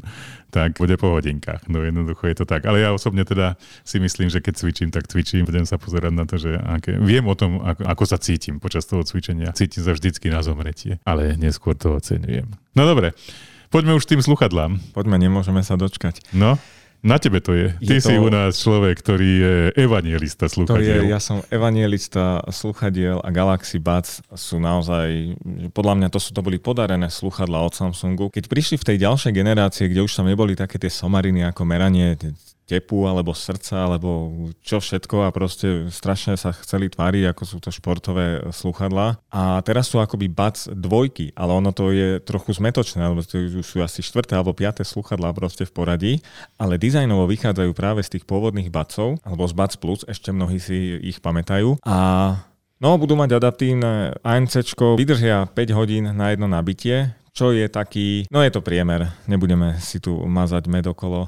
tak 0.54 0.78
bude 0.78 0.94
po 0.96 1.18
hodinkách. 1.18 1.66
No 1.66 1.82
jednoducho 1.82 2.30
je 2.30 2.38
to 2.38 2.46
tak. 2.46 2.70
Ale 2.70 2.86
ja 2.86 2.94
osobne 2.94 3.26
teda 3.26 3.58
si 3.82 3.98
myslím, 3.98 4.30
že 4.30 4.46
keď 4.46 4.54
cvičím, 4.62 4.90
tak 4.94 5.10
cvičím. 5.10 5.50
Budem 5.50 5.66
sa 5.66 5.82
pozerať 5.82 6.14
na 6.14 6.30
to, 6.30 6.38
že 6.38 6.54
aké... 6.54 7.02
viem 7.02 7.26
o 7.26 7.34
tom, 7.34 7.66
ako, 7.66 7.82
ako 7.90 8.04
sa 8.06 8.22
cítim 8.22 8.62
počas 8.62 8.86
toho 8.86 9.02
cvičenia. 9.02 9.58
Cítim 9.58 9.82
sa 9.82 9.98
vždycky 9.98 10.30
na 10.30 10.46
zomretie, 10.46 11.02
ale 11.02 11.34
neskôr 11.34 11.74
to 11.74 11.98
oceňujem. 11.98 12.46
No 12.78 12.86
dobre, 12.86 13.18
poďme 13.74 13.98
už 13.98 14.06
tým 14.06 14.22
sluchadlám. 14.22 14.78
Poďme, 14.94 15.18
nemôžeme 15.18 15.66
sa 15.66 15.74
dočkať. 15.82 16.30
No, 16.38 16.62
na 17.00 17.16
tebe 17.16 17.40
to 17.40 17.56
je. 17.56 17.72
Ty 17.80 17.96
je 17.96 18.02
si 18.04 18.16
to... 18.16 18.24
u 18.24 18.28
nás 18.28 18.60
človek, 18.60 19.00
ktorý 19.00 19.32
je 19.40 19.56
evanielista 19.80 20.52
sluchadiel. 20.52 21.00
To 21.00 21.08
je, 21.08 21.14
ja 21.16 21.20
som 21.24 21.40
evanielista 21.48 22.44
sluchadiel 22.52 23.24
a 23.24 23.30
Galaxy 23.32 23.80
Buds 23.80 24.20
sú 24.36 24.60
naozaj, 24.60 25.40
podľa 25.72 25.96
mňa 25.96 26.08
to 26.12 26.20
sú 26.20 26.36
to 26.36 26.44
boli 26.44 26.60
podarené 26.60 27.08
sluchadla 27.08 27.64
od 27.64 27.72
Samsungu. 27.72 28.28
Keď 28.36 28.52
prišli 28.52 28.76
v 28.76 28.88
tej 28.94 28.98
ďalšej 29.08 29.32
generácie, 29.32 29.88
kde 29.88 30.04
už 30.04 30.12
tam 30.12 30.28
neboli 30.28 30.60
také 30.60 30.76
tie 30.76 30.92
somariny 30.92 31.48
ako 31.48 31.64
meranie 31.64 32.20
tepu 32.70 33.10
alebo 33.10 33.34
srdca 33.34 33.90
alebo 33.90 34.30
čo 34.62 34.78
všetko 34.78 35.26
a 35.26 35.34
proste 35.34 35.90
strašne 35.90 36.38
sa 36.38 36.54
chceli 36.54 36.94
tváriť, 36.94 37.34
ako 37.34 37.44
sú 37.44 37.58
to 37.58 37.74
športové 37.74 38.46
sluchadlá. 38.54 39.18
A 39.34 39.58
teraz 39.66 39.90
sú 39.90 39.98
akoby 39.98 40.30
bac 40.30 40.62
dvojky, 40.70 41.34
ale 41.34 41.58
ono 41.58 41.74
to 41.74 41.90
je 41.90 42.22
trochu 42.22 42.54
zmetočné, 42.54 43.02
lebo 43.10 43.26
to 43.26 43.66
sú 43.66 43.82
asi 43.82 44.06
štvrté 44.06 44.38
alebo 44.38 44.54
piaté 44.54 44.86
sluchadlá 44.86 45.34
proste 45.34 45.66
v 45.66 45.74
poradí, 45.74 46.14
ale 46.62 46.78
dizajnovo 46.78 47.26
vychádzajú 47.26 47.72
práve 47.74 48.06
z 48.06 48.20
tých 48.20 48.30
pôvodných 48.30 48.70
bacov, 48.70 49.18
alebo 49.26 49.50
z 49.50 49.54
Bac 49.58 49.74
Plus, 49.82 50.06
ešte 50.06 50.30
mnohí 50.30 50.62
si 50.62 51.02
ich 51.02 51.18
pamätajú. 51.20 51.82
A 51.82 51.98
No, 52.80 52.96
budú 52.96 53.20
mať 53.20 53.36
adaptívne 53.36 54.16
ANC, 54.24 54.64
vydržia 54.96 55.52
5 55.52 55.76
hodín 55.76 56.16
na 56.16 56.32
jedno 56.32 56.48
nabitie, 56.48 57.12
čo 57.36 57.52
je 57.52 57.68
taký, 57.68 58.24
no 58.32 58.40
je 58.40 58.52
to 58.56 58.64
priemer, 58.64 59.12
nebudeme 59.28 59.76
si 59.84 60.00
tu 60.00 60.16
mazať 60.16 60.64
med 60.72 60.88
okolo, 60.88 61.28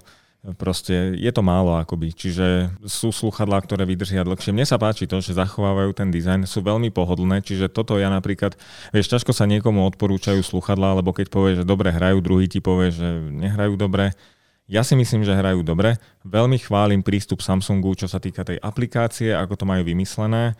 proste 0.57 1.13
je 1.13 1.29
to 1.29 1.45
málo 1.45 1.77
akoby, 1.77 2.09
čiže 2.17 2.73
sú 2.89 3.13
sluchadlá, 3.13 3.61
ktoré 3.61 3.85
vydržia 3.85 4.25
dlhšie. 4.25 4.49
Mne 4.49 4.65
sa 4.65 4.81
páči 4.81 5.05
to, 5.05 5.21
že 5.21 5.37
zachovávajú 5.37 5.93
ten 5.93 6.09
dizajn, 6.09 6.49
sú 6.49 6.65
veľmi 6.65 6.89
pohodlné, 6.89 7.45
čiže 7.45 7.69
toto 7.69 8.01
ja 8.01 8.09
napríklad, 8.09 8.57
vieš, 8.89 9.13
ťažko 9.13 9.37
sa 9.37 9.45
niekomu 9.45 9.85
odporúčajú 9.93 10.41
sluchadlá, 10.41 10.97
lebo 10.97 11.13
keď 11.13 11.27
povie, 11.29 11.53
že 11.61 11.63
dobre 11.63 11.93
hrajú, 11.93 12.25
druhý 12.25 12.49
ti 12.49 12.57
povie, 12.57 12.89
že 12.89 13.05
nehrajú 13.29 13.77
dobre. 13.77 14.17
Ja 14.65 14.81
si 14.81 14.97
myslím, 14.97 15.27
že 15.27 15.35
hrajú 15.35 15.61
dobre. 15.61 15.99
Veľmi 16.25 16.57
chválim 16.57 17.05
prístup 17.05 17.43
Samsungu, 17.43 17.93
čo 17.93 18.07
sa 18.07 18.17
týka 18.17 18.41
tej 18.41 18.57
aplikácie, 18.63 19.35
ako 19.35 19.61
to 19.61 19.65
majú 19.67 19.83
vymyslené 19.85 20.57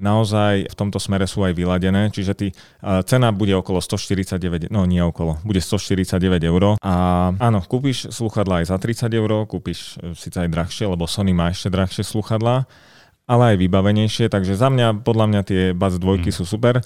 naozaj 0.00 0.72
v 0.72 0.74
tomto 0.76 0.96
smere 0.96 1.28
sú 1.28 1.44
aj 1.44 1.52
vyladené, 1.52 2.08
čiže 2.08 2.32
ty, 2.32 2.46
cena 3.04 3.28
bude 3.30 3.52
okolo 3.52 3.78
149, 3.78 4.72
no 4.72 4.88
nie 4.88 5.02
okolo, 5.04 5.38
bude 5.44 5.60
149 5.60 6.42
eur 6.42 6.62
a 6.80 6.94
áno, 7.36 7.58
kúpiš 7.64 8.10
sluchadla 8.10 8.64
aj 8.64 8.72
za 8.72 8.76
30 8.78 9.12
eur, 9.12 9.30
kúpiš 9.46 9.98
e, 9.98 10.14
síce 10.18 10.38
aj 10.38 10.48
drahšie, 10.50 10.84
lebo 10.86 11.04
Sony 11.06 11.34
má 11.34 11.50
ešte 11.50 11.70
drahšie 11.70 12.02
sluchadlá, 12.06 12.66
ale 13.26 13.42
aj 13.54 13.56
vybavenejšie, 13.62 14.26
takže 14.28 14.58
za 14.58 14.68
mňa, 14.68 15.06
podľa 15.06 15.26
mňa 15.30 15.40
tie 15.46 15.62
Buds 15.72 15.98
2 15.98 16.26
hmm. 16.26 16.34
sú 16.34 16.44
super. 16.44 16.82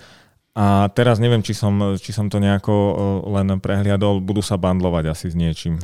A 0.57 0.89
teraz 0.97 1.21
neviem, 1.21 1.45
či 1.45 1.53
som, 1.53 2.01
či 2.01 2.17
som 2.17 2.33
to 2.33 2.41
nejako 2.41 2.73
e, 2.73 2.93
len 3.37 3.61
prehliadol, 3.61 4.25
budú 4.25 4.41
sa 4.41 4.57
bandlovať 4.57 5.13
asi 5.13 5.29
s 5.29 5.37
niečím. 5.37 5.77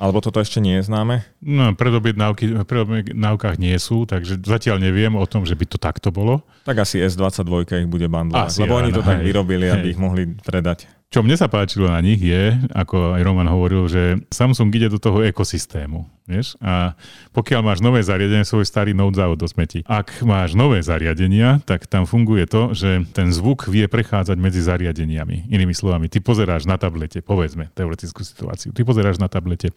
Alebo 0.00 0.24
toto 0.24 0.40
ešte 0.40 0.64
nie 0.64 0.80
je 0.80 0.88
známe? 0.88 1.28
No, 1.44 1.76
predobjednávky, 1.76 2.64
predobjednávkach 2.64 3.60
nie 3.60 3.76
sú, 3.76 4.08
takže 4.08 4.40
zatiaľ 4.40 4.80
neviem 4.80 5.12
o 5.12 5.28
tom, 5.28 5.44
že 5.44 5.52
by 5.52 5.68
to 5.68 5.76
takto 5.76 6.08
bolo. 6.08 6.40
Tak 6.64 6.88
asi 6.88 7.04
S22 7.04 7.68
ich 7.68 7.90
bude 7.90 8.08
bandlovať, 8.08 8.64
lebo 8.64 8.80
oni 8.80 8.96
to 8.96 9.04
tak 9.04 9.20
vyrobili, 9.20 9.68
hej. 9.68 9.76
aby 9.76 9.86
ich 9.92 10.00
mohli 10.00 10.32
predať. 10.40 10.88
Čo 11.10 11.26
mne 11.26 11.34
sa 11.34 11.50
páčilo 11.50 11.90
na 11.90 11.98
nich 11.98 12.22
je, 12.22 12.54
ako 12.70 13.18
aj 13.18 13.26
Roman 13.26 13.50
hovoril, 13.50 13.90
že 13.90 14.22
Samsung 14.30 14.70
ide 14.70 14.86
do 14.86 15.02
toho 15.02 15.26
ekosystému. 15.26 16.06
Vieš? 16.30 16.54
A 16.62 16.94
pokiaľ 17.34 17.66
máš 17.66 17.82
nové 17.82 17.98
zariadenie, 17.98 18.46
svoj 18.46 18.62
starý 18.62 18.94
Note 18.94 19.18
závod 19.18 19.42
do 19.42 19.50
smeti. 19.50 19.82
Ak 19.90 20.22
máš 20.22 20.54
nové 20.54 20.78
zariadenia, 20.78 21.58
tak 21.66 21.90
tam 21.90 22.06
funguje 22.06 22.46
to, 22.46 22.70
že 22.78 23.02
ten 23.10 23.34
zvuk 23.34 23.66
vie 23.66 23.90
prechádzať 23.90 24.38
medzi 24.38 24.62
zariadeniami. 24.62 25.50
Inými 25.50 25.74
slovami, 25.74 26.06
ty 26.06 26.22
pozeráš 26.22 26.70
na 26.70 26.78
tablete, 26.78 27.26
povedzme 27.26 27.74
teoretickú 27.74 28.22
situáciu, 28.22 28.70
ty 28.70 28.86
pozeráš 28.86 29.18
na 29.18 29.26
tablete 29.26 29.74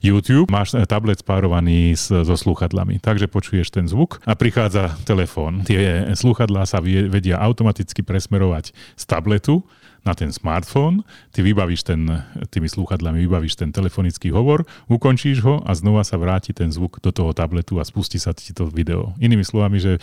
YouTube, 0.00 0.48
máš 0.48 0.72
tablet 0.88 1.20
spárovaný 1.20 1.92
s, 1.92 2.08
so 2.08 2.32
slúchadlami, 2.40 3.04
takže 3.04 3.28
počuješ 3.28 3.68
ten 3.68 3.84
zvuk 3.84 4.24
a 4.24 4.32
prichádza 4.32 4.96
telefón. 5.04 5.60
Tie 5.68 6.16
slúchadlá 6.16 6.64
sa 6.64 6.80
vedia 6.80 7.36
automaticky 7.36 8.00
presmerovať 8.00 8.72
z 8.96 9.04
tabletu 9.04 9.60
na 10.00 10.16
ten 10.16 10.32
smartfón, 10.32 11.04
ty 11.30 11.44
vybavíš 11.44 11.84
ten, 11.84 12.08
tými 12.48 12.68
slúchadlami 12.68 13.20
vybavíš 13.24 13.60
ten 13.60 13.68
telefonický 13.68 14.32
hovor, 14.32 14.64
ukončíš 14.88 15.44
ho 15.44 15.60
a 15.64 15.76
znova 15.76 16.02
sa 16.02 16.16
vráti 16.16 16.56
ten 16.56 16.72
zvuk 16.72 17.04
do 17.04 17.12
toho 17.12 17.36
tabletu 17.36 17.76
a 17.76 17.84
spustí 17.84 18.16
sa 18.16 18.32
ti 18.32 18.56
to 18.56 18.68
video. 18.68 19.12
Inými 19.20 19.44
slovami, 19.44 19.76
že 19.76 20.00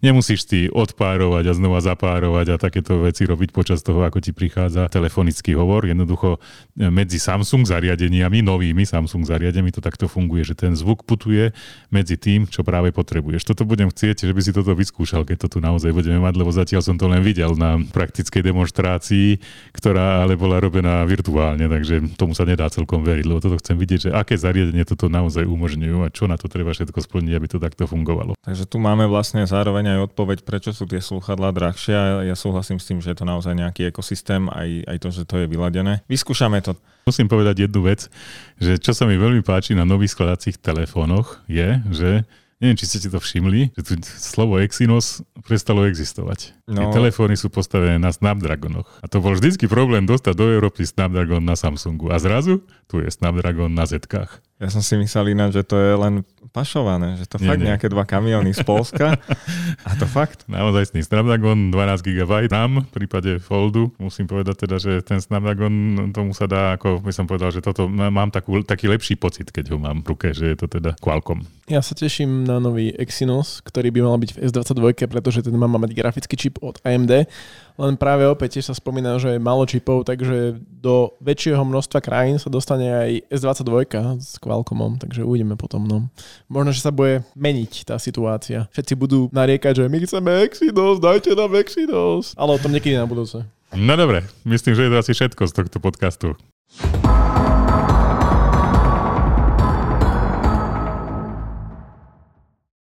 nemusíš 0.00 0.48
ty 0.48 0.66
odpárovať 0.72 1.44
a 1.48 1.56
znova 1.56 1.80
zapárovať 1.84 2.56
a 2.56 2.60
takéto 2.60 3.04
veci 3.04 3.28
robiť 3.28 3.52
počas 3.52 3.84
toho, 3.84 4.00
ako 4.04 4.18
ti 4.24 4.32
prichádza 4.32 4.88
telefonický 4.88 5.52
hovor. 5.54 5.84
Jednoducho 5.84 6.40
e, 6.76 6.88
medzi 6.88 7.20
Samsung 7.20 7.68
zariadeniami, 7.68 8.40
novými 8.40 8.84
Samsung 8.88 9.28
zariadeniami 9.28 9.72
to 9.76 9.84
takto 9.84 10.08
funguje, 10.08 10.42
že 10.42 10.56
ten 10.56 10.72
zvuk 10.72 11.04
putuje 11.04 11.52
medzi 11.92 12.16
tým, 12.16 12.48
čo 12.48 12.64
práve 12.64 12.90
potrebuješ. 12.96 13.44
Toto 13.44 13.68
budem 13.68 13.92
chcieť, 13.92 14.24
že 14.24 14.32
by 14.32 14.40
si 14.40 14.56
toto 14.56 14.72
vyskúšal, 14.72 15.28
keď 15.28 15.46
to 15.46 15.56
tu 15.56 15.58
naozaj 15.60 15.92
budeme 15.92 16.18
mať, 16.18 16.34
lebo 16.40 16.50
zatiaľ 16.50 16.80
som 16.80 16.96
to 16.96 17.04
len 17.04 17.20
videl 17.20 17.52
na 17.54 17.76
praktickej 17.92 18.40
demonstrácii, 18.40 19.36
ktorá 19.76 20.24
ale 20.24 20.40
bola 20.40 20.56
robená 20.58 21.04
virtuálne, 21.04 21.68
takže 21.68 22.16
tomu 22.16 22.32
sa 22.32 22.48
nedá 22.48 22.72
celkom 22.72 23.04
veriť, 23.04 23.24
lebo 23.28 23.44
toto 23.44 23.60
chcem 23.60 23.76
vidieť, 23.76 24.00
že 24.08 24.10
aké 24.16 24.40
zariadenie 24.40 24.88
toto 24.88 25.12
naozaj 25.12 25.44
umožňujú 25.44 25.98
a 26.04 26.08
čo 26.08 26.24
na 26.24 26.40
to 26.40 26.48
treba 26.48 26.72
všetko 26.72 27.04
splniť, 27.04 27.32
aby 27.36 27.46
to 27.46 27.58
takto 27.60 27.84
fungovalo. 27.84 28.32
Takže 28.40 28.64
tu 28.64 28.80
máme 28.80 29.04
vlastne 29.04 29.44
zároveň 29.44 29.89
aj 29.96 30.12
odpoveď, 30.12 30.38
prečo 30.46 30.70
sú 30.70 30.86
tie 30.86 31.02
slúchadlá 31.02 31.50
drahšie 31.50 31.94
a 31.94 32.04
ja 32.22 32.36
súhlasím 32.38 32.78
s 32.78 32.86
tým, 32.86 32.98
že 33.02 33.10
je 33.10 33.18
to 33.18 33.26
naozaj 33.26 33.54
nejaký 33.56 33.90
ekosystém, 33.90 34.46
aj, 34.46 34.86
aj 34.86 34.96
to, 35.02 35.08
že 35.10 35.22
to 35.26 35.34
je 35.42 35.46
vyladené. 35.50 36.06
Vyskúšame 36.06 36.62
to. 36.62 36.78
Musím 37.08 37.26
povedať 37.26 37.66
jednu 37.66 37.82
vec, 37.84 38.06
že 38.60 38.78
čo 38.78 38.94
sa 38.94 39.08
mi 39.08 39.18
veľmi 39.18 39.42
páči 39.42 39.74
na 39.74 39.88
nových 39.88 40.14
skladacích 40.14 40.60
telefónoch 40.62 41.42
je, 41.50 41.82
že 41.90 42.10
neviem, 42.60 42.76
či 42.76 42.86
ste 42.86 42.98
si 43.00 43.08
to 43.08 43.16
všimli, 43.16 43.72
že 43.72 43.82
tu 43.82 43.92
slovo 44.04 44.60
Exynos 44.60 45.24
prestalo 45.48 45.88
existovať. 45.88 46.52
No. 46.68 46.92
Tie 46.92 47.00
telefóny 47.00 47.34
sú 47.34 47.48
postavené 47.48 47.96
na 47.96 48.12
Snapdragonoch. 48.12 48.86
A 49.00 49.08
to 49.08 49.24
bol 49.24 49.32
vždycky 49.32 49.64
problém 49.64 50.04
dostať 50.04 50.36
do 50.36 50.46
Európy 50.52 50.84
Snapdragon 50.84 51.40
na 51.40 51.56
Samsungu. 51.56 52.12
A 52.12 52.20
zrazu 52.20 52.60
tu 52.84 53.00
je 53.00 53.08
Snapdragon 53.08 53.72
na 53.72 53.88
Zetkách. 53.88 54.44
Ja 54.60 54.68
som 54.68 54.84
si 54.84 55.00
myslel 55.00 55.32
ináč, 55.32 55.56
že 55.56 55.64
to 55.64 55.80
je 55.80 55.92
len 55.96 56.20
pašované, 56.50 57.16
že 57.16 57.30
to 57.30 57.38
nie, 57.38 57.48
fakt 57.48 57.62
nie. 57.62 57.70
nejaké 57.70 57.86
dva 57.86 58.02
kamiony 58.02 58.50
z 58.50 58.66
Polska. 58.66 59.14
a 59.88 59.90
to 59.96 60.04
fakt. 60.04 60.44
Naozaj 60.50 60.92
sný 60.92 61.06
Snapdragon 61.06 61.70
12 61.70 62.02
GB 62.02 62.50
RAM 62.50 62.84
v 62.84 62.90
prípade 62.90 63.38
Foldu. 63.38 63.94
Musím 64.02 64.26
povedať 64.26 64.66
teda, 64.66 64.76
že 64.82 65.00
ten 65.06 65.22
Snapdragon 65.22 66.10
tomu 66.10 66.34
sa 66.34 66.50
dá, 66.50 66.74
ako 66.74 67.00
by 67.00 67.12
som 67.14 67.30
povedal, 67.30 67.54
že 67.54 67.62
toto 67.62 67.86
mám 67.86 68.34
takú, 68.34 68.60
taký 68.66 68.90
lepší 68.90 69.14
pocit, 69.14 69.48
keď 69.54 69.72
ho 69.72 69.78
mám 69.78 70.02
v 70.02 70.10
ruke, 70.12 70.34
že 70.34 70.52
je 70.52 70.56
to 70.58 70.66
teda 70.66 70.98
Qualcomm. 70.98 71.46
Ja 71.70 71.78
sa 71.86 71.94
teším 71.94 72.42
na 72.42 72.58
nový 72.58 72.90
Exynos, 72.98 73.62
ktorý 73.62 73.94
by 73.94 74.00
mal 74.02 74.18
byť 74.18 74.30
v 74.34 74.38
S22, 74.50 75.06
pretože 75.06 75.46
ten 75.46 75.54
má 75.54 75.70
mať 75.70 75.94
grafický 75.94 76.34
čip 76.34 76.58
od 76.58 76.82
AMD 76.82 77.30
len 77.80 77.96
práve 77.96 78.28
opäť 78.28 78.60
tiež 78.60 78.70
sa 78.70 78.74
spomína, 78.76 79.16
že 79.16 79.36
je 79.36 79.40
malo 79.40 79.64
čipov, 79.64 80.04
takže 80.04 80.60
do 80.60 81.16
väčšieho 81.24 81.64
množstva 81.64 82.04
krajín 82.04 82.36
sa 82.36 82.52
dostane 82.52 82.92
aj 82.92 83.10
S22 83.32 83.88
s 84.20 84.36
Qualcommom, 84.36 85.00
takže 85.00 85.24
uvidíme 85.24 85.56
potom. 85.56 85.88
No. 85.88 86.12
Možno, 86.52 86.76
že 86.76 86.84
sa 86.84 86.92
bude 86.92 87.24
meniť 87.32 87.88
tá 87.88 87.96
situácia. 87.96 88.68
Všetci 88.76 88.94
budú 89.00 89.32
nariekať, 89.32 89.80
že 89.80 89.88
my 89.88 89.98
chceme 90.04 90.30
Exynos, 90.44 91.00
dajte 91.00 91.32
nám 91.32 91.56
Exynos. 91.56 92.36
Ale 92.36 92.54
o 92.54 92.60
tom 92.60 92.76
niekedy 92.76 93.00
na 93.00 93.08
budúce. 93.08 93.48
No 93.72 93.96
dobre, 93.96 94.28
myslím, 94.44 94.76
že 94.76 94.84
je 94.84 94.90
to 94.92 95.00
asi 95.00 95.12
všetko 95.16 95.42
z 95.48 95.52
tohto 95.56 95.78
podcastu. 95.80 96.36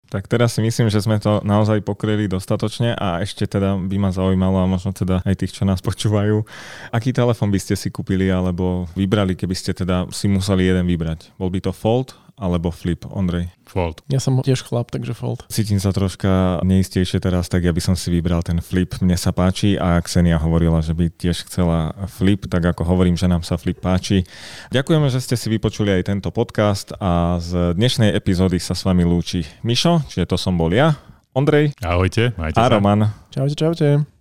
Tak 0.05 0.29
teraz 0.29 0.53
si 0.55 0.61
myslím, 0.61 0.93
že 0.93 1.01
sme 1.01 1.17
to 1.17 1.41
naozaj 1.41 1.81
pokryli 1.81 2.29
dostatočne 2.29 2.93
a 2.93 3.25
ešte 3.25 3.49
teda 3.49 3.75
by 3.77 3.97
ma 3.97 4.09
zaujímalo 4.13 4.61
a 4.61 4.69
možno 4.69 4.93
teda 4.93 5.25
aj 5.25 5.35
tých, 5.41 5.57
čo 5.57 5.63
nás 5.65 5.81
počúvajú, 5.81 6.45
aký 6.93 7.09
telefon 7.09 7.49
by 7.49 7.59
ste 7.59 7.73
si 7.73 7.89
kúpili 7.89 8.29
alebo 8.29 8.85
vybrali, 8.93 9.33
keby 9.33 9.55
ste 9.57 9.73
teda 9.73 10.05
si 10.13 10.29
museli 10.29 10.69
jeden 10.69 10.85
vybrať. 10.85 11.33
Bol 11.41 11.49
by 11.49 11.59
to 11.65 11.71
Fold 11.73 12.24
alebo 12.35 12.71
Flip, 12.71 13.03
Ondrej? 13.07 13.51
Fold. 13.65 14.03
Ja 14.11 14.19
som 14.19 14.39
tiež 14.39 14.63
chlap, 14.63 14.91
takže 14.91 15.15
Fold. 15.15 15.47
Cítim 15.51 15.79
sa 15.81 15.95
troška 15.95 16.61
neistejšie 16.63 17.19
teraz, 17.23 17.47
tak 17.47 17.65
ja 17.65 17.71
by 17.71 17.81
som 17.81 17.95
si 17.95 18.11
vybral 18.13 18.43
ten 18.45 18.59
Flip. 18.61 18.91
Mne 19.01 19.15
sa 19.15 19.31
páči 19.31 19.75
a 19.75 19.99
Ksenia 19.99 20.39
hovorila, 20.39 20.79
že 20.79 20.95
by 20.95 21.11
tiež 21.11 21.47
chcela 21.49 21.95
Flip, 22.11 22.43
tak 22.47 22.63
ako 22.63 22.85
hovorím, 22.87 23.15
že 23.19 23.27
nám 23.27 23.43
sa 23.43 23.59
Flip 23.59 23.79
páči. 23.79 24.27
Ďakujeme, 24.71 25.07
že 25.11 25.23
ste 25.23 25.35
si 25.35 25.47
vypočuli 25.51 25.91
aj 25.91 26.11
tento 26.11 26.29
podcast 26.31 26.95
a 26.99 27.41
z 27.41 27.75
dnešnej 27.75 28.13
epizódy 28.15 28.59
sa 28.61 28.77
s 28.77 28.83
vami 28.83 29.03
lúči 29.03 29.43
Mišo, 29.63 30.03
čiže 30.07 30.29
to 30.29 30.37
som 30.39 30.55
bol 30.55 30.71
ja, 30.71 30.95
Ondrej. 31.35 31.75
Ahojte, 31.83 32.31
majte 32.39 32.55
a 32.55 32.67
sa. 32.67 32.71
Roman. 32.71 33.11
Čaute, 33.27 33.55
čaute. 33.59 34.14